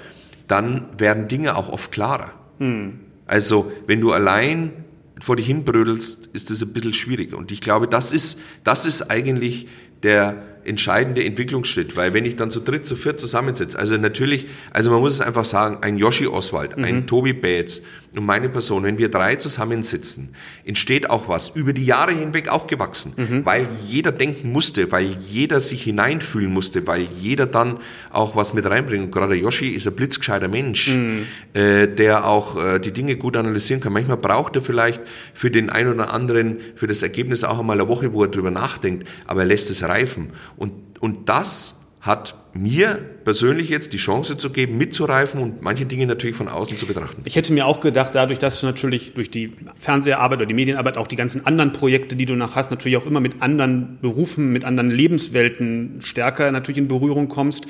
dann 0.48 0.86
werden 0.98 1.28
Dinge 1.28 1.56
auch 1.58 1.70
oft 1.70 1.92
klarer. 1.92 2.32
Mhm. 2.60 3.00
Also, 3.26 3.72
wenn 3.86 4.00
du 4.00 4.14
allein 4.14 4.72
vor 5.20 5.36
dich 5.36 5.48
hinbrödelst, 5.48 6.30
ist 6.34 6.50
das 6.50 6.62
ein 6.62 6.74
bisschen 6.74 6.94
schwierig. 6.94 7.34
Und 7.34 7.52
ich 7.52 7.62
glaube, 7.62 7.88
das 7.88 8.14
ist, 8.14 8.40
das 8.64 8.86
ist 8.86 9.10
eigentlich 9.10 9.68
der 10.04 10.44
entscheidende 10.64 11.24
Entwicklungsschritt, 11.24 11.96
weil 11.96 12.14
wenn 12.14 12.26
ich 12.26 12.36
dann 12.36 12.52
zu 12.52 12.60
dritt, 12.60 12.86
zu 12.86 12.96
viert 12.96 13.20
zusammensetze, 13.20 13.80
also 13.80 13.98
natürlich, 13.98 14.48
also 14.72 14.92
man 14.92 15.00
muss 15.00 15.14
es 15.14 15.22
einfach 15.22 15.46
sagen, 15.46 15.78
ein 15.82 15.98
Yoshi 15.98 16.28
Oswald, 16.28 16.78
mhm. 16.78 16.84
ein 16.84 17.08
Tobi 17.08 17.34
Bates 17.34 17.82
und 18.18 18.26
meine 18.26 18.50
Person, 18.50 18.84
wenn 18.84 18.98
wir 18.98 19.10
drei 19.10 19.36
zusammensitzen, 19.36 20.30
entsteht 20.66 21.10
auch 21.10 21.28
was, 21.28 21.50
über 21.50 21.74
die 21.74 21.86
Jahre 21.86 22.12
hinweg 22.12 22.50
auch 22.50 22.68
gewachsen, 22.68 23.14
mhm. 23.16 23.46
weil 23.46 23.68
jeder 23.88 24.12
denken 24.12 24.52
musste, 24.52 24.92
weil 24.92 25.18
jeder 25.30 25.60
sich 25.60 25.84
hineinfühlen 25.84 26.52
musste, 26.52 26.88
weil 26.88 27.08
jeder 27.20 27.46
dann 27.46 27.78
auch 28.12 28.36
was 28.36 28.54
mit 28.54 28.66
reinbringt. 28.66 29.06
Und 29.06 29.12
gerade 29.12 29.36
Yoshi 29.36 29.70
ist 29.70 29.88
ein 29.88 29.96
blitzgescheiter 29.96 30.48
Mensch, 30.48 30.90
mhm. 30.90 31.26
äh, 31.54 31.88
der 31.88 32.26
auch 32.26 32.62
äh, 32.62 32.80
die 32.80 32.92
Dinge 32.92 33.16
gut 33.16 33.38
analysieren 33.38 33.82
kann. 33.82 33.94
Manchmal 33.94 34.18
braucht 34.18 34.56
er 34.56 34.62
vielleicht 34.62 35.02
für 35.34 35.52
den 35.52 35.70
einen 35.70 35.94
oder 35.94 36.14
anderen, 36.14 36.58
für 36.76 36.88
das 36.88 37.04
Ergebnis 37.04 37.44
auch 37.44 37.60
einmal 37.60 37.80
eine 37.80 37.88
Woche, 37.88 38.14
wo 38.14 38.24
er 38.24 38.30
drüber 38.30 38.52
nachdenkt, 38.52 39.08
aber 39.26 39.42
er 39.42 39.48
lässt 39.48 39.70
es 39.70 39.84
reifen. 39.84 40.32
Und, 40.56 40.74
und 41.00 41.30
das 41.30 41.82
hat 42.02 42.36
mir 42.58 43.00
persönlich 43.24 43.70
jetzt 43.70 43.94
die 43.94 43.98
Chance 43.98 44.38
zu 44.38 44.50
geben, 44.50 44.78
mitzureifen 44.78 45.42
und 45.42 45.62
manche 45.62 45.86
Dinge 45.86 46.06
natürlich 46.06 46.36
von 46.36 46.48
außen 46.48 46.78
zu 46.78 46.86
betrachten. 46.86 47.22
Ich 47.26 47.36
hätte 47.36 47.54
mir 47.54 47.66
auch 47.66 47.80
gedacht, 47.80 48.16
dadurch, 48.16 48.40
dass 48.40 48.60
du 48.60 48.66
natürlich 48.66 49.14
durch 49.14 49.30
die 49.30 49.52
Fernseharbeit 49.78 50.40
oder 50.40 50.46
die 50.46 50.54
Medienarbeit 50.54 50.98
auch 50.98 51.08
die 51.08 51.16
ganzen 51.16 51.46
anderen 51.46 51.74
Projekte, 51.74 52.16
die 52.16 52.26
du 52.26 52.36
noch 52.36 52.56
hast, 52.56 52.72
natürlich 52.72 52.98
auch 52.98 53.06
immer 53.06 53.20
mit 53.20 53.42
anderen 53.42 54.00
Berufen, 54.02 54.52
mit 54.52 54.66
anderen 54.66 54.92
Lebenswelten 54.92 56.02
stärker 56.02 56.52
natürlich 56.52 56.78
in 56.78 56.88
Berührung 56.88 57.28
kommst, 57.28 57.68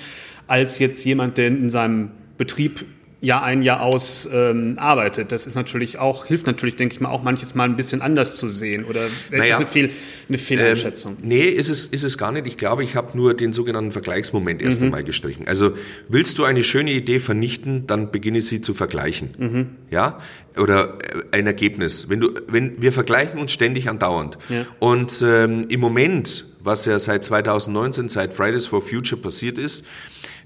als 0.47 0.79
jetzt 0.79 1.03
jemand, 1.05 1.37
der 1.37 1.47
in 1.47 1.69
seinem 1.69 2.11
Betrieb 2.37 2.85
Jahr 3.19 3.43
ein, 3.43 3.63
Jahr 3.63 3.81
aus 3.81 4.29
ähm, 4.31 4.75
arbeitet. 4.77 5.31
Das 5.31 5.47
ist 5.47 5.55
natürlich 5.55 5.97
auch, 5.97 6.25
hilft 6.25 6.45
natürlich, 6.45 6.75
denke 6.75 6.93
ich 6.93 7.01
mal, 7.01 7.09
auch 7.09 7.23
manches 7.23 7.55
Mal 7.55 7.63
ein 7.63 7.75
bisschen 7.75 8.03
anders 8.03 8.35
zu 8.37 8.47
sehen. 8.47 8.85
Oder 8.85 9.05
ist 9.05 9.13
naja, 9.31 9.45
das 9.47 9.57
eine, 9.57 9.65
Fehl, 9.65 9.89
eine 10.29 10.37
Fehleinschätzung? 10.37 11.17
Ähm, 11.23 11.27
nee, 11.27 11.41
ist 11.41 11.69
es, 11.69 11.87
ist 11.87 12.03
es 12.03 12.19
gar 12.19 12.31
nicht. 12.31 12.45
Ich 12.45 12.57
glaube, 12.57 12.83
ich 12.83 12.95
habe 12.95 13.17
nur 13.17 13.33
den 13.33 13.53
sogenannten 13.53 13.91
Vergleichsmoment 13.91 14.61
erst 14.61 14.81
mhm. 14.81 14.87
einmal 14.87 15.03
gestrichen. 15.03 15.47
Also 15.47 15.73
willst 16.07 16.37
du 16.37 16.43
eine 16.43 16.63
schöne 16.63 16.91
Idee 16.91 17.17
vernichten, 17.17 17.87
dann 17.87 18.11
beginne 18.11 18.39
sie 18.41 18.61
zu 18.61 18.75
vergleichen. 18.75 19.29
Mhm. 19.37 19.67
Ja? 19.89 20.19
Oder 20.55 20.99
äh, 21.31 21.37
ein 21.37 21.47
Ergebnis. 21.47 22.09
Wenn 22.09 22.19
du, 22.19 22.33
wenn, 22.47 22.79
wir 22.79 22.93
vergleichen 22.93 23.39
uns 23.39 23.51
ständig 23.51 23.89
andauernd. 23.89 24.37
Ja. 24.49 24.67
Und 24.77 25.23
ähm, 25.25 25.65
im 25.69 25.79
Moment, 25.79 26.45
was 26.59 26.85
ja 26.85 26.99
seit 26.99 27.23
2019, 27.23 28.09
seit 28.09 28.33
Fridays 28.33 28.67
for 28.67 28.83
Future 28.83 29.19
passiert 29.19 29.57
ist, 29.57 29.85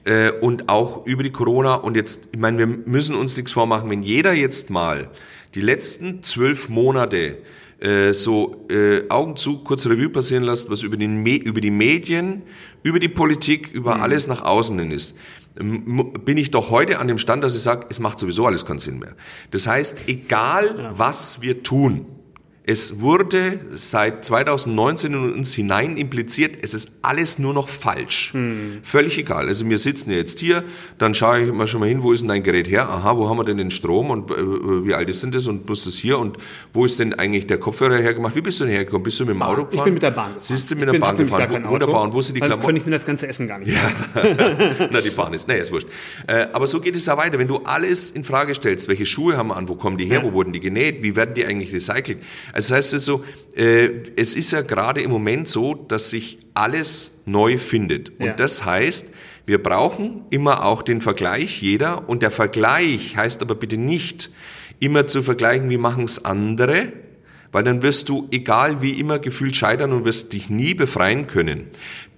äh, 0.05 0.31
und 0.31 0.69
auch 0.69 1.05
über 1.05 1.23
die 1.23 1.31
Corona. 1.31 1.75
Und 1.75 1.95
jetzt, 1.95 2.29
ich 2.31 2.39
meine, 2.39 2.57
wir 2.57 2.67
müssen 2.67 3.15
uns 3.15 3.35
nichts 3.37 3.51
vormachen, 3.51 3.89
wenn 3.89 4.03
jeder 4.03 4.33
jetzt 4.33 4.69
mal 4.69 5.09
die 5.55 5.61
letzten 5.61 6.23
zwölf 6.23 6.69
Monate 6.69 7.37
äh, 7.79 8.13
so 8.13 8.65
äh, 8.69 9.09
Augen 9.09 9.35
zu, 9.35 9.63
kurz 9.63 9.85
Revue 9.85 10.09
passieren 10.09 10.43
lässt, 10.43 10.69
was 10.69 10.83
über, 10.83 10.97
den 10.97 11.23
Me 11.23 11.35
über 11.35 11.61
die 11.61 11.71
Medien, 11.71 12.43
über 12.83 12.99
die 12.99 13.09
Politik, 13.09 13.71
über 13.71 13.95
mhm. 13.95 14.01
alles 14.01 14.27
nach 14.27 14.43
außen 14.43 14.77
hin 14.77 14.91
ist, 14.91 15.17
bin 15.55 16.37
ich 16.37 16.51
doch 16.51 16.69
heute 16.69 16.99
an 16.99 17.07
dem 17.07 17.17
Stand, 17.17 17.43
dass 17.43 17.55
ich 17.55 17.61
sage, 17.61 17.87
es 17.89 17.99
macht 17.99 18.19
sowieso 18.19 18.45
alles 18.45 18.65
keinen 18.65 18.79
Sinn 18.79 18.99
mehr. 18.99 19.15
Das 19.51 19.67
heißt, 19.67 20.07
egal 20.07 20.75
ja. 20.77 20.93
was 20.97 21.41
wir 21.41 21.63
tun, 21.63 22.05
es 22.71 23.01
wurde 23.01 23.59
seit 23.71 24.23
2019 24.23 25.13
in 25.13 25.33
uns 25.33 25.53
hinein 25.53 25.97
impliziert, 25.97 26.57
es 26.61 26.73
ist 26.73 26.91
alles 27.01 27.37
nur 27.37 27.53
noch 27.53 27.67
falsch. 27.67 28.31
Hm. 28.33 28.77
Völlig 28.81 29.17
egal. 29.17 29.47
Also 29.47 29.69
wir 29.69 29.77
sitzen 29.77 30.11
jetzt 30.11 30.39
hier, 30.39 30.63
dann 30.97 31.13
schaue 31.13 31.41
ich 31.41 31.51
mal 31.51 31.67
schon 31.67 31.81
mal 31.81 31.89
hin, 31.89 32.01
wo 32.01 32.13
ist 32.13 32.21
denn 32.21 32.29
dein 32.29 32.43
Gerät 32.43 32.69
her? 32.69 32.87
Aha, 32.87 33.17
wo 33.17 33.27
haben 33.27 33.37
wir 33.37 33.43
denn 33.43 33.57
den 33.57 33.71
Strom 33.71 34.09
und 34.09 34.31
äh, 34.31 34.35
wie 34.85 34.93
alt 34.93 35.09
ist 35.09 35.21
denn 35.21 35.31
das 35.31 35.47
und 35.47 35.67
muss 35.67 35.83
das 35.83 35.95
hier 35.95 36.17
und 36.17 36.37
wo 36.71 36.85
ist 36.85 36.97
denn 36.99 37.13
eigentlich 37.13 37.45
der 37.45 37.57
Kopfhörer 37.57 37.97
hergemacht? 37.97 38.35
Wie 38.35 38.41
bist 38.41 38.61
du 38.61 38.65
denn 38.65 38.73
hergekommen? 38.73 39.03
Bist 39.03 39.19
du 39.19 39.25
mit 39.25 39.35
dem 39.35 39.41
Auto 39.41 39.65
gefahren? 39.65 39.77
Ich 39.77 39.83
bin 39.83 39.93
mit 39.95 40.03
der 40.03 40.11
Bahn 40.11 40.35
gefahren. 40.35 40.43
Siehst 40.43 40.71
du 40.71 40.75
mit 40.75 40.93
der 40.93 40.99
Bahn 40.99 41.17
gefahren? 41.17 41.63
Wunderbar. 41.67 42.03
Und 42.03 42.13
wo 42.13 42.21
sind 42.21 42.35
die 42.35 42.39
Klamotten? 42.39 42.65
könnte 42.65 42.79
ich 42.79 42.85
mir 42.85 42.91
das 42.91 43.05
ganze 43.05 43.27
Essen 43.27 43.47
gar 43.47 43.59
nicht 43.59 43.73
ja. 43.73 43.91
Na, 44.91 45.01
die 45.01 45.09
Bahn 45.09 45.33
ist, 45.33 45.47
naja, 45.47 45.61
ist 45.61 45.73
wurscht. 45.73 45.87
Äh, 46.27 46.47
aber 46.53 46.67
so 46.67 46.79
geht 46.79 46.95
es 46.95 47.05
ja 47.05 47.17
weiter. 47.17 47.37
Wenn 47.37 47.49
du 47.49 47.57
alles 47.65 48.11
in 48.11 48.23
Frage 48.23 48.55
stellst, 48.55 48.87
welche 48.87 49.05
Schuhe 49.05 49.35
haben 49.35 49.49
wir 49.49 49.57
an, 49.57 49.67
wo 49.67 49.75
kommen 49.75 49.97
die 49.97 50.05
her, 50.05 50.19
ja. 50.19 50.23
wo 50.23 50.31
wurden 50.31 50.53
die 50.53 50.61
genäht, 50.61 51.03
wie 51.03 51.17
werden 51.17 51.35
die 51.35 51.45
eigentlich 51.45 51.73
recycelt? 51.73 52.19
Also 52.53 52.60
das 52.61 52.71
heißt 52.71 52.93
es 52.93 53.05
so, 53.05 53.23
äh, 53.55 53.89
es 54.15 54.35
ist 54.35 54.51
ja 54.51 54.61
gerade 54.61 55.01
im 55.01 55.11
Moment 55.11 55.47
so, 55.47 55.73
dass 55.75 56.09
sich 56.09 56.37
alles 56.53 57.21
neu 57.25 57.57
findet. 57.57 58.09
Und 58.19 58.27
ja. 58.27 58.33
das 58.33 58.65
heißt, 58.65 59.07
wir 59.45 59.61
brauchen 59.61 60.23
immer 60.29 60.65
auch 60.65 60.81
den 60.81 61.01
Vergleich, 61.01 61.61
jeder. 61.61 62.07
Und 62.07 62.21
der 62.21 62.31
Vergleich 62.31 63.17
heißt 63.17 63.41
aber 63.41 63.55
bitte 63.55 63.77
nicht, 63.77 64.29
immer 64.79 65.07
zu 65.07 65.23
vergleichen, 65.23 65.69
wie 65.69 65.77
machen 65.77 66.03
es 66.03 66.23
andere, 66.23 66.93
weil 67.51 67.63
dann 67.63 67.81
wirst 67.81 68.09
du, 68.09 68.27
egal 68.31 68.81
wie 68.81 68.99
immer, 68.99 69.19
gefühlt 69.19 69.55
scheitern 69.55 69.91
und 69.91 70.05
wirst 70.05 70.33
dich 70.33 70.49
nie 70.49 70.73
befreien 70.73 71.27
können. 71.27 71.67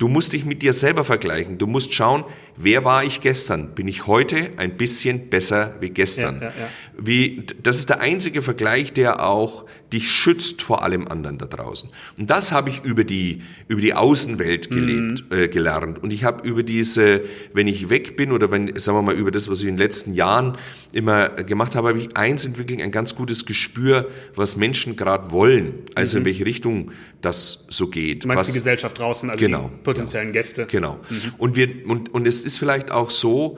Du 0.03 0.09
musst 0.09 0.33
dich 0.33 0.43
mit 0.43 0.61
dir 0.61 0.73
selber 0.73 1.05
vergleichen. 1.05 1.57
Du 1.57 1.65
musst 1.65 1.93
schauen, 1.93 2.25
wer 2.57 2.83
war 2.83 3.05
ich 3.05 3.21
gestern? 3.21 3.73
Bin 3.73 3.87
ich 3.87 4.05
heute 4.05 4.49
ein 4.57 4.75
bisschen 4.75 5.29
besser 5.29 5.75
wie 5.79 5.91
gestern? 5.91 6.41
Ja, 6.41 6.47
ja, 6.47 6.53
ja. 6.59 6.69
Wie, 6.97 7.45
das 7.63 7.79
ist 7.79 7.87
der 7.87 8.01
einzige 8.01 8.41
Vergleich, 8.41 8.91
der 8.91 9.25
auch 9.25 9.63
dich 9.93 10.11
schützt 10.11 10.61
vor 10.61 10.83
allem 10.83 11.07
anderen 11.07 11.37
da 11.37 11.45
draußen. 11.45 11.89
Und 12.17 12.29
das 12.29 12.51
habe 12.51 12.69
ich 12.69 12.83
über 12.83 13.03
die, 13.03 13.43
über 13.67 13.79
die 13.79 13.93
Außenwelt 13.93 14.69
gelebt, 14.69 15.23
mhm. 15.29 15.37
äh, 15.37 15.47
gelernt. 15.47 16.01
Und 16.03 16.11
ich 16.11 16.23
habe 16.23 16.45
über 16.47 16.63
diese, 16.63 17.21
wenn 17.53 17.67
ich 17.67 17.89
weg 17.89 18.17
bin 18.17 18.31
oder 18.31 18.51
wenn, 18.51 18.77
sagen 18.79 18.97
wir 18.97 19.03
mal, 19.03 19.15
über 19.15 19.31
das, 19.31 19.49
was 19.49 19.59
ich 19.59 19.67
in 19.67 19.75
den 19.75 19.77
letzten 19.77 20.13
Jahren 20.13 20.57
immer 20.91 21.29
gemacht 21.29 21.75
habe, 21.75 21.89
habe 21.89 21.99
ich 21.99 22.17
eins 22.17 22.45
entwickelt, 22.45 22.81
ein 22.81 22.91
ganz 22.91 23.15
gutes 23.15 23.45
Gespür, 23.45 24.09
was 24.35 24.57
Menschen 24.57 24.95
gerade 24.95 25.31
wollen. 25.31 25.75
Also 25.95 26.17
mhm. 26.17 26.21
in 26.21 26.25
welche 26.25 26.45
Richtung 26.45 26.91
das 27.21 27.65
so 27.69 27.87
geht. 27.87 28.23
Du 28.23 28.27
meinst 28.27 28.41
was, 28.41 28.47
die 28.47 28.53
Gesellschaft 28.53 28.97
draußen, 28.97 29.29
also 29.29 29.39
genau, 29.39 29.71
die 29.85 29.92
potenziellen 29.93 30.32
Gäste. 30.32 30.65
Genau. 30.65 30.99
Mhm. 31.10 31.34
Und 31.38 31.56
wir, 31.56 31.69
und, 31.88 32.13
und 32.13 32.27
es 32.27 32.43
ist 32.43 32.58
vielleicht 32.58 32.91
auch 32.91 33.10
so, 33.10 33.58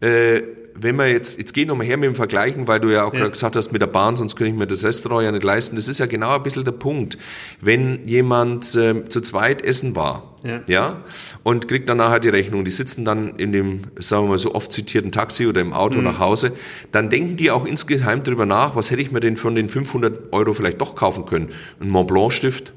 äh, 0.00 0.42
wenn 0.76 0.96
wir 0.96 1.08
jetzt, 1.08 1.38
jetzt 1.38 1.54
geh 1.54 1.64
nochmal 1.64 1.86
her 1.86 1.96
mit 1.96 2.08
dem 2.08 2.14
Vergleichen, 2.14 2.66
weil 2.66 2.80
du 2.80 2.90
ja 2.90 3.04
auch 3.04 3.14
ja. 3.14 3.28
gesagt 3.28 3.54
hast, 3.56 3.72
mit 3.72 3.80
der 3.80 3.86
Bahn, 3.86 4.16
sonst 4.16 4.34
könnte 4.36 4.50
ich 4.50 4.58
mir 4.58 4.66
das 4.66 4.82
Restaurant 4.82 5.24
ja 5.24 5.32
nicht 5.32 5.44
leisten. 5.44 5.76
Das 5.76 5.88
ist 5.88 5.98
ja 5.98 6.06
genau 6.06 6.34
ein 6.34 6.42
bisschen 6.42 6.64
der 6.64 6.72
Punkt. 6.72 7.16
Wenn 7.60 8.06
jemand 8.06 8.74
äh, 8.74 9.04
zu 9.08 9.20
zweit 9.20 9.64
essen 9.64 9.94
war, 9.94 10.34
ja. 10.42 10.60
ja, 10.66 11.02
und 11.42 11.68
kriegt 11.68 11.88
dann 11.88 11.98
nachher 11.98 12.20
die 12.20 12.28
Rechnung, 12.28 12.64
die 12.64 12.70
sitzen 12.70 13.04
dann 13.04 13.36
in 13.36 13.52
dem, 13.52 13.82
sagen 13.98 14.24
wir 14.24 14.30
mal 14.30 14.38
so 14.38 14.54
oft 14.54 14.72
zitierten 14.72 15.12
Taxi 15.12 15.46
oder 15.46 15.60
im 15.60 15.72
Auto 15.72 15.98
mhm. 15.98 16.04
nach 16.04 16.18
Hause, 16.18 16.52
dann 16.92 17.08
denken 17.08 17.36
die 17.36 17.50
auch 17.50 17.64
insgeheim 17.64 18.22
darüber 18.22 18.44
nach, 18.44 18.74
was 18.76 18.90
hätte 18.90 19.00
ich 19.00 19.12
mir 19.12 19.20
denn 19.20 19.36
von 19.36 19.54
den 19.54 19.68
500 19.68 20.32
Euro 20.32 20.52
vielleicht 20.54 20.80
doch 20.80 20.96
kaufen 20.96 21.24
können? 21.24 21.50
Ein 21.80 21.88
Mont 21.88 22.08
Blanc 22.08 22.32
Stift? 22.32 22.72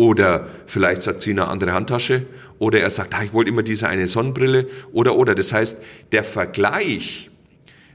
Oder 0.00 0.46
vielleicht 0.64 1.02
sagt 1.02 1.20
sie 1.20 1.32
eine 1.32 1.46
andere 1.48 1.74
Handtasche. 1.74 2.22
Oder 2.58 2.80
er 2.80 2.88
sagt, 2.88 3.12
ah, 3.12 3.22
ich 3.22 3.34
wollte 3.34 3.50
immer 3.50 3.62
diese 3.62 3.86
eine 3.86 4.08
Sonnenbrille. 4.08 4.66
Oder, 4.92 5.14
oder. 5.14 5.34
Das 5.34 5.52
heißt, 5.52 5.76
der 6.10 6.24
Vergleich 6.24 7.28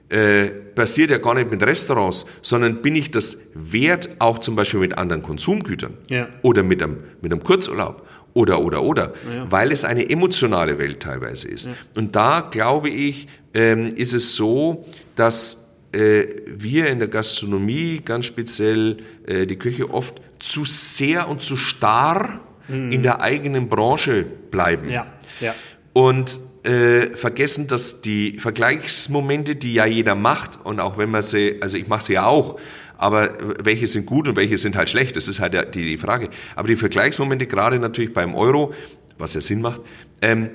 äh, 0.09 0.45
passiert 0.75 1.09
ja 1.09 1.17
gar 1.17 1.33
nicht 1.33 1.49
mit 1.49 1.63
Restaurants, 1.63 2.27
sondern 2.43 2.83
bin 2.83 2.95
ich 2.95 3.09
das 3.09 3.39
wert, 3.55 4.07
auch 4.19 4.37
zum 4.37 4.55
Beispiel 4.55 4.81
mit 4.81 4.99
anderen 4.99 5.23
Konsumgütern 5.23 5.95
ja. 6.07 6.27
oder 6.43 6.61
mit 6.61 6.83
einem, 6.83 6.97
mit 7.23 7.31
einem 7.31 7.43
Kurzurlaub 7.43 8.07
oder, 8.35 8.61
oder, 8.61 8.83
oder, 8.83 9.13
ja. 9.35 9.47
weil 9.49 9.71
es 9.71 9.83
eine 9.83 10.07
emotionale 10.07 10.77
Welt 10.77 10.99
teilweise 10.99 11.47
ist. 11.47 11.65
Ja. 11.65 11.71
Und 11.95 12.15
da 12.15 12.41
glaube 12.41 12.89
ich, 12.89 13.27
ähm, 13.55 13.87
ist 13.95 14.13
es 14.13 14.35
so, 14.35 14.85
dass 15.15 15.65
äh, 15.91 16.25
wir 16.45 16.87
in 16.87 16.99
der 16.99 17.07
Gastronomie, 17.07 17.99
ganz 18.05 18.27
speziell 18.27 18.97
äh, 19.25 19.47
die 19.47 19.55
Küche, 19.55 19.89
oft 19.89 20.21
zu 20.45 20.63
sehr 20.63 21.27
und 21.27 21.41
zu 21.41 21.57
starr 21.57 22.39
mhm. 22.67 22.91
in 22.91 23.03
der 23.03 23.21
eigenen 23.21 23.67
Branche 23.67 24.23
bleiben. 24.23 24.89
Ja. 24.89 25.07
Ja. 25.41 25.55
Und 25.93 26.39
äh, 26.63 27.15
vergessen, 27.15 27.67
dass 27.67 28.01
die 28.01 28.39
Vergleichsmomente, 28.39 29.55
die 29.55 29.73
ja 29.73 29.85
jeder 29.85 30.15
macht, 30.15 30.59
und 30.63 30.79
auch 30.79 30.97
wenn 30.97 31.09
man 31.09 31.23
sie, 31.23 31.57
also 31.61 31.77
ich 31.77 31.87
mache 31.87 32.03
sie 32.03 32.13
ja 32.13 32.25
auch, 32.25 32.59
aber 32.97 33.33
welche 33.63 33.87
sind 33.87 34.05
gut 34.05 34.27
und 34.27 34.37
welche 34.37 34.57
sind 34.57 34.75
halt 34.75 34.89
schlecht, 34.89 35.15
das 35.15 35.27
ist 35.27 35.39
halt 35.39 35.75
die, 35.75 35.83
die 35.83 35.97
Frage. 35.97 36.29
Aber 36.55 36.67
die 36.67 36.75
Vergleichsmomente, 36.75 37.47
gerade 37.47 37.79
natürlich 37.79 38.13
beim 38.13 38.35
Euro, 38.35 38.73
was 39.17 39.33
ja 39.33 39.41
Sinn 39.41 39.61
macht, 39.61 39.81
ähm, 40.21 40.51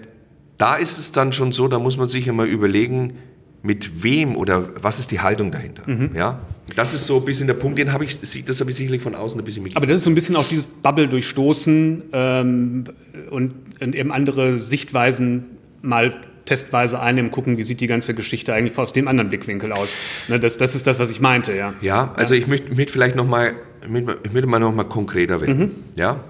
da 0.56 0.76
ist 0.76 0.98
es 0.98 1.12
dann 1.12 1.32
schon 1.32 1.52
so, 1.52 1.68
da 1.68 1.78
muss 1.78 1.96
man 1.96 2.08
sich 2.08 2.28
immer 2.28 2.44
überlegen, 2.44 3.18
mit 3.62 4.02
wem 4.02 4.36
oder 4.36 4.68
was 4.82 4.98
ist 4.98 5.10
die 5.10 5.20
Haltung 5.20 5.50
dahinter. 5.50 5.82
Mhm. 5.86 6.10
Ja, 6.14 6.40
das 6.76 6.94
ist 6.94 7.06
so 7.06 7.18
ein 7.18 7.24
bisschen 7.24 7.46
der 7.46 7.54
Punkt, 7.54 7.78
den 7.78 7.92
habe 7.92 8.04
ich, 8.04 8.20
das 8.20 8.60
habe 8.60 8.70
ich 8.70 8.76
sicherlich 8.76 9.02
von 9.02 9.14
außen 9.14 9.40
ein 9.40 9.44
bisschen 9.44 9.62
mit. 9.62 9.76
Aber 9.76 9.86
das 9.86 9.98
ist 9.98 10.04
so 10.04 10.10
ein 10.10 10.14
bisschen 10.14 10.36
auch 10.36 10.48
dieses 10.48 10.68
Bubble 10.68 11.08
durchstoßen 11.08 12.02
ähm, 12.12 12.84
und, 13.30 13.52
und 13.80 13.94
eben 13.94 14.12
andere 14.12 14.60
Sichtweisen 14.60 15.44
mal 15.82 16.16
testweise 16.44 17.00
einnehmen, 17.00 17.30
gucken, 17.30 17.58
wie 17.58 17.62
sieht 17.62 17.80
die 17.80 17.86
ganze 17.86 18.14
Geschichte 18.14 18.52
eigentlich 18.52 18.76
aus 18.76 18.92
dem 18.92 19.08
anderen 19.08 19.30
Blickwinkel 19.30 19.72
aus. 19.72 19.94
Ne, 20.28 20.40
das, 20.40 20.58
das 20.58 20.74
ist 20.74 20.86
das, 20.86 20.98
was 20.98 21.10
ich 21.10 21.20
meinte, 21.20 21.54
ja. 21.54 21.74
Ja, 21.80 22.12
also 22.16 22.34
ja. 22.34 22.40
ich 22.40 22.48
möchte, 22.48 22.74
möchte 22.74 22.92
vielleicht 22.92 23.14
noch 23.14 23.26
mal, 23.26 23.54
ich 23.82 24.32
möchte 24.32 24.46
mal 24.46 24.58
noch 24.58 24.74
mal 24.74 24.84
konkreter 24.84 25.40
werden. 25.40 25.58
Mhm. 25.58 25.70
Ja, 25.96 26.24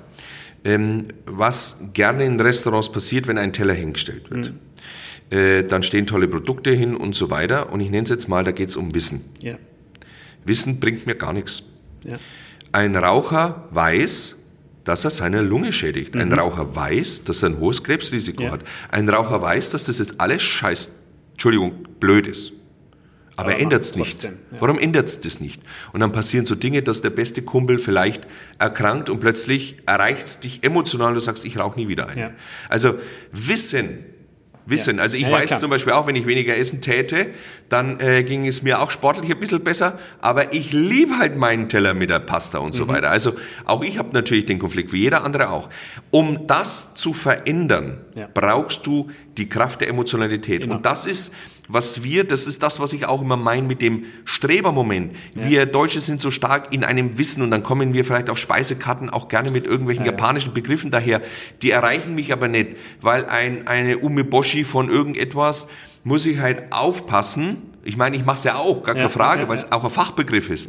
ähm, 0.64 1.06
was 1.24 1.80
gerne 1.94 2.24
in 2.24 2.38
Restaurants 2.38 2.92
passiert, 2.92 3.28
wenn 3.28 3.38
ein 3.38 3.52
Teller 3.52 3.72
hingestellt 3.72 4.30
wird. 4.30 4.46
Mhm. 4.46 4.58
Äh, 5.30 5.62
dann 5.62 5.82
stehen 5.82 6.06
tolle 6.06 6.28
Produkte 6.28 6.70
hin 6.70 6.96
und 6.96 7.14
so 7.14 7.30
weiter. 7.30 7.72
Und 7.72 7.80
ich 7.80 7.90
nenne 7.90 8.02
es 8.02 8.10
jetzt 8.10 8.28
mal, 8.28 8.44
da 8.44 8.52
geht 8.52 8.70
es 8.70 8.76
um 8.76 8.94
Wissen. 8.94 9.24
Ja. 9.40 9.56
Wissen 10.44 10.80
bringt 10.80 11.06
mir 11.06 11.14
gar 11.14 11.32
nichts. 11.32 11.62
Ja. 12.04 12.18
Ein 12.72 12.96
Raucher 12.96 13.68
weiß, 13.70 14.36
dass 14.84 15.04
er 15.04 15.10
seine 15.10 15.42
Lunge 15.42 15.72
schädigt. 15.72 16.14
Mhm. 16.14 16.22
Ein 16.22 16.32
Raucher 16.32 16.74
weiß, 16.74 17.24
dass 17.24 17.42
er 17.42 17.50
ein 17.50 17.58
hohes 17.58 17.84
Krebsrisiko 17.84 18.44
ja. 18.44 18.50
hat. 18.50 18.64
Ein 18.90 19.08
Raucher 19.08 19.40
weiß, 19.40 19.70
dass 19.70 19.84
das 19.84 19.98
jetzt 19.98 20.20
alles 20.20 20.42
scheiß, 20.42 20.90
Entschuldigung, 21.32 21.86
blöd 22.00 22.26
ist. 22.26 22.52
Aber, 23.36 23.50
Aber 23.50 23.52
er 23.52 23.60
ändert 23.60 23.82
es 23.82 23.94
nicht. 23.94 24.24
Ja. 24.24 24.30
Warum 24.58 24.78
ändert 24.78 25.06
es 25.06 25.20
das 25.20 25.40
nicht? 25.40 25.62
Und 25.92 26.00
dann 26.00 26.12
passieren 26.12 26.44
so 26.44 26.54
Dinge, 26.54 26.82
dass 26.82 27.00
der 27.00 27.10
beste 27.10 27.42
Kumpel 27.42 27.78
vielleicht 27.78 28.26
erkrankt 28.58 29.08
und 29.08 29.20
plötzlich 29.20 29.76
erreicht 29.86 30.26
es 30.26 30.40
dich 30.40 30.62
emotional 30.62 31.08
und 31.08 31.14
du 31.14 31.20
sagst, 31.20 31.44
ich 31.44 31.58
rauche 31.58 31.78
nie 31.78 31.88
wieder 31.88 32.08
ein. 32.08 32.18
Ja. 32.18 32.30
Also 32.68 32.96
Wissen 33.32 34.04
wissen. 34.66 34.96
Ja. 34.96 35.02
Also 35.02 35.16
ich 35.16 35.24
ja, 35.24 35.32
weiß 35.32 35.50
ja, 35.50 35.58
zum 35.58 35.70
Beispiel 35.70 35.92
auch, 35.92 36.06
wenn 36.06 36.16
ich 36.16 36.26
weniger 36.26 36.56
essen 36.56 36.80
täte, 36.80 37.28
dann 37.68 38.00
äh, 38.00 38.22
ging 38.22 38.46
es 38.46 38.62
mir 38.62 38.80
auch 38.80 38.90
sportlich 38.90 39.30
ein 39.30 39.38
bisschen 39.38 39.62
besser, 39.62 39.98
aber 40.20 40.52
ich 40.52 40.72
liebe 40.72 41.18
halt 41.18 41.36
meinen 41.36 41.68
Teller 41.68 41.94
mit 41.94 42.10
der 42.10 42.20
Pasta 42.20 42.58
und 42.58 42.72
so 42.72 42.84
mhm. 42.84 42.88
weiter. 42.88 43.10
Also 43.10 43.32
auch 43.64 43.82
ich 43.82 43.98
habe 43.98 44.10
natürlich 44.12 44.46
den 44.46 44.58
Konflikt, 44.58 44.92
wie 44.92 45.00
jeder 45.00 45.24
andere 45.24 45.50
auch. 45.50 45.68
Um 46.10 46.46
das 46.46 46.94
zu 46.94 47.12
verändern, 47.12 47.98
brauchst 48.34 48.86
du 48.86 49.10
die 49.36 49.48
Kraft 49.48 49.80
der 49.80 49.88
Emotionalität. 49.88 50.62
Immer. 50.62 50.76
Und 50.76 50.86
das 50.86 51.06
ist 51.06 51.32
was 51.72 52.02
wir, 52.02 52.24
das 52.24 52.46
ist 52.46 52.62
das, 52.62 52.80
was 52.80 52.92
ich 52.92 53.06
auch 53.06 53.22
immer 53.22 53.36
meine 53.36 53.62
mit 53.62 53.80
dem 53.80 54.04
Strebermoment. 54.24 55.14
Ja. 55.34 55.48
Wir 55.48 55.66
Deutsche 55.66 56.00
sind 56.00 56.20
so 56.20 56.30
stark 56.30 56.72
in 56.72 56.84
einem 56.84 57.18
Wissen 57.18 57.42
und 57.42 57.50
dann 57.50 57.62
kommen 57.62 57.94
wir 57.94 58.04
vielleicht 58.04 58.30
auf 58.30 58.38
Speisekarten 58.38 59.10
auch 59.10 59.28
gerne 59.28 59.50
mit 59.50 59.66
irgendwelchen 59.66 60.04
ja, 60.04 60.12
japanischen 60.12 60.52
Begriffen 60.52 60.90
daher. 60.90 61.20
Die 61.62 61.70
erreichen 61.70 62.14
mich 62.14 62.32
aber 62.32 62.48
nicht, 62.48 62.76
weil 63.00 63.26
ein, 63.26 63.66
eine 63.66 63.98
Umeboshi 63.98 64.64
von 64.64 64.88
irgendetwas 64.88 65.68
muss 66.02 66.26
ich 66.26 66.38
halt 66.38 66.72
aufpassen. 66.72 67.58
Ich 67.84 67.96
meine, 67.96 68.16
ich 68.16 68.24
mache 68.24 68.36
es 68.36 68.44
ja 68.44 68.56
auch, 68.56 68.82
gar 68.82 68.94
keine 68.94 69.10
Frage, 69.10 69.48
weil 69.48 69.56
es 69.56 69.72
auch 69.72 69.84
ein 69.84 69.90
Fachbegriff 69.90 70.50
ist 70.50 70.68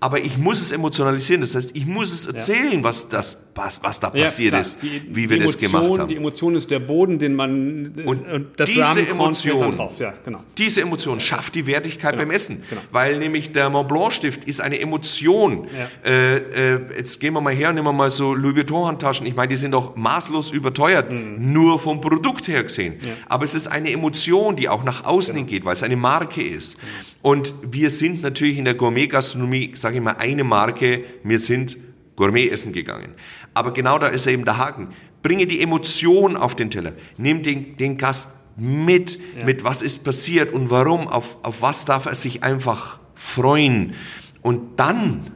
aber 0.00 0.20
ich 0.20 0.36
muss 0.36 0.60
es 0.60 0.70
emotionalisieren. 0.70 1.40
Das 1.40 1.54
heißt, 1.54 1.76
ich 1.76 1.86
muss 1.86 2.12
es 2.12 2.26
erzählen, 2.26 2.74
ja. 2.74 2.84
was, 2.84 3.08
das, 3.08 3.38
was, 3.54 3.82
was 3.82 4.00
da 4.00 4.10
passiert 4.10 4.52
ja, 4.52 4.60
ist, 4.60 4.82
die, 4.82 5.02
wie 5.08 5.30
wir 5.30 5.38
Emotion, 5.38 5.52
das 5.52 5.56
gemacht 5.60 5.98
haben. 5.98 6.08
Die 6.08 6.16
Emotion 6.16 6.56
ist 6.56 6.70
der 6.70 6.80
Boden, 6.80 7.18
den 7.18 7.34
man 7.34 7.92
und 8.04 8.24
das 8.56 8.68
diese 8.68 9.08
Emotion, 9.08 9.76
drauf. 9.76 9.98
Ja, 9.98 10.14
genau. 10.24 10.40
diese 10.58 10.82
Emotion 10.82 11.20
schafft 11.20 11.54
die 11.54 11.66
Wertigkeit 11.66 12.12
genau. 12.12 12.24
beim 12.24 12.30
Essen, 12.32 12.62
genau. 12.68 12.82
weil 12.90 13.18
nämlich 13.18 13.52
der 13.52 13.70
Mont 13.70 13.88
Blanc 13.88 14.12
Stift 14.12 14.44
ist 14.44 14.60
eine 14.60 14.78
Emotion. 14.78 15.68
Äh, 16.04 16.36
äh, 16.36 16.80
jetzt 16.98 17.18
gehen 17.20 17.32
wir 17.32 17.40
mal 17.40 17.54
her 17.54 17.70
und 17.70 17.76
nehmen 17.76 17.86
wir 17.86 17.92
mal 17.92 18.10
so 18.10 18.34
Louis 18.34 18.56
Vuitton 18.56 18.86
Handtaschen. 18.86 19.26
Ich 19.26 19.34
meine, 19.34 19.48
die 19.48 19.56
sind 19.56 19.72
doch 19.72 19.96
maßlos 19.96 20.50
überteuert, 20.50 21.10
mhm. 21.10 21.52
nur 21.52 21.78
vom 21.78 22.00
Produkt 22.00 22.48
her 22.48 22.62
gesehen. 22.62 22.96
Aber 23.28 23.44
es 23.44 23.54
ist 23.54 23.68
eine 23.68 23.90
Emotion, 23.90 24.56
die 24.56 24.68
auch 24.68 24.84
nach 24.84 25.04
außen 25.04 25.34
genau. 25.34 25.46
geht, 25.46 25.64
weil 25.64 25.72
es 25.72 25.82
eine 25.82 25.96
Marke 25.96 26.42
ist. 26.42 26.76
Und 27.22 27.54
wir 27.62 27.88
sind 27.88 28.20
natürlich 28.20 28.58
in 28.58 28.66
der 28.66 28.74
Gourmet-Gastronomie, 28.74 29.70
sage 29.84 29.98
ich 29.98 30.02
mal, 30.02 30.16
eine 30.18 30.44
Marke, 30.44 31.04
wir 31.22 31.38
sind 31.38 31.76
Gourmet 32.16 32.48
essen 32.48 32.72
gegangen. 32.72 33.12
Aber 33.52 33.74
genau 33.74 33.98
da 33.98 34.06
ist 34.06 34.26
eben 34.26 34.46
der 34.46 34.56
Haken. 34.56 34.88
Bringe 35.22 35.46
die 35.46 35.60
Emotion 35.60 36.36
auf 36.36 36.56
den 36.56 36.70
Teller. 36.70 36.94
Nimm 37.18 37.42
den, 37.42 37.76
den 37.76 37.98
Gast 37.98 38.30
mit, 38.56 39.20
ja. 39.36 39.44
mit 39.44 39.62
was 39.62 39.82
ist 39.82 40.02
passiert 40.02 40.52
und 40.52 40.70
warum, 40.70 41.06
auf, 41.06 41.36
auf 41.42 41.60
was 41.60 41.84
darf 41.84 42.06
er 42.06 42.14
sich 42.14 42.42
einfach 42.42 42.98
freuen. 43.14 43.92
Und 44.40 44.80
dann, 44.80 45.30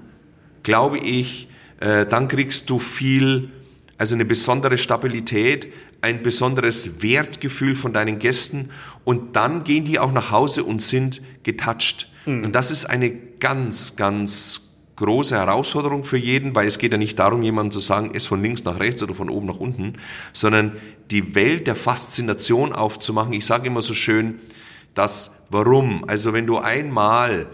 glaube 0.63 0.99
ich, 0.99 1.49
äh, 1.81 2.07
dann 2.07 2.29
kriegst 2.29 2.71
du 2.71 2.79
viel, 2.79 3.51
also 3.99 4.15
eine 4.15 4.25
besondere 4.25 4.79
Stabilität, 4.79 5.71
ein 6.01 6.23
besonderes 6.23 7.03
Wertgefühl 7.03 7.75
von 7.75 7.93
deinen 7.93 8.19
Gästen 8.19 8.71
und 9.05 9.37
dann 9.37 9.65
gehen 9.65 9.85
die 9.85 9.99
auch 9.99 10.13
nach 10.13 10.31
Hause 10.31 10.65
und 10.65 10.81
sind 10.81 11.21
getouched. 11.43 12.09
Mhm. 12.25 12.45
Und 12.45 12.55
das 12.55 12.71
ist 12.71 12.87
eine 12.87 13.28
ganz, 13.41 13.97
ganz 13.97 14.69
große 14.97 15.37
Herausforderung 15.37 16.05
für 16.05 16.17
jeden, 16.17 16.55
weil 16.55 16.67
es 16.67 16.79
geht 16.79 16.93
ja 16.93 16.99
nicht 16.99 17.19
darum, 17.19 17.43
jemandem 17.43 17.73
zu 17.73 17.81
sagen, 17.81 18.11
es 18.15 18.27
von 18.27 18.43
links 18.43 18.65
nach 18.65 18.81
rechts 18.81 19.03
oder 19.03 19.15
von 19.15 19.31
oben 19.31 19.47
nach 19.47 19.61
unten, 19.61 19.95
sondern 20.33 20.77
die 21.11 21.35
Welt 21.35 21.67
der 21.67 21.77
Faszination 21.77 22.73
aufzumachen. 22.73 23.33
Ich 23.33 23.47
sage 23.47 23.69
immer 23.69 23.83
so 23.83 23.95
schön, 23.95 24.41
das 24.95 25.33
Warum. 25.51 26.05
Also 26.09 26.33
wenn 26.33 26.47
du 26.47 26.59
einmal 26.59 27.47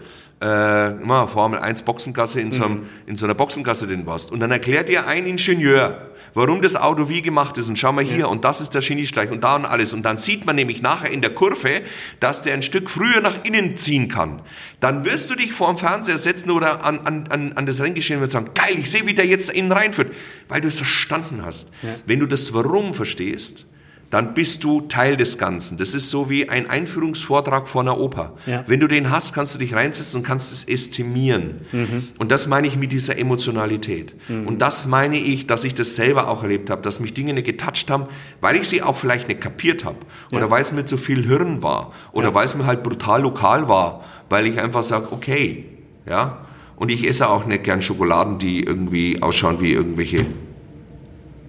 äh, 0.45 1.01
immer 1.01 1.27
Formel 1.27 1.59
1 1.59 1.81
Boxengasse 1.83 2.39
in 2.39 2.51
so, 2.51 2.65
einem, 2.65 2.73
mhm. 2.75 2.89
in 3.07 3.15
so 3.15 3.25
einer 3.25 3.33
Boxengasse 3.33 3.87
drin 3.87 4.05
warst. 4.05 4.31
Und 4.31 4.39
dann 4.39 4.51
erklärt 4.51 4.89
dir 4.89 5.07
ein 5.07 5.25
Ingenieur, 5.25 6.11
warum 6.35 6.61
das 6.61 6.75
Auto 6.75 7.09
wie 7.09 7.23
gemacht 7.23 7.57
ist. 7.57 7.67
Und 7.67 7.77
schau 7.77 7.91
mal 7.91 8.03
hier, 8.03 8.19
ja. 8.19 8.25
und 8.27 8.45
das 8.45 8.61
ist 8.61 8.75
der 8.75 8.81
Geniestreich 8.81 9.31
und 9.31 9.43
da 9.43 9.55
und 9.55 9.65
alles. 9.65 9.93
Und 9.93 10.03
dann 10.03 10.17
sieht 10.17 10.45
man 10.45 10.55
nämlich 10.55 10.83
nachher 10.83 11.09
in 11.09 11.21
der 11.21 11.33
Kurve, 11.33 11.81
dass 12.19 12.43
der 12.43 12.53
ein 12.53 12.61
Stück 12.61 12.91
früher 12.91 13.21
nach 13.21 13.43
innen 13.43 13.75
ziehen 13.75 14.07
kann. 14.07 14.41
Dann 14.79 15.03
wirst 15.03 15.31
du 15.31 15.35
dich 15.35 15.53
vor 15.53 15.73
dem 15.73 15.77
Fernseher 15.77 16.19
setzen 16.19 16.51
oder 16.51 16.85
an, 16.85 16.99
an, 17.05 17.27
an, 17.29 17.53
an 17.53 17.65
das 17.65 17.81
Renngeschehen 17.81 18.21
und 18.21 18.29
sagen, 18.29 18.51
geil, 18.53 18.75
ich 18.77 18.91
sehe, 18.91 19.07
wie 19.07 19.15
der 19.15 19.25
jetzt 19.25 19.49
innen 19.49 19.71
reinführt. 19.71 20.13
Weil 20.47 20.61
du 20.61 20.67
es 20.67 20.77
verstanden 20.77 21.43
hast. 21.43 21.71
Ja. 21.81 21.95
Wenn 22.05 22.19
du 22.19 22.27
das 22.27 22.53
Warum 22.53 22.93
verstehst, 22.93 23.65
dann 24.09 24.33
bist 24.33 24.63
du 24.63 24.81
Teil 24.81 25.17
des 25.17 25.37
Ganzen. 25.37 25.77
Das 25.77 25.93
ist 25.93 26.09
so 26.09 26.29
wie 26.29 26.47
ein 26.47 26.69
Einführungsvortrag 26.69 27.67
vor 27.67 27.81
einer 27.81 27.99
Oper. 27.99 28.33
Ja. 28.45 28.63
Wenn 28.67 28.79
du 28.79 28.87
den 28.87 29.09
hast, 29.09 29.33
kannst 29.33 29.55
du 29.55 29.59
dich 29.59 29.73
reinsetzen 29.73 30.19
und 30.19 30.23
kannst 30.23 30.51
es 30.53 30.63
estimieren. 30.63 31.61
Mhm. 31.71 32.07
Und 32.19 32.31
das 32.31 32.47
meine 32.47 32.67
ich 32.67 32.77
mit 32.77 32.91
dieser 32.91 33.17
Emotionalität. 33.17 34.13
Mhm. 34.29 34.47
Und 34.47 34.59
das 34.59 34.87
meine 34.87 35.17
ich, 35.17 35.47
dass 35.47 35.63
ich 35.63 35.73
das 35.73 35.95
selber 35.95 36.29
auch 36.29 36.43
erlebt 36.43 36.69
habe, 36.69 36.81
dass 36.81 36.99
mich 36.99 37.13
Dinge 37.13 37.33
nicht 37.33 37.45
getoucht 37.45 37.89
haben, 37.89 38.05
weil 38.41 38.55
ich 38.55 38.67
sie 38.67 38.81
auch 38.81 38.95
vielleicht 38.95 39.27
nicht 39.27 39.41
kapiert 39.41 39.83
habe. 39.85 39.97
Oder 40.31 40.41
ja. 40.41 40.51
weil 40.51 40.61
es 40.61 40.71
mir 40.71 40.85
zu 40.85 40.97
viel 40.97 41.25
Hirn 41.25 41.63
war. 41.63 41.91
Oder 42.11 42.29
ja. 42.29 42.35
weil 42.35 42.45
es 42.45 42.55
mir 42.55 42.65
halt 42.65 42.83
brutal 42.83 43.21
lokal 43.23 43.67
war. 43.67 44.03
Weil 44.29 44.47
ich 44.47 44.59
einfach 44.59 44.83
sage, 44.83 45.07
okay, 45.11 45.65
ja. 46.07 46.45
Und 46.75 46.89
ich 46.89 47.07
esse 47.07 47.29
auch 47.29 47.45
nicht 47.45 47.63
gern 47.63 47.81
Schokoladen, 47.81 48.37
die 48.37 48.63
irgendwie 48.63 49.21
ausschauen 49.21 49.61
wie 49.61 49.71
irgendwelche. 49.71 50.25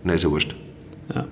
Ne, 0.04 0.14
ist 0.14 0.24
ja 0.24 0.30
wurscht. 0.30 0.54
Ja. 1.14 1.26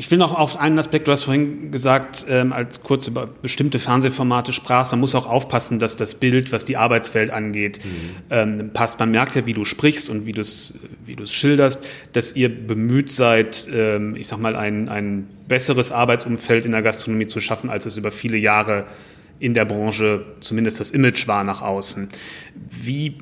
Ich 0.00 0.10
will 0.10 0.16
noch 0.16 0.34
auf 0.34 0.58
einen 0.58 0.78
Aspekt, 0.78 1.08
du 1.08 1.12
hast 1.12 1.24
vorhin 1.24 1.70
gesagt, 1.70 2.24
ähm, 2.26 2.54
als 2.54 2.82
kurz 2.82 3.06
über 3.06 3.26
bestimmte 3.26 3.78
Fernsehformate 3.78 4.54
sprachst, 4.54 4.92
man 4.92 5.00
muss 5.00 5.14
auch 5.14 5.26
aufpassen, 5.26 5.78
dass 5.78 5.94
das 5.94 6.14
Bild, 6.14 6.52
was 6.52 6.64
die 6.64 6.78
Arbeitswelt 6.78 7.30
angeht, 7.30 7.80
mhm. 7.84 7.90
ähm, 8.30 8.70
passt. 8.72 8.98
Man 8.98 9.10
merkt 9.10 9.36
ja, 9.36 9.44
wie 9.44 9.52
du 9.52 9.66
sprichst 9.66 10.08
und 10.08 10.24
wie 10.24 10.32
du 10.32 10.40
es 10.40 10.72
wie 11.04 11.18
schilderst, 11.26 11.80
dass 12.14 12.34
ihr 12.34 12.48
bemüht 12.48 13.12
seid, 13.12 13.68
ähm, 13.74 14.16
ich 14.16 14.26
sag 14.26 14.40
mal, 14.40 14.56
ein, 14.56 14.88
ein 14.88 15.28
besseres 15.48 15.92
Arbeitsumfeld 15.92 16.64
in 16.64 16.72
der 16.72 16.80
Gastronomie 16.80 17.26
zu 17.26 17.38
schaffen, 17.38 17.68
als 17.68 17.84
es 17.84 17.98
über 17.98 18.10
viele 18.10 18.38
Jahre 18.38 18.86
in 19.38 19.52
der 19.52 19.66
Branche 19.66 20.24
zumindest 20.40 20.80
das 20.80 20.92
Image 20.92 21.28
war 21.28 21.44
nach 21.44 21.60
außen. 21.60 22.08
Wie, 22.70 23.16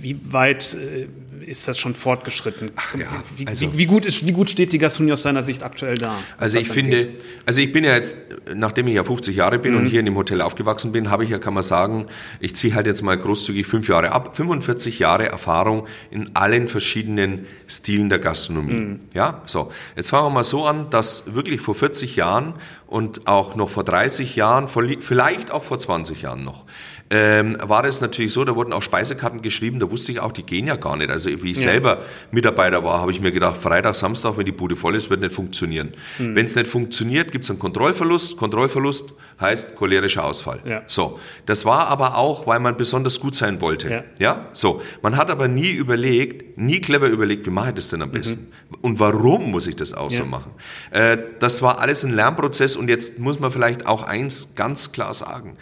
wie 0.00 0.18
weit 0.32 0.74
äh, 0.74 1.06
ist 1.46 1.68
das 1.68 1.78
schon 1.78 1.94
fortgeschritten? 1.94 2.72
Ach, 2.76 2.94
ja, 2.94 3.06
wie, 3.36 3.46
also, 3.46 3.72
wie, 3.72 3.78
wie, 3.78 3.86
gut 3.86 4.06
ist, 4.06 4.26
wie 4.26 4.32
gut 4.32 4.50
steht 4.50 4.72
die 4.72 4.78
Gastronomie 4.78 5.12
aus 5.12 5.22
deiner 5.22 5.42
Sicht 5.42 5.62
aktuell 5.62 5.96
da? 5.96 6.16
Also 6.38 6.58
ich 6.58 6.68
finde, 6.68 7.10
also 7.46 7.60
ich 7.60 7.72
bin 7.72 7.84
ja 7.84 7.94
jetzt, 7.94 8.16
nachdem 8.54 8.86
ich 8.88 8.94
ja 8.94 9.04
50 9.04 9.36
Jahre 9.36 9.58
bin 9.58 9.72
mhm. 9.72 9.78
und 9.78 9.86
hier 9.86 10.00
in 10.00 10.06
dem 10.06 10.16
Hotel 10.16 10.40
aufgewachsen 10.40 10.92
bin, 10.92 11.10
habe 11.10 11.24
ich 11.24 11.30
ja, 11.30 11.38
kann 11.38 11.54
man 11.54 11.62
sagen, 11.62 12.06
ich 12.40 12.54
ziehe 12.56 12.74
halt 12.74 12.86
jetzt 12.86 13.02
mal 13.02 13.16
großzügig 13.16 13.66
fünf 13.66 13.88
Jahre 13.88 14.12
ab, 14.12 14.36
45 14.36 14.98
Jahre 14.98 15.28
Erfahrung 15.28 15.86
in 16.10 16.30
allen 16.34 16.68
verschiedenen 16.68 17.46
Stilen 17.66 18.08
der 18.08 18.18
Gastronomie. 18.18 18.72
Mhm. 18.72 19.00
Ja, 19.14 19.42
so. 19.46 19.70
Jetzt 19.96 20.10
fangen 20.10 20.26
wir 20.26 20.30
mal 20.30 20.44
so 20.44 20.64
an, 20.64 20.90
dass 20.90 21.34
wirklich 21.34 21.60
vor 21.60 21.74
40 21.74 22.16
Jahren 22.16 22.54
und 22.86 23.26
auch 23.26 23.56
noch 23.56 23.68
vor 23.68 23.84
30 23.84 24.36
Jahren, 24.36 24.68
vielleicht 24.68 25.50
auch 25.50 25.64
vor 25.64 25.78
20 25.78 26.22
Jahren 26.22 26.44
noch, 26.44 26.64
ähm, 27.10 27.56
war 27.62 27.84
es 27.84 28.00
natürlich 28.00 28.32
so, 28.32 28.44
da 28.44 28.56
wurden 28.56 28.72
auch 28.72 28.82
Speisekarten 28.82 29.42
geschrieben, 29.42 29.78
da 29.78 29.90
wusste 29.90 30.10
ich 30.10 30.20
auch, 30.20 30.32
die 30.32 30.42
gehen 30.42 30.66
ja 30.66 30.76
gar 30.76 30.96
nicht. 30.96 31.10
Also 31.10 31.30
wie 31.42 31.52
ich 31.52 31.58
ja. 31.58 31.70
selber 31.70 32.02
Mitarbeiter 32.30 32.82
war, 32.82 33.00
habe 33.00 33.10
ich 33.10 33.20
mir 33.20 33.30
gedacht, 33.30 33.60
Freitag, 33.60 33.94
Samstag, 33.94 34.38
wenn 34.38 34.46
die 34.46 34.52
Bude 34.52 34.74
voll 34.74 34.96
ist, 34.96 35.10
wird 35.10 35.20
nicht 35.20 35.32
funktionieren. 35.32 35.92
Mhm. 36.18 36.34
Wenn 36.34 36.46
es 36.46 36.56
nicht 36.56 36.66
funktioniert, 36.66 37.30
gibt 37.30 37.44
es 37.44 37.50
einen 37.50 37.58
Kontrollverlust. 37.58 38.36
Kontrollverlust 38.36 39.12
heißt 39.40 39.76
cholerischer 39.76 40.24
Ausfall. 40.24 40.60
Ja. 40.64 40.82
So, 40.86 41.18
das 41.44 41.64
war 41.64 41.88
aber 41.88 42.16
auch, 42.16 42.46
weil 42.46 42.60
man 42.60 42.76
besonders 42.76 43.20
gut 43.20 43.34
sein 43.34 43.60
wollte. 43.60 43.90
Ja. 43.90 44.04
ja? 44.18 44.48
So, 44.54 44.80
man 45.02 45.16
hat 45.16 45.30
aber 45.30 45.46
nie 45.46 45.70
überlegt, 45.70 46.56
nie 46.56 46.80
clever 46.80 47.08
überlegt, 47.08 47.44
wie 47.46 47.50
mache 47.50 47.68
ich 47.68 47.74
das 47.74 47.90
denn 47.90 48.00
am 48.00 48.08
mhm. 48.08 48.12
besten? 48.12 48.40
Mhm. 48.40 48.78
Und 48.80 49.00
warum 49.00 49.50
muss 49.50 49.66
ich 49.66 49.76
das 49.76 49.92
auch 49.92 50.10
so 50.10 50.24
machen? 50.24 50.52
Äh, 50.90 51.18
das 51.38 51.60
war 51.60 51.80
alles 51.80 52.04
ein 52.04 52.12
Lernprozess 52.12 52.76
und 52.76 52.88
jetzt 52.88 53.18
muss 53.18 53.38
man 53.38 53.50
vielleicht 53.50 53.86
auch 53.86 54.02
eins 54.02 54.54
ganz 54.54 54.90
klar 54.92 55.12
sagen 55.12 55.56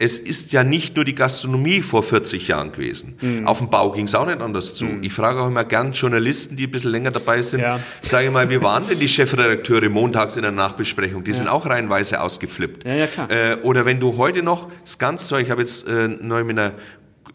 es 0.00 0.18
ist 0.18 0.52
ja 0.52 0.62
nicht 0.62 0.94
nur 0.94 1.04
die 1.04 1.14
Gastronomie 1.14 1.82
vor 1.82 2.02
40 2.02 2.46
Jahren 2.48 2.72
gewesen. 2.72 3.18
Mhm. 3.20 3.46
Auf 3.46 3.58
dem 3.58 3.68
Bau 3.68 3.90
ging 3.90 4.04
es 4.04 4.14
auch 4.14 4.26
nicht 4.26 4.40
anders 4.40 4.74
zu. 4.74 4.84
Mhm. 4.84 5.02
Ich 5.02 5.12
frage 5.12 5.40
auch 5.40 5.48
immer 5.48 5.64
gern 5.64 5.92
Journalisten, 5.92 6.56
die 6.56 6.64
ein 6.64 6.70
bisschen 6.70 6.92
länger 6.92 7.10
dabei 7.10 7.42
sind, 7.42 7.60
ja. 7.60 7.80
sage 8.02 8.30
mal, 8.30 8.48
wie 8.48 8.60
waren 8.62 8.86
denn 8.86 9.00
die 9.00 9.08
Chefredakteure 9.08 9.88
montags 9.88 10.36
in 10.36 10.42
der 10.42 10.52
Nachbesprechung? 10.52 11.24
Die 11.24 11.32
ja. 11.32 11.36
sind 11.36 11.48
auch 11.48 11.66
reihenweise 11.66 12.20
ausgeflippt. 12.20 12.86
Ja, 12.86 12.94
ja, 12.94 13.06
klar. 13.08 13.30
Äh, 13.30 13.56
oder 13.62 13.84
wenn 13.84 13.98
du 13.98 14.16
heute 14.16 14.42
noch 14.42 14.68
das 14.82 14.98
ganz 14.98 15.28
ich 15.32 15.50
habe 15.50 15.60
jetzt 15.60 15.86
äh, 15.88 16.08
neu 16.08 16.44
mit 16.44 16.58
einer 16.58 16.72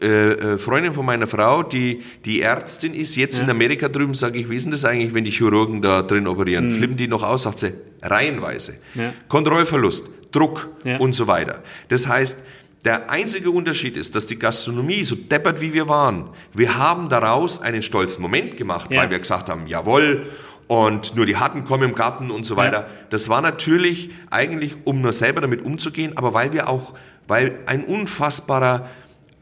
äh, 0.02 0.32
äh, 0.32 0.58
Freundin 0.58 0.92
von 0.92 1.06
meiner 1.06 1.26
Frau, 1.26 1.62
die, 1.62 2.02
die 2.24 2.40
Ärztin 2.42 2.94
ist, 2.94 3.16
jetzt 3.16 3.38
ja. 3.38 3.44
in 3.44 3.50
Amerika 3.50 3.88
drüben, 3.88 4.14
sage 4.14 4.38
ich, 4.38 4.50
wie 4.50 4.56
ist 4.56 4.64
denn 4.64 4.72
das 4.72 4.84
eigentlich, 4.84 5.14
wenn 5.14 5.24
die 5.24 5.30
Chirurgen 5.30 5.82
da 5.82 6.02
drin 6.02 6.26
operieren? 6.26 6.68
Mhm. 6.68 6.72
Flippen 6.72 6.96
die 6.96 7.08
noch 7.08 7.22
aus? 7.22 7.44
Sagt 7.44 7.60
sie, 7.60 7.72
reihenweise. 8.02 8.74
Ja. 8.94 9.12
Kontrollverlust, 9.28 10.04
Druck 10.34 10.68
ja. 10.84 10.98
und 10.98 11.14
so 11.14 11.26
weiter. 11.26 11.62
Das 11.88 12.08
heißt, 12.08 12.40
der 12.84 13.10
einzige 13.10 13.50
Unterschied 13.50 13.96
ist, 13.96 14.14
dass 14.14 14.26
die 14.26 14.38
Gastronomie, 14.38 15.04
so 15.04 15.16
deppert 15.16 15.60
wie 15.60 15.72
wir 15.72 15.88
waren, 15.88 16.28
wir 16.52 16.76
haben 16.76 17.08
daraus 17.08 17.60
einen 17.62 17.82
stolzen 17.82 18.20
Moment 18.20 18.56
gemacht, 18.56 18.90
ja. 18.90 19.00
weil 19.00 19.10
wir 19.10 19.18
gesagt 19.18 19.48
haben, 19.48 19.66
jawohl, 19.66 20.26
und 20.66 21.14
nur 21.14 21.26
die 21.26 21.36
Hatten 21.36 21.64
kommen 21.64 21.90
im 21.90 21.94
Garten 21.94 22.30
und 22.30 22.44
so 22.44 22.56
weiter. 22.56 22.80
Ja. 22.80 22.86
Das 23.10 23.28
war 23.28 23.42
natürlich 23.42 24.10
eigentlich, 24.30 24.76
um 24.84 25.00
nur 25.00 25.12
selber 25.12 25.40
damit 25.40 25.62
umzugehen, 25.62 26.16
aber 26.16 26.34
weil 26.34 26.52
wir 26.52 26.68
auch, 26.68 26.94
weil 27.26 27.58
ein 27.66 27.84
unfassbarer 27.84 28.88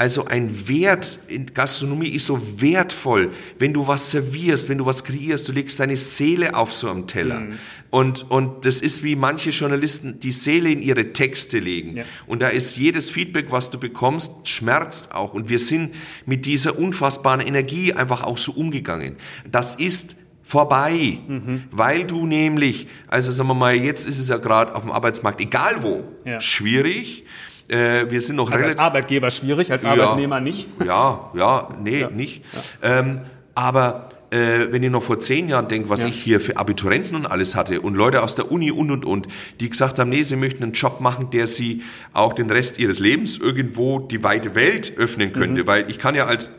also 0.03 0.25
ein 0.25 0.67
Wert 0.67 1.21
in 1.29 1.47
Gastronomie 1.47 2.09
ist 2.09 2.27
so 2.27 2.61
wertvoll, 2.61 3.31
wenn 3.61 3.73
du 3.73 3.87
was 3.87 4.11
servierst, 4.11 4.69
wenn 4.69 4.79
du 4.79 4.85
was 4.85 5.05
kreierst, 5.05 5.49
du 5.49 5.53
legst 5.53 5.79
deine 5.79 5.97
Seele 5.97 6.57
auf 6.57 6.75
so 6.75 6.91
einem 6.91 7.07
Teller. 7.07 7.39
Mhm. 7.39 7.59
Und, 7.91 8.29
und 8.29 8.67
das 8.67 8.81
ist 8.81 9.05
wie 9.05 9.15
manche 9.15 9.51
Journalisten 9.51 10.19
die 10.19 10.33
Seele 10.33 10.73
in 10.73 10.83
ihre 10.83 11.13
Texte 11.13 11.61
legen. 11.61 11.99
Ja. 11.99 12.05
Und 12.27 12.43
da 12.43 12.49
ist 12.49 12.77
jedes 12.77 13.11
Feedback, 13.11 13.53
was 13.53 13.71
du 13.71 13.79
bekommst, 13.79 14.49
schmerzt 14.49 15.15
auch. 15.15 15.35
Und 15.35 15.49
wir 15.49 15.61
sind 15.61 15.95
mit 16.27 16.47
dieser 16.47 16.81
unfassbaren 16.81 17.41
Energie 17.41 17.93
einfach 17.93 18.25
auch 18.25 18.39
so 18.39 18.51
umgegangen. 18.51 19.15
Das 19.49 19.77
ist 19.77 20.17
vorbei, 20.43 21.21
mhm. 21.29 21.63
weil 21.71 22.07
du 22.07 22.27
nämlich, 22.27 22.89
also 23.07 23.31
sagen 23.31 23.51
wir 23.51 23.55
mal, 23.55 23.77
jetzt 23.77 24.09
ist 24.09 24.19
es 24.19 24.29
ja 24.29 24.39
gerade 24.39 24.75
auf 24.75 24.83
dem 24.83 24.91
Arbeitsmarkt, 24.91 25.41
egal 25.41 25.85
wo, 25.85 26.03
ja. 26.25 26.41
schwierig. 26.41 27.25
Äh, 27.73 28.11
wir 28.11 28.21
sind 28.21 28.37
noch 28.37 28.51
also 28.51 28.65
als 28.65 28.79
Arbeitgeber 28.79 29.31
schwierig, 29.31 29.73
als 29.73 29.85
Arbeitnehmer 29.85 30.37
ja, 30.37 30.41
nicht. 30.43 30.69
Ja, 30.85 31.31
ja, 31.35 31.69
nee, 31.83 32.01
ja. 32.01 32.11
nicht. 32.11 32.45
Ja. 32.83 32.99
Ähm, 32.99 33.21
aber 33.55 34.11
äh, 34.31 34.71
wenn 34.71 34.83
ich 34.83 34.91
noch 34.91 35.03
vor 35.03 35.21
zehn 35.21 35.49
Jahren 35.49 35.69
denke, 35.69 35.89
was 35.89 36.03
ja. 36.03 36.09
ich 36.11 36.23
hier 36.23 36.41
für 36.41 36.59
Abiturienten 36.59 37.17
und 37.17 37.27
alles 37.27 37.55
hatte 37.55 37.81
und 37.81 37.95
Leute 37.95 38.23
aus 38.23 38.35
der 38.35 38.53
Uni 38.53 38.71
und 38.71 38.91
und 38.91 39.07
und, 39.07 39.27
die 39.61 39.71
gesagt 39.71 39.99
haben, 39.99 40.11
nee, 40.11 40.23
sie 40.23 40.37
möchten 40.37 40.63
einen 40.63 40.73
Job 40.73 41.01
machen, 41.01 41.31
der 41.31 41.47
sie 41.47 41.83
auch 42.13 42.35
den 42.35 42.51
Rest 42.51 42.79
ihres 42.79 42.99
Lebens 42.99 43.39
irgendwo 43.39 44.01
die 44.01 44.23
weite 44.23 44.55
Welt 44.55 44.93
öffnen 44.99 45.33
könnte, 45.33 45.63
mhm. 45.63 45.67
weil 45.67 45.91
ich 45.91 45.99
kann 45.99 46.15
ja 46.15 46.27
als 46.27 46.51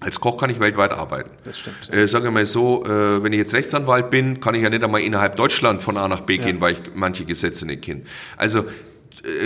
als 0.00 0.20
Koch 0.20 0.38
kann 0.38 0.50
ich 0.50 0.60
weltweit 0.60 0.92
arbeiten. 0.92 1.30
Das 1.44 1.58
stimmt. 1.58 1.76
Ja. 1.90 2.00
Äh, 2.00 2.08
sagen 2.08 2.24
wir 2.24 2.30
mal 2.30 2.44
so, 2.44 2.84
äh, 2.84 3.22
wenn 3.22 3.32
ich 3.32 3.38
jetzt 3.38 3.54
Rechtsanwalt 3.54 4.10
bin, 4.10 4.40
kann 4.40 4.54
ich 4.54 4.62
ja 4.62 4.70
nicht 4.70 4.84
einmal 4.84 5.00
innerhalb 5.00 5.36
Deutschland 5.36 5.82
von 5.82 5.96
A 5.96 6.06
nach 6.08 6.20
B 6.20 6.36
gehen, 6.36 6.60
weil 6.60 6.74
ich 6.74 6.80
manche 6.94 7.24
Gesetze 7.24 7.66
nicht 7.66 7.82
kenne. 7.82 8.02
Also 8.36 8.64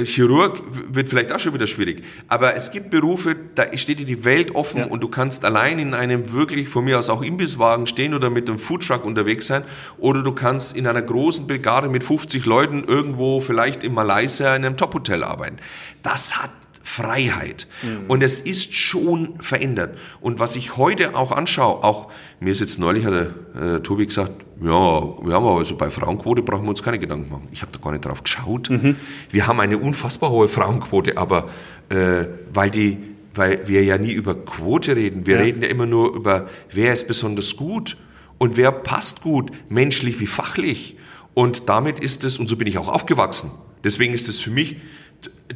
Chirurg 0.05 0.62
wird 0.93 1.09
vielleicht 1.09 1.33
auch 1.33 1.39
schon 1.39 1.55
wieder 1.55 1.66
schwierig. 1.66 2.03
Aber 2.29 2.55
es 2.55 2.71
gibt 2.71 2.91
Berufe, 2.91 3.37
da 3.55 3.64
steht 3.77 3.99
dir 3.99 4.07
die 4.07 4.25
Welt 4.25 4.55
offen 4.55 4.81
ja. 4.81 4.87
und 4.87 5.01
du 5.01 5.09
kannst 5.09 5.45
allein 5.45 5.79
in 5.79 5.95
einem 5.95 6.33
wirklich 6.33 6.68
von 6.68 6.85
mir 6.85 6.99
aus 6.99 7.11
auch 7.11 7.23
Imbisswagen 7.23 7.87
stehen 7.87 8.14
oder 8.14 8.31
mit 8.31 8.49
einem 8.49 8.59
Foodtruck 8.59 9.05
unterwegs 9.05 9.47
sein 9.47 9.64
oder 9.99 10.23
du 10.23 10.33
kannst 10.33 10.77
in 10.77 10.87
einer 10.87 11.03
großen 11.03 11.47
Brigade 11.47 11.89
mit 11.89 12.05
50 12.05 12.45
Leuten 12.47 12.85
irgendwo 12.85 13.41
vielleicht 13.41 13.83
in 13.83 13.95
Malaysia 13.95 14.55
in 14.55 14.64
einem 14.64 14.77
Top-Hotel 14.77 15.25
arbeiten. 15.25 15.57
Das 16.03 16.43
hat 16.43 16.51
Freiheit. 16.91 17.68
Mhm. 17.82 18.07
Und 18.09 18.22
es 18.22 18.41
ist 18.41 18.74
schon 18.74 19.41
verändert. 19.41 19.97
Und 20.20 20.41
was 20.41 20.57
ich 20.57 20.76
heute 20.76 21.14
auch 21.14 21.32
anschaue, 21.32 21.84
auch 21.84 22.11
mir 22.41 22.51
ist 22.51 22.61
jetzt 22.61 22.78
neulich 22.78 23.05
hat 23.05 23.12
der 23.14 23.76
äh, 23.76 23.80
Tobi 23.80 24.07
gesagt, 24.07 24.32
ja, 24.61 24.68
wir 24.68 25.32
haben 25.32 25.47
aber 25.47 25.59
also 25.59 25.76
bei 25.76 25.91
Frauenquote 25.91 26.43
brauchen 26.43 26.64
wir 26.64 26.70
uns 26.70 26.82
keine 26.82 26.99
Gedanken 26.99 27.30
machen. 27.30 27.49
Ich 27.53 27.62
habe 27.62 27.72
da 27.72 27.78
gar 27.78 27.93
nicht 27.93 28.05
drauf 28.05 28.22
geschaut. 28.22 28.68
Mhm. 28.68 28.97
Wir 29.30 29.47
haben 29.47 29.61
eine 29.61 29.78
unfassbar 29.78 30.30
hohe 30.30 30.49
Frauenquote, 30.49 31.16
aber 31.16 31.49
äh, 31.88 32.26
weil 32.53 32.70
die 32.70 32.99
weil 33.32 33.66
wir 33.68 33.84
ja 33.84 33.97
nie 33.97 34.11
über 34.11 34.34
Quote 34.34 34.97
reden. 34.97 35.24
Wir 35.24 35.36
ja. 35.36 35.43
reden 35.43 35.62
ja 35.62 35.68
immer 35.68 35.86
nur 35.86 36.16
über, 36.16 36.49
wer 36.72 36.93
ist 36.93 37.07
besonders 37.07 37.57
gut 37.57 37.97
und 38.38 38.57
wer 38.57 38.72
passt 38.72 39.22
gut, 39.22 39.53
menschlich 39.68 40.18
wie 40.18 40.26
fachlich. 40.26 40.97
Und 41.32 41.68
damit 41.68 42.01
ist 42.01 42.24
es, 42.24 42.41
und 42.41 42.49
so 42.49 42.57
bin 42.57 42.66
ich 42.66 42.76
auch 42.76 42.88
aufgewachsen. 42.88 43.53
Deswegen 43.84 44.14
ist 44.14 44.28
es 44.28 44.41
für 44.41 44.51
mich 44.51 44.78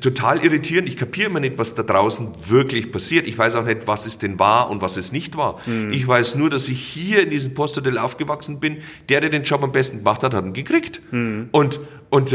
total 0.01 0.45
irritierend. 0.45 0.89
Ich 0.89 0.97
kapiere 0.97 1.31
immer 1.31 1.41
nicht, 1.41 1.57
was 1.59 1.75
da 1.75 1.83
draußen 1.83 2.33
wirklich 2.49 2.91
passiert. 2.91 3.27
Ich 3.27 3.39
weiß 3.39 3.55
auch 3.55 3.65
nicht, 3.65 3.87
was 3.87 4.07
es 4.07 4.19
denn 4.19 4.39
war 4.39 4.71
und 4.71 4.83
was 4.83 4.97
es 4.97 5.13
nicht 5.13 5.37
war. 5.37 5.61
Mhm. 5.67 5.93
Ich 5.93 6.07
weiß 6.07 6.35
nur, 6.35 6.51
dass 6.51 6.69
ich 6.69 6.81
hier 6.81 7.23
in 7.23 7.31
diesem 7.31 7.55
Posthotel 7.55 7.99
aufgewachsen 7.99 8.61
bin. 8.61 8.79
Der, 9.09 9.21
der 9.21 9.31
den 9.31 9.45
Job 9.45 9.63
am 9.63 9.73
besten 9.73 9.99
gemacht 9.99 10.23
hat, 10.23 10.35
hat 10.35 10.45
ihn 10.45 10.53
gekriegt. 10.53 11.01
Mhm. 11.11 11.49
Und, 11.53 11.81
Und 12.15 12.31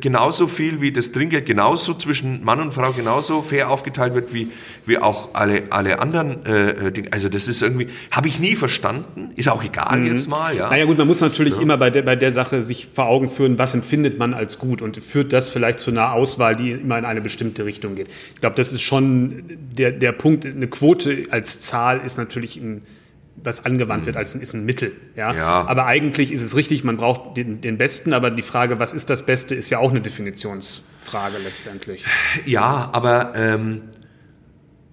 genauso 0.00 0.46
viel 0.46 0.80
wie 0.80 0.92
das 0.92 1.10
Trinkgeld 1.10 1.44
genauso 1.44 1.94
zwischen 1.94 2.44
Mann 2.44 2.60
und 2.60 2.72
Frau 2.72 2.92
genauso 2.92 3.42
fair 3.42 3.68
aufgeteilt 3.68 4.14
wird 4.14 4.32
wie, 4.32 4.52
wie 4.86 4.98
auch 4.98 5.30
alle, 5.32 5.64
alle 5.70 5.98
anderen 5.98 6.46
äh, 6.46 6.92
Dinge. 6.92 7.08
Also 7.10 7.28
das 7.28 7.48
ist 7.48 7.60
irgendwie, 7.60 7.88
habe 8.12 8.28
ich 8.28 8.38
nie 8.38 8.54
verstanden. 8.54 9.32
Ist 9.34 9.48
auch 9.48 9.64
egal 9.64 9.98
mhm. 9.98 10.06
jetzt 10.06 10.28
mal. 10.28 10.56
Ja. 10.56 10.70
Naja 10.70 10.84
gut, 10.84 10.96
man 10.96 11.08
muss 11.08 11.20
natürlich 11.20 11.56
ja. 11.56 11.60
immer 11.60 11.76
bei 11.76 11.90
der, 11.90 12.02
bei 12.02 12.14
der 12.14 12.30
Sache 12.30 12.62
sich 12.62 12.86
vor 12.86 13.06
Augen 13.06 13.28
führen, 13.28 13.58
was 13.58 13.74
empfindet 13.74 14.16
man 14.16 14.32
als 14.32 14.58
gut 14.58 14.80
und 14.80 14.96
führt 14.98 15.32
das 15.32 15.48
vielleicht 15.48 15.80
zu 15.80 15.90
einer 15.90 16.12
Auswahl, 16.12 16.54
die 16.54 16.70
immer 16.70 16.96
in 16.96 17.04
eine 17.04 17.20
bestimmte 17.20 17.64
Richtung 17.64 17.96
geht. 17.96 18.06
Ich 18.36 18.40
glaube, 18.40 18.54
das 18.54 18.72
ist 18.72 18.82
schon 18.82 19.42
der, 19.76 19.90
der 19.90 20.12
Punkt. 20.12 20.46
Eine 20.46 20.68
Quote 20.68 21.24
als 21.32 21.58
Zahl 21.58 22.00
ist 22.04 22.16
natürlich 22.16 22.58
ein 22.58 22.82
was 23.42 23.64
angewandt 23.64 24.06
wird, 24.06 24.16
hm. 24.16 24.20
als 24.20 24.34
ist 24.34 24.54
ein 24.54 24.64
Mittel. 24.64 24.92
Ja? 25.16 25.34
ja? 25.34 25.66
Aber 25.66 25.86
eigentlich 25.86 26.32
ist 26.32 26.42
es 26.42 26.56
richtig, 26.56 26.84
man 26.84 26.96
braucht 26.96 27.36
den, 27.36 27.60
den, 27.60 27.78
Besten, 27.78 28.12
aber 28.12 28.30
die 28.30 28.42
Frage, 28.42 28.78
was 28.78 28.92
ist 28.92 29.10
das 29.10 29.24
Beste, 29.24 29.54
ist 29.54 29.70
ja 29.70 29.78
auch 29.78 29.90
eine 29.90 30.00
Definitionsfrage 30.00 31.38
letztendlich. 31.42 32.04
Ja, 32.44 32.90
aber 32.92 33.32
ähm, 33.34 33.82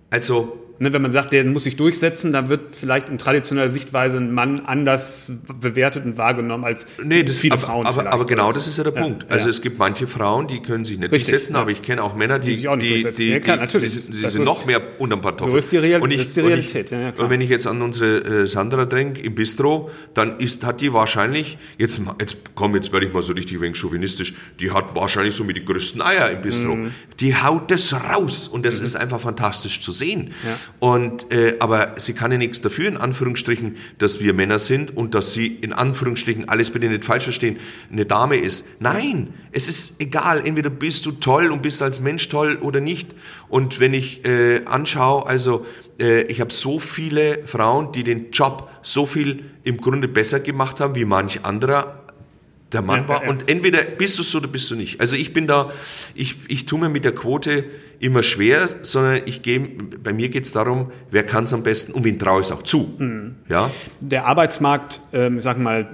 also 0.10 0.67
Ne, 0.80 0.94
wenn 0.94 1.02
man 1.02 1.12
sagt, 1.12 1.34
der 1.34 1.44
muss 1.46 1.64
sich 1.64 1.76
durchsetzen, 1.76 2.32
dann 2.32 2.50
wird 2.50 2.76
vielleicht 2.76 3.10
in 3.10 3.18
traditioneller 3.18 3.70
Sichtweise 3.70 4.18
ein 4.18 4.32
Mann 4.32 4.62
anders 4.66 5.32
bewertet 5.60 6.06
und 6.06 6.18
wahrgenommen 6.18 6.66
als 6.66 6.86
nee, 7.04 7.24
das, 7.24 7.40
viele 7.40 7.54
aber, 7.54 7.62
Frauen. 7.62 7.86
Aber, 7.88 8.14
aber 8.14 8.26
genau 8.26 8.52
das 8.52 8.68
ist 8.68 8.78
ja 8.78 8.84
der 8.84 8.94
ja, 8.94 9.02
Punkt. 9.02 9.26
Also 9.32 9.46
ja. 9.46 9.50
es 9.50 9.62
gibt 9.62 9.80
manche 9.80 10.06
Frauen, 10.06 10.48
die 10.48 10.62
können 10.62 10.86
sich 10.86 11.00
nicht 11.00 11.12
Richtig, 11.12 11.30
durchsetzen, 11.30 11.56
ja. 11.56 11.62
aber 11.62 11.72
ich 11.72 11.82
kenne 11.82 12.04
auch 12.04 12.16
Männer, 12.16 12.38
die, 12.38 12.50
die 12.50 12.54
sich 12.54 12.68
auch 12.68 12.76
nicht 12.76 12.90
die, 12.90 12.94
durchsetzen. 12.94 13.22
Die, 13.22 13.30
ja, 13.30 13.40
klar, 13.40 13.58
natürlich. 13.58 14.06
die, 14.06 14.12
die, 14.12 14.28
sind 14.28 14.46
noch 14.46 14.68
mehr 14.68 14.82
unterm 15.00 15.22
Kartoffel. 15.22 15.52
So 15.52 15.58
ist 15.58 15.72
die, 15.72 15.78
Real 15.78 16.02
und 16.02 16.12
ich, 16.12 16.22
ist 16.22 16.36
die 16.36 16.42
Realität. 16.42 16.92
Und, 16.92 17.08
ich, 17.08 17.30
wenn 17.30 17.42
ich 17.42 17.50
jetzt 17.50 17.66
an 17.66 17.82
unsere 17.82 18.42
äh, 18.44 18.46
Sandra 18.46 18.86
denke 18.86 19.22
im 19.22 19.34
Bistro, 19.34 19.90
dann 20.14 20.38
ist, 20.38 20.64
hat 20.64 20.82
die 20.82 20.94
wahrscheinlich, 20.94 21.58
jetzt, 21.80 22.02
jetzt 22.20 22.38
komm, 22.54 22.76
jetzt 22.76 22.94
werde 22.94 23.08
ich 23.08 23.14
mal 23.14 23.24
so 23.24 23.34
richtig 23.34 23.60
wenig 23.62 23.78
chauvinistisch, 23.78 24.36
die 24.60 24.72
hat 24.72 24.96
wahrscheinlich 24.96 25.34
so 25.34 25.44
mit 25.44 25.58
die 25.58 25.66
größten 25.66 26.02
Eier 26.04 26.30
im 26.30 26.42
Bistro. 26.42 26.76
Mhm. 26.76 26.92
Die 27.20 27.36
haut 27.36 27.72
das 27.72 27.94
raus 27.94 28.48
und 28.48 28.64
das 28.64 28.80
mhm. 28.80 28.86
ist 28.86 28.96
einfach 28.96 29.20
fantastisch 29.20 29.82
zu 29.82 29.92
sehen. 29.92 30.34
Und 30.80 31.32
äh, 31.32 31.56
aber 31.60 31.96
sie 31.98 32.14
kann 32.14 32.32
ja 32.32 32.38
nichts 32.38 32.62
dafür, 32.62 32.88
in 32.88 32.98
Anführungsstrichen, 32.98 33.78
dass 33.98 34.20
wir 34.20 34.34
Männer 34.34 34.60
sind 34.60 34.96
und 34.96 35.16
dass 35.16 35.34
sie 35.34 35.48
in 35.48 35.74
Anführungsstrichen, 35.74 36.50
alles 36.50 36.72
bitte 36.72 36.88
nicht 36.88 37.04
falsch 37.04 37.24
verstehen, 37.24 37.58
eine 37.92 38.06
Dame 38.06 38.38
ist. 38.38 38.68
Nein, 38.80 39.34
es 39.52 39.68
ist 39.68 40.00
egal, 40.00 40.46
entweder 40.46 40.70
bist 40.70 41.06
du 41.06 41.12
toll 41.12 41.52
und 41.52 41.62
bist 41.62 41.82
als 41.82 42.00
Mensch 42.00 42.30
toll 42.30 42.58
oder 42.62 42.80
nicht. 42.80 43.16
Und 43.50 43.80
wenn 43.80 43.94
ich 43.94 44.26
äh, 44.26 44.64
anschaue, 44.66 45.26
also 45.26 45.66
äh, 46.00 46.22
ich 46.24 46.42
habe 46.42 46.52
so 46.52 46.80
viele 46.80 47.48
Frauen, 47.48 47.92
die 47.92 48.04
den 48.04 48.32
Job 48.32 48.70
so 48.82 49.06
viel 49.06 49.44
im 49.64 49.78
Grunde 49.78 50.08
besser 50.08 50.40
gemacht 50.40 50.80
haben 50.80 50.96
wie 50.96 51.06
manch 51.06 51.44
anderer 51.44 52.04
der 52.72 52.82
Mann 52.82 53.08
war. 53.08 53.28
Und 53.28 53.50
entweder 53.50 53.82
bist 53.84 54.18
du 54.18 54.22
es 54.22 54.36
oder 54.36 54.48
bist 54.48 54.70
du 54.72 54.76
nicht. 54.76 55.00
Also 55.00 55.16
ich 55.16 55.34
bin 55.34 55.48
da, 55.48 55.72
ich, 56.16 56.38
ich 56.50 56.66
tue 56.66 56.80
mir 56.80 56.90
mit 56.90 57.06
der 57.06 57.16
Quote 57.16 57.66
immer 58.00 58.24
schwer, 58.24 58.68
sondern 58.82 59.22
ich 59.26 59.42
gehe, 59.42 59.60
bei 59.60 60.14
mir 60.14 60.30
geht 60.30 60.46
es 60.46 60.52
darum, 60.52 60.92
wer 61.10 61.24
kann 61.24 61.46
es 61.46 61.54
am 61.54 61.64
besten 61.64 61.94
und 61.94 62.04
wen 62.04 62.20
traue 62.20 62.42
ich 62.42 62.48
es 62.48 62.52
auch 62.52 62.62
zu. 62.62 62.94
Mhm. 62.98 63.36
Ja? 63.50 63.72
Der 64.02 64.26
Arbeitsmarkt, 64.26 65.02
ähm, 65.14 65.42
sag 65.42 65.58
mal, 65.58 65.88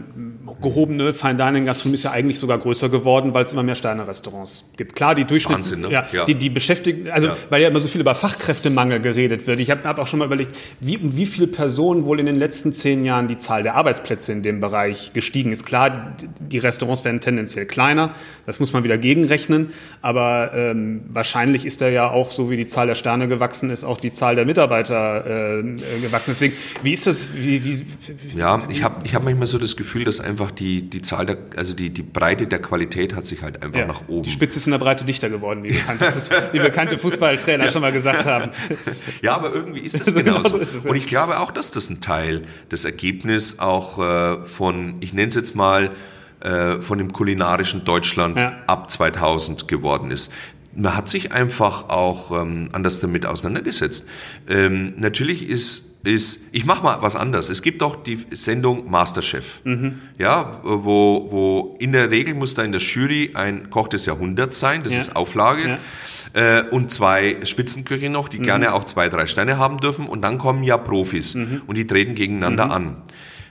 gehobene 0.62 1.14
Fine 1.14 1.36
Dining 1.36 1.66
Gastronomie 1.66 1.96
ist 1.96 2.04
ja 2.04 2.12
eigentlich 2.12 2.40
sogar 2.40 2.58
größer 2.58 2.90
geworden, 2.90 3.34
weil 3.34 3.46
es 3.46 3.54
immer 3.54 3.64
mehr 3.64 3.76
Sterne-Restaurants 3.76 4.66
gibt. 4.78 4.96
Klar, 4.96 5.16
die 5.16 5.26
Durchschnitt, 5.26 5.58
Wahnsinn, 5.58 5.82
ne? 5.82 5.92
ja, 5.92 6.06
ja. 6.12 6.26
Die, 6.26 6.36
die 6.36 6.50
beschäftigen, 6.50 7.10
also 7.10 7.28
ja. 7.28 7.38
weil 7.50 7.62
ja 7.62 7.70
immer 7.70 7.80
so 7.80 7.88
viel 7.88 8.02
über 8.02 8.16
Fachkräftemangel 8.16 9.00
geredet 9.00 9.48
wird. 9.48 9.60
Ich 9.60 9.72
habe 9.72 9.84
hab 9.84 10.00
auch 10.00 10.08
schon 10.08 10.20
mal 10.20 10.26
überlegt, 10.26 10.56
wie, 10.80 10.98
um 10.98 11.16
wie 11.16 11.26
viele 11.26 11.48
Personen 11.48 12.06
wohl 12.06 12.20
in 12.20 12.26
den 12.26 12.36
letzten 12.36 12.74
zehn 12.74 13.06
Jahren 13.06 13.28
die 13.28 13.38
Zahl 13.38 13.64
der 13.64 13.76
Arbeitsplätze 13.76 14.32
in 14.32 14.44
dem 14.44 14.60
Bereich 14.60 15.14
gestiegen 15.14 15.52
ist. 15.52 15.66
Klar, 15.66 16.16
die 16.40 16.58
Restaurants 16.58 17.06
werden 17.06 17.22
tendenziell 17.22 17.66
kleiner, 17.66 18.12
das 18.46 18.60
muss 18.60 18.74
man 18.74 18.84
wieder 18.84 18.98
gegenrechnen, 18.98 19.72
aber 20.02 20.52
ähm, 20.54 21.02
wahrscheinlich 21.10 21.66
ist 21.66 21.82
da 21.82 21.88
ja 21.94 22.10
auch, 22.10 22.32
so 22.32 22.50
wie 22.50 22.58
die 22.58 22.68
Zahl 22.68 22.88
der 22.88 22.96
Sterne 22.96 23.28
gewachsen 23.28 23.70
ist, 23.70 23.84
auch 23.86 24.00
die 24.00 24.12
Zahl 24.12 24.36
der 24.36 24.46
Mitarbeiter 24.46 25.26
äh, 25.26 25.64
gewachsen. 26.02 26.32
Deswegen, 26.32 26.56
wie 26.82 26.94
ist 26.94 27.08
das? 27.08 27.34
Wie, 27.34 27.64
wie, 27.64 27.86
ja, 28.38 28.62
ich 28.70 28.84
habe 28.84 29.06
ich 29.06 29.16
hab 29.16 29.24
manchmal 29.24 29.48
so 29.48 29.58
das 29.58 29.78
Gefühl, 29.78 30.04
dass 30.04 30.20
einfach 30.20 30.52
die, 30.52 30.82
die 30.82 31.02
Zahl 31.02 31.26
der, 31.26 31.38
also 31.56 31.76
die, 31.76 31.90
die 31.90 32.04
Breite 32.04 32.48
der 32.48 32.60
Qualität 32.60 33.16
hat 33.16 33.26
sich 33.26 33.42
halt 33.42 33.64
einfach 33.64 33.80
ja, 33.80 33.86
nach 33.86 34.08
oben. 34.08 34.24
Die 34.24 34.32
Spitze 34.32 34.58
ist 34.58 34.68
in 34.68 34.72
der 34.72 34.80
Breite 34.80 35.06
dichter 35.06 35.30
geworden, 35.30 35.64
wie 35.64 35.72
bekannte, 35.74 36.14
wie 36.52 36.60
bekannte 36.60 36.98
Fußballtrainer 36.98 37.72
schon 37.72 37.82
mal 37.82 37.94
gesagt 37.94 38.26
haben. 38.26 38.52
Ja, 39.22 39.36
aber 39.36 39.54
irgendwie 39.54 39.80
ist 39.80 40.00
das 40.00 40.08
genau 40.14 40.34
genauso. 40.34 40.58
Genau 40.58 40.66
so 40.66 40.78
es, 40.78 40.84
ja. 40.84 40.90
Und 40.90 40.96
ich 40.96 41.08
glaube 41.08 41.40
auch, 41.40 41.52
dass 41.52 41.72
das 41.72 41.90
ein 41.90 42.02
Teil 42.02 42.44
des 42.72 42.86
Ergebnisses 42.86 43.60
auch 43.60 44.00
äh, 44.00 44.46
von, 44.46 44.96
ich 45.00 45.14
nenne 45.14 45.28
es 45.28 45.36
jetzt 45.36 45.56
mal, 45.56 45.92
äh, 46.42 46.82
von 46.82 46.98
dem 46.98 47.14
kulinarischen 47.14 47.86
Deutschland 47.86 48.38
ja. 48.38 48.54
ab 48.68 48.92
2000 48.92 49.68
geworden 49.68 50.12
ist 50.12 50.32
man 50.76 50.96
hat 50.96 51.10
sich 51.10 51.32
einfach 51.32 51.90
auch 51.90 52.32
ähm, 52.32 52.70
anders 52.72 53.00
damit 53.00 53.26
auseinandergesetzt. 53.26 54.06
Ähm, 54.48 54.94
natürlich 54.98 55.48
ist 55.48 55.94
ist, 56.06 56.42
ich 56.52 56.66
mache 56.66 56.84
mal 56.84 57.02
was 57.02 57.16
anderes. 57.16 57.50
Es 57.50 57.62
gibt 57.62 57.82
auch 57.82 57.96
die 57.96 58.20
Sendung 58.32 58.92
Masterchef, 58.92 59.62
mhm. 59.64 60.02
ja, 60.18 60.60
wo, 60.64 61.28
wo 61.32 61.78
in 61.80 61.94
der 61.94 62.12
Regel 62.12 62.34
muss 62.34 62.56
da 62.56 62.64
in 62.64 62.74
der 62.74 62.82
Jury 62.82 63.32
ein 63.36 63.70
Koch 63.70 63.88
des 63.88 64.06
Jahrhunderts 64.06 64.60
sein, 64.60 64.84
das 64.84 64.94
ja. 64.94 65.00
ist 65.00 65.16
Auflage, 65.16 65.80
ja. 66.36 66.60
äh, 66.60 66.70
und 66.70 66.92
zwei 66.92 67.38
Spitzenköche 67.44 68.10
noch, 68.10 68.28
die 68.28 68.40
mhm. 68.40 68.44
gerne 68.44 68.74
auch 68.74 68.84
zwei, 68.84 69.08
drei 69.08 69.28
Sterne 69.28 69.58
haben 69.58 69.78
dürfen, 69.78 70.08
und 70.08 70.22
dann 70.22 70.40
kommen 70.40 70.64
ja 70.64 70.78
Profis 70.78 71.36
mhm. 71.36 71.62
und 71.68 71.78
die 71.78 71.88
treten 71.88 72.16
gegeneinander 72.16 72.66
mhm. 72.66 72.72
an. 72.72 72.98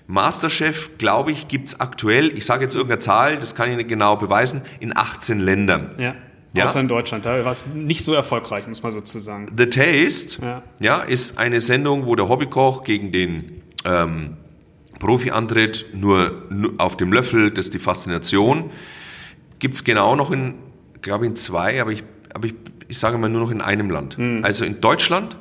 Masterchef, 0.07 0.99
glaube 0.99 1.33
ich, 1.33 1.49
gibt's 1.49 1.81
aktuell, 1.81 2.37
ich 2.37 2.45
sage 2.45 2.65
jetzt 2.65 2.75
irgendeine 2.75 2.99
Zahl, 2.99 3.37
das 3.39 3.55
kann 3.55 3.71
ich 3.71 3.79
nicht 3.79 3.89
genau 3.89 4.17
beweisen, 4.17 4.61
in 4.79 4.95
18 4.95 5.41
Ländern. 5.41 5.93
Ja. 5.97 6.15
Ja? 6.55 6.67
Außer 6.67 6.81
in 6.81 6.89
Deutschland, 6.89 7.25
da 7.25 7.45
war 7.45 7.53
es 7.53 7.65
nicht 7.73 8.05
so 8.05 8.13
erfolgreich, 8.13 8.67
muss 8.67 8.83
man 8.83 8.93
sozusagen. 8.93 9.47
The 9.57 9.67
Taste 9.67 10.43
ja. 10.43 10.63
ja. 10.81 11.01
ist 11.01 11.39
eine 11.39 11.61
Sendung, 11.61 12.07
wo 12.07 12.15
der 12.15 12.29
Hobbykoch 12.29 12.85
gegen 12.85 13.11
den 13.11 13.63
ähm, 13.85 14.37
Profi 14.99 15.31
antritt, 15.31 15.87
nur, 15.95 16.45
nur, 16.51 16.75
auf 16.79 16.97
dem 16.97 17.13
Löffel, 17.13 17.51
das 17.51 17.67
ist 17.67 17.75
die 17.75 17.79
Faszination. 17.79 18.71
Gibt 19.59 19.75
es 19.75 19.85
genau 19.85 20.15
noch 20.15 20.31
in, 20.31 20.55
glaube 21.01 21.27
in 21.27 21.37
zwei, 21.37 21.81
aber 21.81 21.93
ich, 21.93 22.05
aber 22.35 22.47
ich, 22.47 22.55
ich 22.89 22.99
sage 22.99 23.17
mal 23.17 23.29
nur 23.29 23.41
noch 23.41 23.51
in 23.51 23.63
einem 23.63 23.91
Land. 23.91 24.19
Mhm. 24.19 24.45
Also 24.45 24.65
in 24.65 24.81
Deutschland 24.81 25.37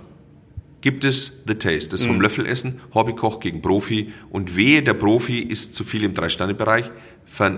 gibt 0.79 1.05
es 1.05 1.43
The 1.45 1.55
Taste, 1.55 1.91
das 1.91 2.03
mhm. 2.03 2.07
vom 2.07 2.21
Löffelessen, 2.21 2.79
Hobbykoch 2.93 3.39
gegen 3.39 3.61
Profi 3.61 4.13
und 4.29 4.55
wehe, 4.55 4.81
der 4.81 4.93
Profi 4.93 5.39
ist 5.39 5.75
zu 5.75 5.83
viel 5.83 6.03
im 6.03 6.13
Drei-Sterne-Bereich, 6.13 6.89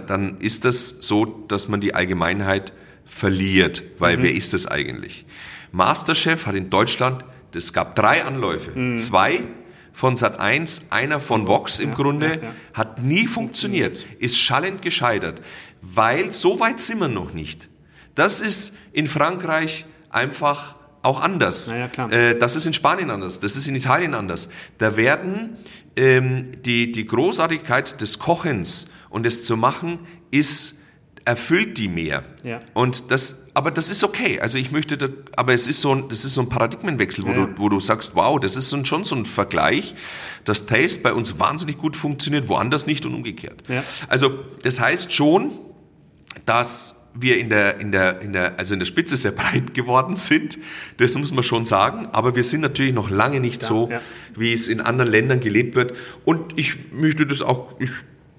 dann 0.07 0.37
ist 0.39 0.65
das 0.65 0.89
so, 0.99 1.25
dass 1.47 1.67
man 1.67 1.81
die 1.81 1.95
Allgemeinheit 1.95 2.73
verliert, 3.05 3.83
weil 3.99 4.17
mhm. 4.17 4.23
wer 4.23 4.33
ist 4.33 4.53
das 4.53 4.67
eigentlich? 4.67 5.25
Masterchef 5.71 6.45
hat 6.45 6.55
in 6.55 6.69
Deutschland, 6.69 7.25
es 7.55 7.73
gab 7.73 7.95
drei 7.95 8.23
Anläufe, 8.23 8.77
mhm. 8.77 8.97
zwei 8.97 9.43
von 9.91 10.15
Sat 10.15 10.39
1, 10.39 10.91
einer 10.91 11.19
von 11.19 11.47
Vox 11.47 11.79
im 11.79 11.89
ja, 11.89 11.95
Grunde, 11.95 12.27
ja, 12.27 12.35
ja. 12.35 12.55
hat 12.73 13.01
nie 13.01 13.27
funktioniert, 13.27 14.05
ist 14.19 14.39
schallend 14.39 14.81
gescheitert, 14.81 15.41
weil 15.81 16.31
so 16.31 16.59
weit 16.59 16.79
sind 16.79 16.99
wir 16.99 17.07
noch 17.07 17.33
nicht. 17.33 17.69
Das 18.15 18.41
ist 18.41 18.75
in 18.91 19.07
Frankreich 19.07 19.85
einfach 20.09 20.75
auch 21.03 21.21
anders. 21.21 21.71
Äh, 21.71 22.35
das 22.37 22.55
ist 22.55 22.65
in 22.65 22.73
Spanien 22.73 23.11
anders, 23.11 23.39
das 23.39 23.55
ist 23.55 23.67
in 23.67 23.75
Italien 23.75 24.13
anders. 24.13 24.49
Da 24.79 24.95
werden 24.95 25.57
ähm, 25.95 26.51
die, 26.63 26.91
die 26.91 27.05
Großartigkeit 27.05 28.01
des 28.01 28.17
Kochens 28.19 28.87
und 29.09 29.23
des 29.23 29.43
zu 29.43 29.57
machen 29.57 29.99
ist 30.31 30.79
erfüllt 31.26 31.78
die 31.78 31.88
mehr. 31.88 32.24
Ja. 32.43 32.59
Und 32.74 33.11
das, 33.11 33.45
aber 33.53 33.71
das 33.71 33.89
ist 33.89 34.03
okay. 34.03 34.39
Also 34.39 34.57
ich 34.57 34.71
möchte, 34.71 34.97
da, 34.97 35.07
aber 35.36 35.53
es 35.53 35.67
ist 35.67 35.82
so 35.82 35.93
ein, 35.93 36.09
das 36.09 36.26
ist 36.26 36.34
so 36.34 36.41
ein 36.41 36.49
Paradigmenwechsel, 36.49 37.26
wo 37.26 37.30
ja. 37.30 37.45
du, 37.45 37.57
wo 37.57 37.69
du 37.69 37.80
sagst, 37.80 38.15
wow, 38.15 38.39
das 38.39 38.55
ist 38.55 38.69
so, 38.69 38.84
schon 38.84 39.03
so 39.03 39.15
ein 39.15 39.26
Vergleich, 39.26 39.95
dass 40.43 40.65
Taste 40.65 41.01
bei 41.01 41.13
uns 41.13 41.39
wahnsinnig 41.39 41.78
gut 41.78 41.95
funktioniert, 41.95 42.49
woanders 42.49 42.88
nicht 42.88 43.05
und 43.05 43.13
umgekehrt. 43.13 43.63
Ja. 43.67 43.84
Also 44.09 44.39
das 44.63 44.80
heißt 44.80 45.13
schon, 45.13 45.51
dass 46.45 46.99
wir 47.13 47.38
in 47.38 47.49
der, 47.49 47.80
in 47.80 47.91
der, 47.91 48.21
in 48.21 48.34
der, 48.34 48.57
also 48.57 48.74
in 48.74 48.80
der 48.80 48.88
Spitze 48.88 49.15
sehr 49.15 49.32
breit 49.32 49.74
geworden 49.74 50.15
sind. 50.15 50.57
Das 50.97 51.15
muss 51.15 51.32
man 51.32 51.43
schon 51.43 51.65
sagen. 51.65 52.07
Aber 52.11 52.36
wir 52.36 52.43
sind 52.43 52.61
natürlich 52.61 52.93
noch 52.93 53.09
lange 53.09 53.39
nicht 53.39 53.61
so, 53.61 53.89
wie 54.36 54.51
es 54.51 54.67
in 54.67 54.82
anderen 54.82 55.11
Ländern 55.11 55.39
gelebt 55.39 55.76
wird. 55.76 55.93
Und 56.26 56.57
ich 56.57 56.91
möchte 56.91 57.28
das 57.28 57.43
auch, 57.43 57.80
ich 57.80 57.91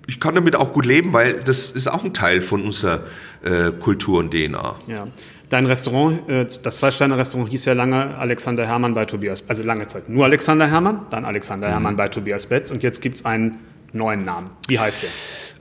ich 0.07 0.21
kann 0.21 0.35
damit 0.35 0.57
auch 0.57 0.73
gut 0.73 0.87
leben, 0.87 1.13
weil 1.13 1.35
das 1.35 1.71
ist 1.71 1.89
auch 1.89 2.05
ein 2.05 2.13
Teil 2.13 2.43
von 2.43 2.63
unserer 2.63 3.01
äh, 3.43 3.71
Kultur 3.73 4.19
und 4.19 4.33
DNA. 4.33 4.77
Ja. 4.87 5.09
Dein 5.49 5.67
Restaurant, 5.67 6.29
äh, 6.29 6.47
das 6.63 6.77
Zwei-Sterne-Restaurant 6.79 7.51
hieß 7.51 7.65
ja 7.67 7.75
lange 7.75 8.17
Alexander 8.17 8.67
Hermann 8.67 8.95
bei 8.95 9.05
Tobias, 9.05 9.45
also 9.49 9.63
lange 9.63 9.87
Zeit 9.87 10.09
nur 10.09 10.25
Alexander 10.25 10.67
Hermann, 10.67 11.07
dann 11.11 11.25
Alexander 11.25 11.69
mhm. 11.69 11.73
Hermann 11.73 11.97
bei 11.97 12.09
Tobias 12.09 12.47
Betz 12.47 12.71
und 12.71 12.83
jetzt 12.83 13.01
gibt 13.01 13.17
es 13.17 13.25
einen 13.25 13.61
neuen 13.93 14.25
Namen. 14.25 14.51
Wie 14.69 14.79
heißt 14.79 15.03
der? 15.03 15.11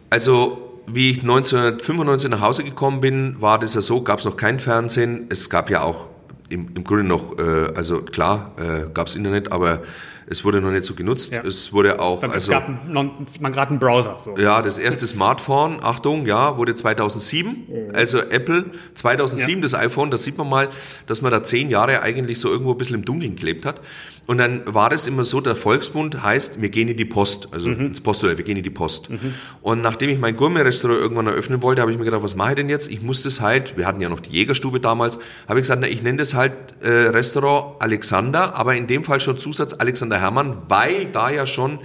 Also 0.10 0.82
wie 0.88 1.12
ich 1.12 1.22
1995 1.22 2.30
nach 2.30 2.42
Hause 2.42 2.64
gekommen 2.64 3.00
bin, 3.00 3.42
war 3.42 3.60
das 3.60 3.76
ja 3.76 3.82
so, 3.82 4.02
gab 4.02 4.20
es 4.20 4.26
noch 4.26 4.38
kein 4.38 4.60
Fernsehen. 4.60 5.28
Es 5.30 5.50
gab 5.50 5.70
ja 5.70 5.84
auch 5.84 6.10
im, 6.50 6.70
im 6.76 6.84
Grunde 6.84 7.04
noch, 7.04 7.38
äh, 7.40 7.74
also 7.76 8.02
klar, 8.02 8.52
äh, 8.58 8.90
gab 8.94 9.08
es 9.08 9.16
Internet, 9.16 9.52
aber 9.52 9.82
es 10.28 10.44
wurde 10.44 10.62
noch 10.62 10.72
nicht 10.72 10.86
so 10.86 10.94
genutzt. 10.94 11.34
Ja. 11.34 11.42
Es 11.42 11.74
wurde 11.74 12.00
auch. 12.00 12.24
Es 12.24 12.32
also, 12.32 12.52
gab 12.52 12.88
noch, 12.88 13.12
man 13.40 13.52
gerade 13.52 13.72
einen 13.72 13.80
Browser. 13.80 14.18
So. 14.20 14.38
Ja, 14.38 14.62
das 14.62 14.78
erste 14.78 15.06
Smartphone, 15.08 15.80
Achtung, 15.82 16.26
ja, 16.26 16.58
wurde 16.58 16.76
2007. 16.76 17.50
Mhm. 17.50 17.96
Also 17.96 18.20
Apple 18.20 18.66
2007, 18.94 19.56
ja. 19.56 19.62
das 19.62 19.76
iPhone, 19.76 20.12
da 20.12 20.18
sieht 20.18 20.38
man 20.38 20.50
mal, 20.50 20.70
dass 21.08 21.22
man 21.22 21.32
da 21.32 21.44
zehn 21.44 21.70
Jahre 21.70 22.02
eigentlich 22.02 22.40
so 22.40 22.50
irgendwo 22.50 22.72
ein 22.72 22.78
bisschen 22.78 22.96
im 22.96 23.06
Dunkeln 23.06 23.36
gelebt 23.36 23.66
hat. 23.66 23.82
Und 24.26 24.38
dann 24.38 24.62
war 24.74 24.90
das 24.90 25.06
immer 25.06 25.26
so, 25.26 25.42
der 25.42 25.56
Volksbund 25.56 26.24
heißt, 26.24 26.62
wir 26.62 26.70
gehen 26.70 26.88
in 26.88 26.96
die 26.96 27.06
Post, 27.06 27.50
also 27.52 27.70
mhm. 27.70 27.88
ins 27.88 28.02
Posthotel, 28.02 28.38
wir 28.38 28.46
gehen 28.46 28.56
in 28.56 28.64
die 28.64 28.70
Post. 28.70 29.10
Mhm. 29.10 29.34
Und 29.62 29.82
nachdem 29.82 30.10
ich 30.10 30.18
mein 30.18 30.38
Gourmet-Restaurant 30.38 31.00
irgendwann 31.00 31.28
eröffnen 31.28 31.62
wollte, 31.62 31.82
habe 31.82 31.92
ich 31.92 31.98
mir 31.98 32.06
gedacht, 32.06 32.24
was 32.24 32.36
mache 32.36 32.52
ich 32.52 32.56
denn 32.56 32.70
jetzt? 32.70 32.90
Ich 32.90 33.02
muss 33.02 33.24
das 33.24 33.42
halt, 33.42 33.76
wir 33.76 33.86
hatten 33.86 34.00
ja 34.00 34.08
noch 34.08 34.22
die 34.22 34.32
Jägerstube 34.32 34.80
damals, 34.80 35.20
habe 35.48 35.60
ich 35.60 35.64
gesagt, 35.64 35.82
na, 35.82 35.88
ich 35.88 36.02
nenne 36.04 36.20
das 36.20 36.34
halt 36.34 36.54
äh, 36.82 36.90
Restaurant 36.90 37.82
Alexander, 37.82 38.56
aber 38.56 38.76
in 38.76 38.88
dem 38.88 39.04
Fall 39.04 39.20
schon 39.20 39.38
Zusatz 39.38 39.74
Alexander 39.74 40.20
Hermann, 40.20 40.58
weil 40.70 41.08
da 41.08 41.30
ja 41.30 41.46
schon 41.46 41.80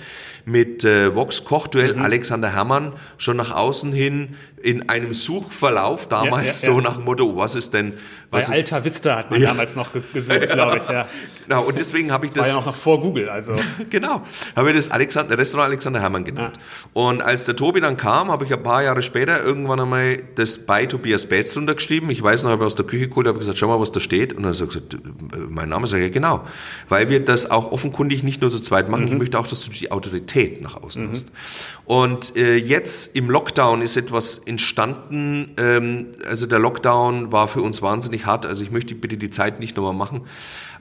mit 0.48 0.84
äh, 0.84 1.14
Vox 1.14 1.44
Kochduell 1.44 1.94
mhm. 1.94 2.02
Alexander 2.02 2.54
Herrmann 2.54 2.92
schon 3.18 3.36
nach 3.36 3.54
außen 3.54 3.92
hin 3.92 4.34
in 4.62 4.88
einem 4.88 5.12
Suchverlauf 5.12 6.08
damals 6.08 6.62
ja, 6.62 6.68
ja, 6.68 6.74
ja. 6.74 6.74
so 6.74 6.80
nach 6.80 6.96
dem 6.96 7.04
Motto, 7.04 7.36
was 7.36 7.54
ist 7.54 7.74
denn 7.74 7.94
was 8.30 8.46
Bei 8.46 8.52
ist, 8.52 8.58
Alta 8.58 8.84
Vista 8.84 9.16
hat 9.16 9.30
man 9.30 9.40
damals 9.40 9.74
noch 9.74 9.90
gesucht, 10.12 10.48
glaube 10.50 10.78
ich, 10.78 10.88
ja. 10.88 11.08
Genau, 11.48 11.62
und 11.62 11.78
deswegen 11.78 12.12
habe 12.12 12.26
ich 12.26 12.32
das. 12.32 12.54
War 12.54 12.60
ja 12.60 12.66
noch 12.66 12.74
vor 12.74 13.00
Google, 13.00 13.30
also. 13.30 13.54
genau, 13.90 14.20
habe 14.54 14.68
ich 14.68 14.76
das 14.76 14.90
Alexander, 14.90 15.38
Restaurant 15.38 15.68
Alexander 15.68 15.98
Herrmann 15.98 16.24
genannt. 16.24 16.58
Und 16.92 17.22
als 17.22 17.46
der 17.46 17.56
Tobi 17.56 17.80
dann 17.80 17.96
kam, 17.96 18.30
habe 18.30 18.44
ich 18.44 18.52
ein 18.52 18.62
paar 18.62 18.82
Jahre 18.82 19.00
später 19.00 19.42
irgendwann 19.42 19.80
einmal 19.80 20.18
das 20.34 20.58
bei 20.58 20.84
Tobias 20.84 21.24
Betz 21.24 21.54
drunter 21.54 21.74
geschrieben. 21.74 22.10
Ich 22.10 22.22
weiß 22.22 22.42
noch, 22.42 22.50
habe 22.50 22.66
aus 22.66 22.74
der 22.74 22.84
Küche 22.84 23.08
geholt, 23.08 23.26
habe 23.26 23.38
gesagt, 23.38 23.56
schau 23.56 23.68
mal, 23.68 23.80
was 23.80 23.92
da 23.92 24.00
steht. 24.00 24.34
Und 24.34 24.42
dann 24.42 24.52
hat 24.52 24.60
er 24.60 24.66
gesagt, 24.66 24.98
mein 25.48 25.70
Name 25.70 25.86
sage 25.86 26.02
ich, 26.02 26.08
ja 26.08 26.12
genau. 26.12 26.44
Weil 26.90 27.08
wir 27.08 27.24
das 27.24 27.50
auch 27.50 27.72
offenkundig 27.72 28.22
nicht 28.24 28.42
nur 28.42 28.50
zu 28.50 28.60
zweit 28.60 28.90
machen. 28.90 29.06
Mhm. 29.06 29.12
Ich 29.12 29.18
möchte 29.18 29.38
auch, 29.38 29.46
dass 29.46 29.64
du 29.64 29.70
die 29.70 29.90
Autorität 29.90 30.37
nach 30.60 30.82
außen 30.82 31.06
mhm. 31.06 31.10
hast. 31.10 31.26
Und 31.84 32.36
äh, 32.36 32.56
jetzt 32.56 33.16
im 33.16 33.30
Lockdown 33.30 33.82
ist 33.82 33.96
etwas 33.96 34.38
entstanden. 34.38 35.54
Ähm, 35.56 36.06
also 36.28 36.46
der 36.46 36.58
Lockdown 36.58 37.32
war 37.32 37.48
für 37.48 37.62
uns 37.62 37.82
wahnsinnig 37.82 38.26
hart. 38.26 38.46
Also 38.46 38.62
ich 38.62 38.70
möchte 38.70 38.94
bitte 38.94 39.16
die 39.16 39.30
Zeit 39.30 39.60
nicht 39.60 39.76
nochmal 39.76 39.94
machen. 39.94 40.22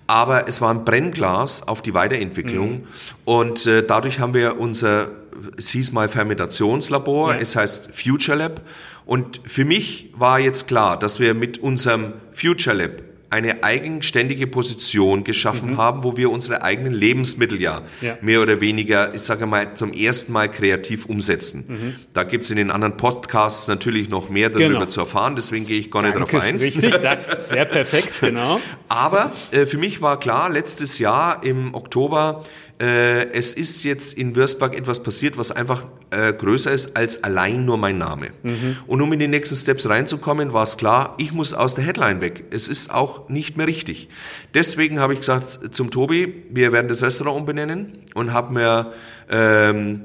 Aber 0.07 0.47
es 0.47 0.61
war 0.61 0.73
ein 0.73 0.85
Brennglas 0.85 1.67
auf 1.67 1.81
die 1.81 1.93
Weiterentwicklung. 1.93 2.71
Mhm. 2.71 2.83
Und 3.25 3.67
äh, 3.67 3.85
dadurch 3.85 4.19
haben 4.19 4.33
wir 4.33 4.59
unser, 4.59 5.09
es 5.57 5.69
hieß 5.69 5.91
mal 5.91 6.07
Fermentationslabor, 6.07 7.33
ja. 7.33 7.39
es 7.39 7.55
heißt 7.55 7.89
Future 7.93 8.37
Lab. 8.37 8.61
Und 9.05 9.41
für 9.45 9.65
mich 9.65 10.13
war 10.17 10.39
jetzt 10.39 10.67
klar, 10.67 10.97
dass 10.97 11.19
wir 11.19 11.33
mit 11.33 11.57
unserem 11.57 12.13
Future 12.33 12.75
Lab 12.75 13.06
eine 13.29 13.63
eigenständige 13.63 14.47
Position 14.47 15.23
geschaffen 15.23 15.71
mhm. 15.71 15.77
haben, 15.77 16.03
wo 16.03 16.15
wir 16.15 16.31
unsere 16.31 16.63
eigenen 16.63 16.93
Lebensmittel 16.93 17.61
ja, 17.61 17.81
ja, 18.01 18.17
mehr 18.21 18.41
oder 18.41 18.61
weniger, 18.61 19.13
ich 19.13 19.21
sage 19.21 19.45
mal, 19.45 19.73
zum 19.75 19.91
ersten 19.91 20.31
Mal 20.31 20.49
kreativ 20.49 21.05
umsetzen. 21.05 21.65
Mhm. 21.67 21.95
Da 22.13 22.23
gibt's 22.23 22.49
in 22.49 22.55
den 22.55 22.71
anderen 22.71 22.95
Podcasts 22.95 23.67
natürlich 23.67 24.09
noch 24.09 24.29
mehr 24.29 24.49
darüber 24.49 24.79
genau. 24.79 24.85
zu 24.85 25.01
erfahren, 25.01 25.35
deswegen 25.35 25.65
gehe 25.65 25.79
ich 25.79 25.91
gar 25.91 26.03
nicht 26.03 26.15
darauf 26.15 26.33
ein. 26.35 26.57
Richtig, 26.57 26.93
sehr 27.41 27.65
perfekt, 27.65 28.13
genau. 28.21 28.61
Aber 28.87 29.33
äh, 29.51 29.65
für 29.65 29.77
mich 29.77 30.01
war 30.01 30.19
klar, 30.19 30.49
letztes 30.49 30.99
Jahr 30.99 31.43
im 31.43 31.75
Oktober, 31.75 32.43
äh, 32.79 33.31
es 33.31 33.53
ist 33.53 33.83
jetzt 33.83 34.13
in 34.13 34.35
Würzburg 34.35 34.75
etwas 34.75 35.01
passiert, 35.01 35.37
was 35.37 35.51
einfach 35.51 35.85
äh, 36.11 36.31
größer 36.31 36.71
ist 36.71 36.95
als 36.95 37.23
allein 37.23 37.65
nur 37.65 37.77
mein 37.77 37.97
Name. 37.97 38.29
Mhm. 38.43 38.77
Und 38.85 39.01
um 39.01 39.11
in 39.13 39.19
die 39.19 39.27
nächsten 39.27 39.55
Steps 39.55 39.89
reinzukommen, 39.89 40.53
war 40.53 40.63
es 40.63 40.77
klar, 40.77 41.15
ich 41.17 41.31
muss 41.31 41.55
aus 41.55 41.73
der 41.73 41.85
Headline 41.85 42.21
weg. 42.21 42.45
Es 42.51 42.67
ist 42.67 42.93
auch 42.93 43.29
nicht 43.29 43.57
mehr 43.57 43.65
richtig. 43.65 44.09
Deswegen 44.53 44.99
habe 44.99 45.13
ich 45.13 45.19
gesagt 45.19 45.73
zum 45.73 45.89
Tobi, 45.89 46.43
wir 46.51 46.71
werden 46.71 46.87
das 46.87 47.01
Restaurant 47.01 47.39
umbenennen 47.39 47.93
und 48.13 48.31
habe 48.31 48.53
mir 48.53 48.93
ähm, 49.31 50.03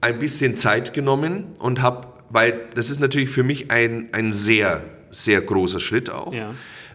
ein 0.00 0.18
bisschen 0.18 0.56
Zeit 0.56 0.94
genommen 0.94 1.48
und 1.58 1.82
habe, 1.82 2.08
weil 2.30 2.62
das 2.74 2.88
ist 2.88 3.00
natürlich 3.00 3.28
für 3.28 3.42
mich 3.42 3.70
ein, 3.70 4.08
ein 4.12 4.32
sehr, 4.32 4.84
sehr 5.10 5.42
großer 5.42 5.80
Schritt 5.80 6.08
auch. 6.08 6.32
Ja 6.32 6.54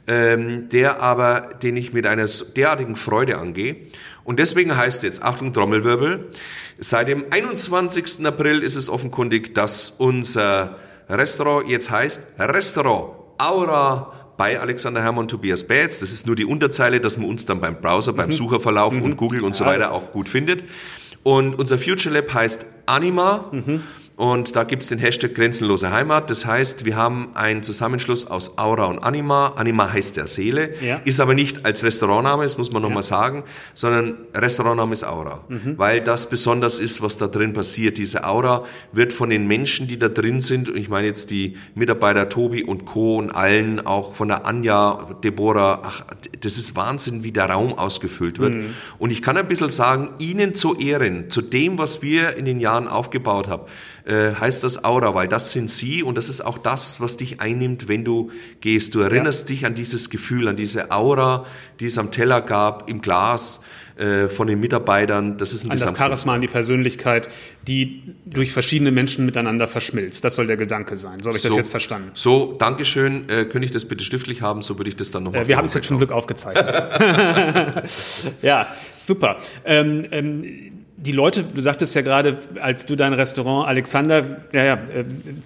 ähm, 0.10 0.70
der 0.70 1.02
aber, 1.02 1.50
den 1.62 1.78
ich 1.78 1.94
mit 1.94 2.08
einer 2.08 2.26
derartigen 2.56 2.96
Freude 2.96 3.38
angehe. 3.38 3.76
Und 4.24 4.40
deswegen 4.40 4.76
heißt 4.76 5.04
jetzt, 5.04 5.22
Achtung, 5.22 5.54
Trommelwirbel, 5.54 6.30
seit 6.80 7.08
dem 7.08 7.26
21. 7.30 8.26
April 8.26 8.64
ist 8.64 8.76
es 8.76 8.90
offenkundig, 8.90 9.54
dass 9.54 9.92
unser 9.92 10.78
Restaurant 11.08 11.70
jetzt 11.70 11.92
heißt 11.92 12.24
Restaurant 12.40 13.14
Aura 13.38 14.14
bei 14.36 14.60
Alexander 14.60 15.04
Hermann 15.04 15.28
Tobias 15.28 15.64
Betz. 15.64 16.00
Das 16.00 16.12
ist 16.12 16.26
nur 16.26 16.36
die 16.36 16.46
Unterzeile, 16.46 17.00
dass 17.00 17.18
man 17.18 17.30
uns 17.30 17.46
dann 17.46 17.62
beim 17.62 17.80
Browser, 17.80 18.14
beim 18.14 18.30
mhm. 18.30 18.34
Sucherverlauf 18.34 18.96
mhm. 18.96 19.04
und 19.04 19.16
Google 19.16 19.44
und 19.44 19.56
so 19.56 19.66
weiter 19.66 19.92
auch 19.92 20.12
gut 20.12 20.28
findet. 20.28 20.64
Und 21.22 21.54
unser 21.56 21.78
Future 21.78 22.16
Lab 22.16 22.34
heißt 22.34 22.66
Anima. 22.88 23.50
Mhm. 23.52 23.84
Und 24.20 24.58
da 24.58 24.66
gibt's 24.66 24.88
den 24.88 25.00
Hashtag 25.00 25.34
Grenzenlose 25.34 25.92
Heimat. 25.92 26.30
Das 26.30 26.46
heißt, 26.46 26.84
wir 26.84 26.98
haben 26.98 27.30
einen 27.36 27.64
Zusammenschluss 27.64 28.28
aus 28.28 28.58
Aura 28.58 28.88
und 28.88 29.00
Anima. 29.00 29.54
Anima 29.56 29.94
heißt 29.94 30.18
der 30.18 30.28
Seele, 30.28 30.74
ja. 30.82 31.00
ist 31.06 31.22
aber 31.22 31.34
nicht 31.34 31.66
als 31.66 31.86
Restaurantname, 31.86 32.44
das 32.44 32.58
muss 32.58 32.70
man 32.70 32.82
nochmal 32.82 32.98
ja. 32.98 33.04
sagen, 33.04 33.46
sondern 33.74 34.18
Restaurantname 34.36 34.92
ist 34.92 35.06
Aura. 35.06 35.46
Mhm. 35.48 35.76
Weil 35.78 36.02
das 36.02 36.28
besonders 36.28 36.80
ist, 36.80 37.02
was 37.02 37.18
da 37.18 37.28
drin 37.28 37.54
passiert. 37.54 37.98
Diese 37.98 38.26
Aura 38.26 38.66
wird 38.92 39.14
von 39.14 39.30
den 39.30 39.48
Menschen, 39.48 39.88
die 39.88 39.98
da 39.98 40.10
drin 40.10 40.42
sind, 40.42 40.68
und 40.68 40.76
ich 40.76 40.90
meine 40.90 41.08
jetzt 41.08 41.32
die 41.32 41.56
Mitarbeiter 41.74 42.28
Tobi 42.28 42.66
und 42.66 42.84
Co. 42.84 43.16
und 43.16 43.32
allen, 43.32 43.80
auch 43.86 44.16
von 44.16 44.28
der 44.28 44.46
Anja, 44.46 44.98
Deborah, 45.24 45.82
ach, 45.82 46.04
das 46.42 46.58
ist 46.58 46.76
Wahnsinn, 46.76 47.24
wie 47.24 47.32
der 47.32 47.46
Raum 47.46 47.72
ausgefüllt 47.72 48.38
wird. 48.38 48.56
Mhm. 48.56 48.76
Und 48.98 49.12
ich 49.12 49.22
kann 49.22 49.38
ein 49.38 49.48
bisschen 49.48 49.72
sagen, 49.72 50.12
ihnen 50.20 50.54
zu 50.54 50.76
Ehren, 50.76 51.30
zu 51.30 51.42
dem, 51.42 51.78
was 51.78 52.02
wir 52.02 52.36
in 52.36 52.44
den 52.44 52.60
Jahren 52.60 52.90
aufgebaut 52.90 53.48
haben, 53.48 53.64
äh, 54.10 54.34
heißt 54.34 54.64
das 54.64 54.84
Aura, 54.84 55.14
weil 55.14 55.28
das 55.28 55.52
sind 55.52 55.70
sie 55.70 56.02
und 56.04 56.18
das 56.18 56.30
ist 56.30 56.42
auch 56.42 56.58
das, 56.58 57.00
was 57.00 57.18
dich 57.18 57.42
einnimmt, 57.42 57.88
wenn 57.88 58.04
du 58.04 58.32
gehst. 58.60 58.96
Du 58.96 59.02
erinnerst 59.02 59.50
ja. 59.50 59.56
dich 59.56 59.66
an 59.66 59.76
dieses 59.76 60.10
Gefühl, 60.10 60.48
an 60.48 60.56
diese 60.56 60.92
Aura, 60.92 61.46
die 61.80 61.86
es 61.86 61.98
am 61.98 62.12
Teller 62.12 62.42
gab, 62.42 62.90
im 62.90 63.02
Glas 63.02 63.62
äh, 63.98 64.28
von 64.28 64.48
den 64.48 64.60
Mitarbeitern. 64.60 65.38
Das 65.38 65.54
ist 65.54 65.64
ein 65.66 65.72
An 65.72 65.78
das 65.78 65.96
Charisma, 65.96 66.34
an 66.34 66.42
die 66.42 66.48
Persönlichkeit, 66.48 67.30
die 67.68 68.16
durch 68.26 68.52
verschiedene 68.52 68.92
Menschen 68.92 69.26
miteinander 69.26 69.68
verschmilzt. 69.68 70.24
Das 70.24 70.36
soll 70.36 70.48
der 70.48 70.58
Gedanke 70.58 70.98
sein. 70.98 71.22
So 71.22 71.30
habe 71.30 71.38
ich 71.38 71.44
so, 71.44 71.50
das 71.50 71.58
jetzt 71.58 71.70
verstanden. 71.70 72.10
So, 72.14 72.54
Dankeschön. 72.58 73.30
Äh, 73.30 73.46
könnte 73.46 73.66
ich 73.66 73.72
das 73.72 73.86
bitte 73.86 74.04
schriftlich 74.04 74.42
haben? 74.42 74.62
So 74.62 74.78
würde 74.80 74.90
ich 74.90 74.96
das 74.96 75.12
dann 75.12 75.24
nochmal. 75.24 75.44
Äh, 75.44 75.48
wir 75.50 75.58
haben 75.58 75.68
es 75.68 75.74
jetzt 75.76 75.88
zum 75.88 75.98
Glück 75.98 76.12
aufgezeichnet. 76.12 76.74
ja, 78.42 78.68
super. 79.00 79.38
Ähm, 79.66 80.06
ähm, 80.12 80.79
die 81.02 81.14
Leute, 81.14 81.44
du 81.44 81.62
sagtest 81.62 81.96
ja 81.96 82.02
gerade, 82.02 82.38
als 82.62 82.86
du 82.86 82.98
dein 82.98 83.14
Restaurant 83.14 83.68
Alexander 83.68 84.38
ja, 84.52 84.66
ja, 84.66 84.80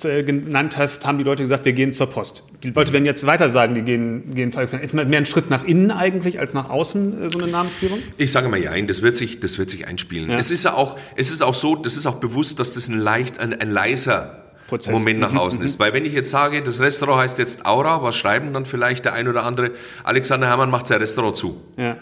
äh, 0.04 0.24
genannt 0.24 0.78
hast, 0.78 1.06
haben 1.06 1.20
die 1.20 1.24
Leute 1.24 1.44
gesagt, 1.44 1.66
wir 1.66 1.74
gehen 1.74 1.92
zur 1.94 2.08
Post. 2.08 2.44
Die 2.64 2.72
Leute 2.72 2.92
werden 2.92 3.06
jetzt 3.06 3.26
weiter 3.28 3.52
sagen, 3.52 3.76
die 3.76 3.84
gehen, 3.84 4.34
gehen 4.34 4.52
zu 4.52 4.58
Alexander. 4.58 4.84
Ist 4.84 4.94
mehr 4.94 5.06
ein 5.06 5.26
Schritt 5.28 5.52
nach 5.52 5.64
innen 5.64 5.92
eigentlich 5.92 6.40
als 6.40 6.56
nach 6.56 6.70
außen 6.70 7.24
äh, 7.24 7.30
so 7.30 7.38
eine 7.38 7.52
Namensgebung? 7.52 8.00
Ich 8.18 8.32
sage 8.32 8.50
mal 8.50 8.60
ja, 8.60 8.80
das 8.82 9.04
wird 9.04 9.16
sich, 9.16 9.40
das 9.40 9.60
wird 9.60 9.70
sich 9.70 9.88
einspielen. 9.88 10.32
Ja. 10.32 10.38
Es 10.38 10.50
ist 10.50 10.64
ja 10.64 10.74
auch, 10.74 10.98
es 11.16 11.32
ist 11.32 11.44
auch 11.44 11.54
so, 11.54 11.76
das 11.76 11.98
ist 11.98 12.08
auch 12.08 12.16
bewusst, 12.16 12.60
dass 12.60 12.74
das 12.74 12.88
ein 12.88 12.98
leicht, 12.98 13.40
ein, 13.40 13.54
ein 13.54 13.70
leiser 13.70 14.40
Prozess. 14.68 14.92
Moment 14.92 15.20
nach 15.20 15.34
mhm, 15.34 15.38
außen 15.38 15.60
mhm. 15.60 15.66
ist. 15.66 15.80
Weil 15.80 15.94
wenn 15.94 16.06
ich 16.06 16.14
jetzt 16.14 16.32
sage, 16.32 16.64
das 16.64 16.80
Restaurant 16.80 17.22
heißt 17.22 17.38
jetzt 17.38 17.68
Aura, 17.68 18.02
was 18.02 18.16
schreiben 18.16 18.54
dann 18.54 18.66
vielleicht 18.66 19.06
der 19.06 19.14
ein 19.14 19.28
oder 19.28 19.44
andere, 19.44 19.72
Alexander 20.04 20.48
Hermann 20.48 20.72
macht 20.72 20.88
sein 20.88 20.98
Restaurant 20.98 21.36
zu. 21.36 21.62
Ja. 21.78 21.98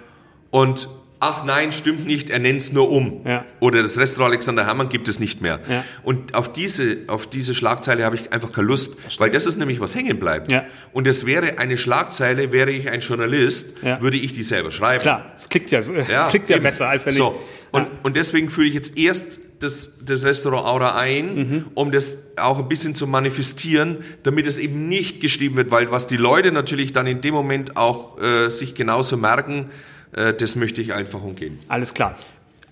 Und 0.52 0.88
ach 1.22 1.46
nein, 1.46 1.72
stimmt 1.72 2.06
nicht, 2.06 2.30
er 2.30 2.40
nennt 2.40 2.62
es 2.62 2.74
nur 2.74 2.90
um. 2.92 3.22
Ja. 3.26 3.46
Oder 3.62 3.82
das 3.82 3.98
Restaurant 3.98 4.34
Alexander 4.34 4.66
Hermann 4.66 4.90
gibt 4.90 5.08
es 5.08 5.20
nicht 5.20 5.40
mehr. 5.40 5.60
Ja. 5.70 5.86
Und 6.04 6.36
auf 6.36 6.52
diese, 6.52 6.98
auf 7.08 7.28
diese 7.28 7.54
Schlagzeile 7.54 8.04
habe 8.04 8.16
ich 8.16 8.34
einfach 8.34 8.52
keine 8.52 8.68
Lust, 8.68 9.00
Verstehe. 9.00 9.26
weil 9.26 9.32
das 9.32 9.46
ist 9.46 9.58
nämlich, 9.58 9.80
was 9.80 9.96
hängen 9.96 10.20
bleibt. 10.20 10.52
Ja. 10.52 10.66
Und 10.92 11.08
es 11.08 11.26
wäre 11.26 11.60
eine 11.60 11.78
Schlagzeile, 11.78 12.52
wäre 12.52 12.72
ich 12.72 12.90
ein 12.90 13.00
Journalist, 13.00 13.82
würde 14.02 14.18
ich 14.18 14.34
die 14.34 14.44
selber 14.44 14.72
schreiben. 14.72 15.04
Klar, 15.04 15.32
es 15.36 15.48
klickt 15.48 15.72
ja, 15.72 15.80
ja, 16.10 16.28
klickt 16.28 16.50
ja 16.50 16.58
besser, 16.58 16.90
als 16.90 17.06
wenn 17.06 17.14
so. 17.14 17.40
ich... 17.40 17.62
Und, 17.74 17.88
und 18.04 18.18
deswegen 18.18 18.50
führe 18.50 18.68
ich 18.68 18.74
jetzt 18.74 18.98
erst 18.98 19.40
das, 19.60 20.00
das 20.04 20.26
Restaurant 20.26 20.66
Aura 20.66 20.98
ein, 20.98 21.36
mhm. 21.36 21.66
um 21.74 21.92
das 21.92 22.18
auch 22.36 22.60
ein 22.60 22.68
bisschen 22.68 22.96
zu 22.96 23.08
manifestieren, 23.08 23.98
damit 24.24 24.48
es 24.48 24.58
eben 24.58 24.90
nicht 24.90 25.22
geschrieben 25.22 25.56
wird, 25.56 25.72
weil 25.72 25.90
was 25.92 26.08
die 26.08 26.18
Leute 26.18 26.52
natürlich 26.52 26.92
dann 26.92 27.08
in 27.08 27.22
dem 27.22 27.34
Moment 27.34 27.78
auch 27.78 28.20
äh, 28.20 28.50
sich 28.50 28.76
genauso 28.76 29.16
merken, 29.16 29.70
das 30.12 30.56
möchte 30.56 30.82
ich 30.82 30.94
einfach 30.94 31.24
umgehen. 31.24 31.60
Alles 31.68 31.94
klar. 31.94 32.16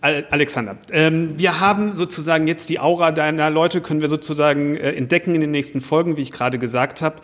Alexander, 0.01 0.77
ähm, 0.91 1.37
wir 1.37 1.59
haben 1.59 1.93
sozusagen 1.93 2.47
jetzt 2.47 2.69
die 2.69 2.79
Aura 2.79 3.11
deiner 3.11 3.49
Leute, 3.49 3.81
können 3.81 3.99
wir 3.99 4.07
sozusagen 4.07 4.77
äh, 4.77 4.93
entdecken 4.93 5.35
in 5.35 5.41
den 5.41 5.51
nächsten 5.51 5.81
Folgen, 5.81 6.15
wie 6.15 6.21
ich 6.21 6.31
gerade 6.31 6.57
gesagt 6.57 7.01
habe. 7.01 7.17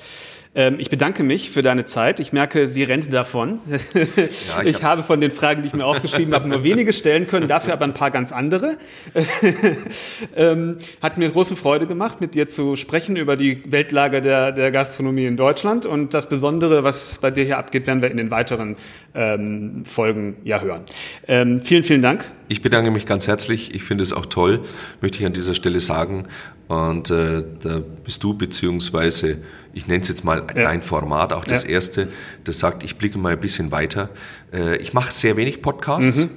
Ähm, 0.55 0.77
ich 0.79 0.89
bedanke 0.89 1.23
mich 1.23 1.51
für 1.51 1.61
deine 1.61 1.85
Zeit. 1.85 2.19
Ich 2.19 2.31
merke, 2.31 2.67
sie 2.67 2.83
rennt 2.83 3.13
davon. 3.13 3.59
Ja, 3.95 4.61
ich, 4.61 4.69
ich 4.69 4.75
hab 4.77 4.83
habe 4.83 5.03
von 5.03 5.19
den 5.19 5.31
Fragen, 5.31 5.61
die 5.61 5.67
ich 5.67 5.73
mir 5.73 5.85
aufgeschrieben 5.85 6.33
habe, 6.33 6.47
nur 6.47 6.63
wenige 6.63 6.93
stellen 6.93 7.27
können, 7.27 7.47
dafür 7.47 7.73
aber 7.73 7.85
ein 7.85 7.93
paar 7.93 8.11
ganz 8.11 8.31
andere. 8.31 8.77
ähm, 10.35 10.77
hat 11.01 11.17
mir 11.17 11.29
große 11.29 11.55
Freude 11.55 11.87
gemacht, 11.87 12.21
mit 12.21 12.35
dir 12.35 12.47
zu 12.47 12.75
sprechen 12.75 13.15
über 13.15 13.35
die 13.35 13.71
Weltlage 13.71 14.21
der, 14.21 14.51
der 14.51 14.71
Gastronomie 14.71 15.25
in 15.25 15.37
Deutschland. 15.37 15.85
Und 15.85 16.13
das 16.13 16.29
Besondere, 16.29 16.83
was 16.83 17.17
bei 17.19 17.31
dir 17.31 17.43
hier 17.43 17.57
abgeht, 17.57 17.87
werden 17.87 18.01
wir 18.01 18.11
in 18.11 18.17
den 18.17 18.31
weiteren 18.31 18.77
ähm, 19.13 19.83
Folgen 19.85 20.37
ja 20.43 20.61
hören. 20.61 20.83
Ähm, 21.27 21.61
vielen, 21.61 21.83
vielen 21.83 22.01
Dank. 22.01 22.25
Ich 22.47 22.61
bedanke 22.61 22.91
mich 22.91 23.05
ganz 23.05 23.27
herzlich. 23.27 23.73
Ich 23.73 23.83
finde 23.83 24.03
es 24.03 24.13
auch 24.13 24.27
toll, 24.27 24.63
möchte 25.01 25.19
ich 25.19 25.25
an 25.25 25.33
dieser 25.33 25.55
Stelle 25.55 25.79
sagen. 25.79 26.27
Und 26.67 27.09
äh, 27.09 27.43
da 27.61 27.79
bist 28.03 28.23
du, 28.23 28.35
beziehungsweise 28.35 29.37
ich 29.73 29.87
nenne 29.87 30.01
es 30.01 30.07
jetzt 30.07 30.23
mal 30.23 30.43
ja. 30.55 30.63
dein 30.63 30.81
Format, 30.81 31.33
auch 31.33 31.45
das 31.45 31.63
ja. 31.63 31.71
erste, 31.71 32.07
das 32.43 32.59
sagt, 32.59 32.83
ich 32.83 32.97
blicke 32.97 33.17
mal 33.17 33.33
ein 33.33 33.39
bisschen 33.39 33.71
weiter. 33.71 34.09
Äh, 34.53 34.77
ich 34.77 34.93
mache 34.93 35.11
sehr 35.11 35.37
wenig 35.37 35.61
Podcasts. 35.61 36.25
Mhm. 36.25 36.29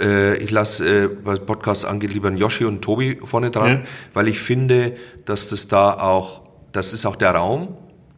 Äh, 0.00 0.36
ich 0.36 0.50
lasse, 0.50 1.04
äh, 1.04 1.10
was 1.22 1.40
Podcasts 1.40 1.84
angeht, 1.84 2.12
lieber 2.12 2.28
einen 2.28 2.36
Yoshi 2.36 2.64
und 2.64 2.82
Tobi 2.82 3.20
vorne 3.24 3.50
dran, 3.50 3.70
ja. 3.70 3.82
weil 4.12 4.28
ich 4.28 4.40
finde, 4.40 4.96
dass 5.24 5.48
das 5.48 5.68
da 5.68 5.92
auch, 5.94 6.42
das 6.72 6.92
ist 6.92 7.06
auch 7.06 7.16
der 7.16 7.32
Raum, 7.32 7.76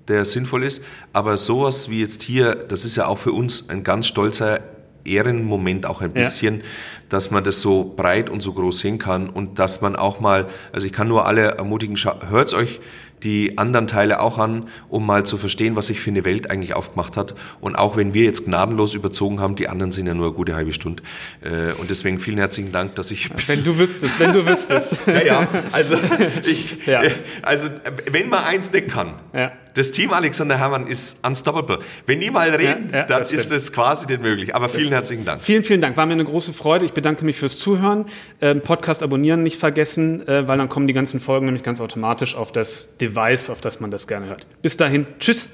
der 0.09 0.25
sinnvoll 0.25 0.65
ist. 0.65 0.83
Aber 1.13 1.37
sowas 1.37 1.91
wie 1.91 2.01
jetzt 2.01 2.23
hier, 2.23 2.55
das 2.55 2.85
ist 2.85 2.97
ja 2.97 3.07
auch 3.07 3.19
für 3.19 3.33
uns 3.33 3.69
ein 3.69 3.83
ganz 3.83 4.07
stolzer 4.07 4.61
Ehrenmoment 5.07 5.87
auch 5.87 6.01
ein 6.01 6.13
bisschen, 6.13 6.59
ja. 6.59 6.65
dass 7.09 7.31
man 7.31 7.45
das 7.45 7.61
so 7.61 7.95
breit 7.97 8.31
und 8.31 8.41
so 8.41 8.53
groß 8.53 8.81
sehen 8.81 8.99
kann 8.99 9.29
und 9.29 9.59
dass 9.59 9.81
man 9.81 9.97
auch 9.97 10.21
mal, 10.21 10.47
also 10.73 10.87
ich 10.87 10.93
kann 10.93 11.09
nur 11.09 11.27
alle 11.27 11.53
ermutigen, 11.53 11.97
hört's 12.29 12.55
euch 12.55 12.81
die 13.23 13.59
anderen 13.59 13.87
Teile 13.87 14.21
auch 14.21 14.39
an, 14.39 14.69
um 14.89 15.07
mal 15.07 15.25
zu 15.25 15.37
verstehen, 15.37 15.77
was 15.77 15.89
sich 15.89 16.01
für 16.01 16.11
eine 16.11 16.25
Welt 16.25 16.51
eigentlich 16.51 16.75
aufgemacht 16.75 17.17
hat. 17.17 17.35
Und 17.61 17.77
auch 17.77 17.97
wenn 17.97 18.15
wir 18.15 18.25
jetzt 18.25 18.45
gnadenlos 18.45 18.95
überzogen 18.95 19.41
haben, 19.41 19.57
die 19.57 19.69
anderen 19.69 19.93
sind 19.93 20.07
ja 20.07 20.15
nur 20.15 20.27
eine 20.27 20.35
gute 20.35 20.55
halbe 20.55 20.73
Stunde. 20.73 21.03
Äh, 21.43 21.73
und 21.81 21.91
deswegen 21.91 22.19
vielen 22.19 22.39
herzlichen 22.39 22.73
Dank, 22.73 22.95
dass 22.95 23.11
ich. 23.11 23.31
Wenn 23.49 23.65
du 23.65 23.79
wüsstest, 23.79 24.21
wenn 24.21 24.33
du 24.33 24.47
wüsstest. 24.47 24.99
ja, 25.07 25.23
ja. 25.23 25.49
Also, 25.73 25.97
ich, 26.45 26.87
ja. 26.87 27.03
also 27.43 27.69
wenn 28.11 28.29
man 28.29 28.45
eins 28.45 28.73
nicht 28.73 28.89
kann, 28.89 29.15
ja. 29.33 29.53
Das 29.77 29.93
Team 29.93 30.13
Alexander 30.15 30.59
Herrmann 30.59 30.87
ist 30.87 31.19
unstoppable. 31.25 31.81
Wenn 32.07 32.21
die 32.21 32.31
mal 32.31 32.49
reden, 32.49 32.89
ja, 32.91 33.01
ja, 33.01 33.05
dann 33.05 33.19
das 33.21 33.31
ist 33.31 33.53
es 33.53 33.73
quasi 33.73 34.07
nicht 34.07 34.23
möglich. 34.23 34.55
Aber 34.55 34.71
vielen 34.71 34.91
herzlichen 34.91 35.27
Dank. 35.27 35.43
Vielen, 35.43 35.65
vielen 35.65 35.83
Dank. 35.83 35.99
War 35.99 36.07
mir 36.07 36.15
eine 36.15 36.25
große 36.25 36.55
Freude. 36.55 36.87
Ich 36.87 36.95
bedanke 36.95 37.27
mich 37.27 37.37
fürs 37.37 37.59
Zuhören. 37.59 38.07
Ähm, 38.41 38.63
Podcast 38.63 39.03
abonnieren 39.03 39.43
nicht 39.43 39.61
vergessen, 39.61 40.27
äh, 40.27 40.49
weil 40.49 40.57
dann 40.57 40.71
kommen 40.71 40.87
die 40.87 40.95
ganzen 40.95 41.21
Folgen 41.21 41.45
nämlich 41.45 41.63
ganz 41.63 41.83
automatisch 41.83 42.35
auf 42.35 42.53
das 42.53 42.97
Device, 42.97 43.51
auf 43.51 43.61
das 43.61 43.79
man 43.79 43.91
das 43.91 44.07
gerne 44.07 44.29
hört. 44.29 44.47
Bis 44.63 44.79
dahin. 44.79 45.07
Tschüss. 45.19 45.51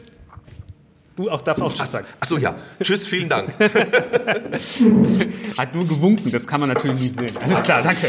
Du 1.16 1.28
auch 1.28 1.40
darfst 1.40 1.60
auch 1.60 1.74
Tschüss 1.74 1.90
sagen. 1.90 2.06
Achso, 2.20 2.38
ja. 2.38 2.54
Tschüss, 2.80 3.08
vielen 3.08 3.28
Dank. 3.28 3.52
Hat 5.58 5.74
nur 5.74 5.88
gewunken, 5.88 6.30
das 6.30 6.46
kann 6.46 6.60
man 6.60 6.68
natürlich 6.68 7.00
nicht 7.00 7.18
sehen. 7.18 7.36
Alles 7.42 7.62
klar, 7.64 7.82
danke. 7.82 8.08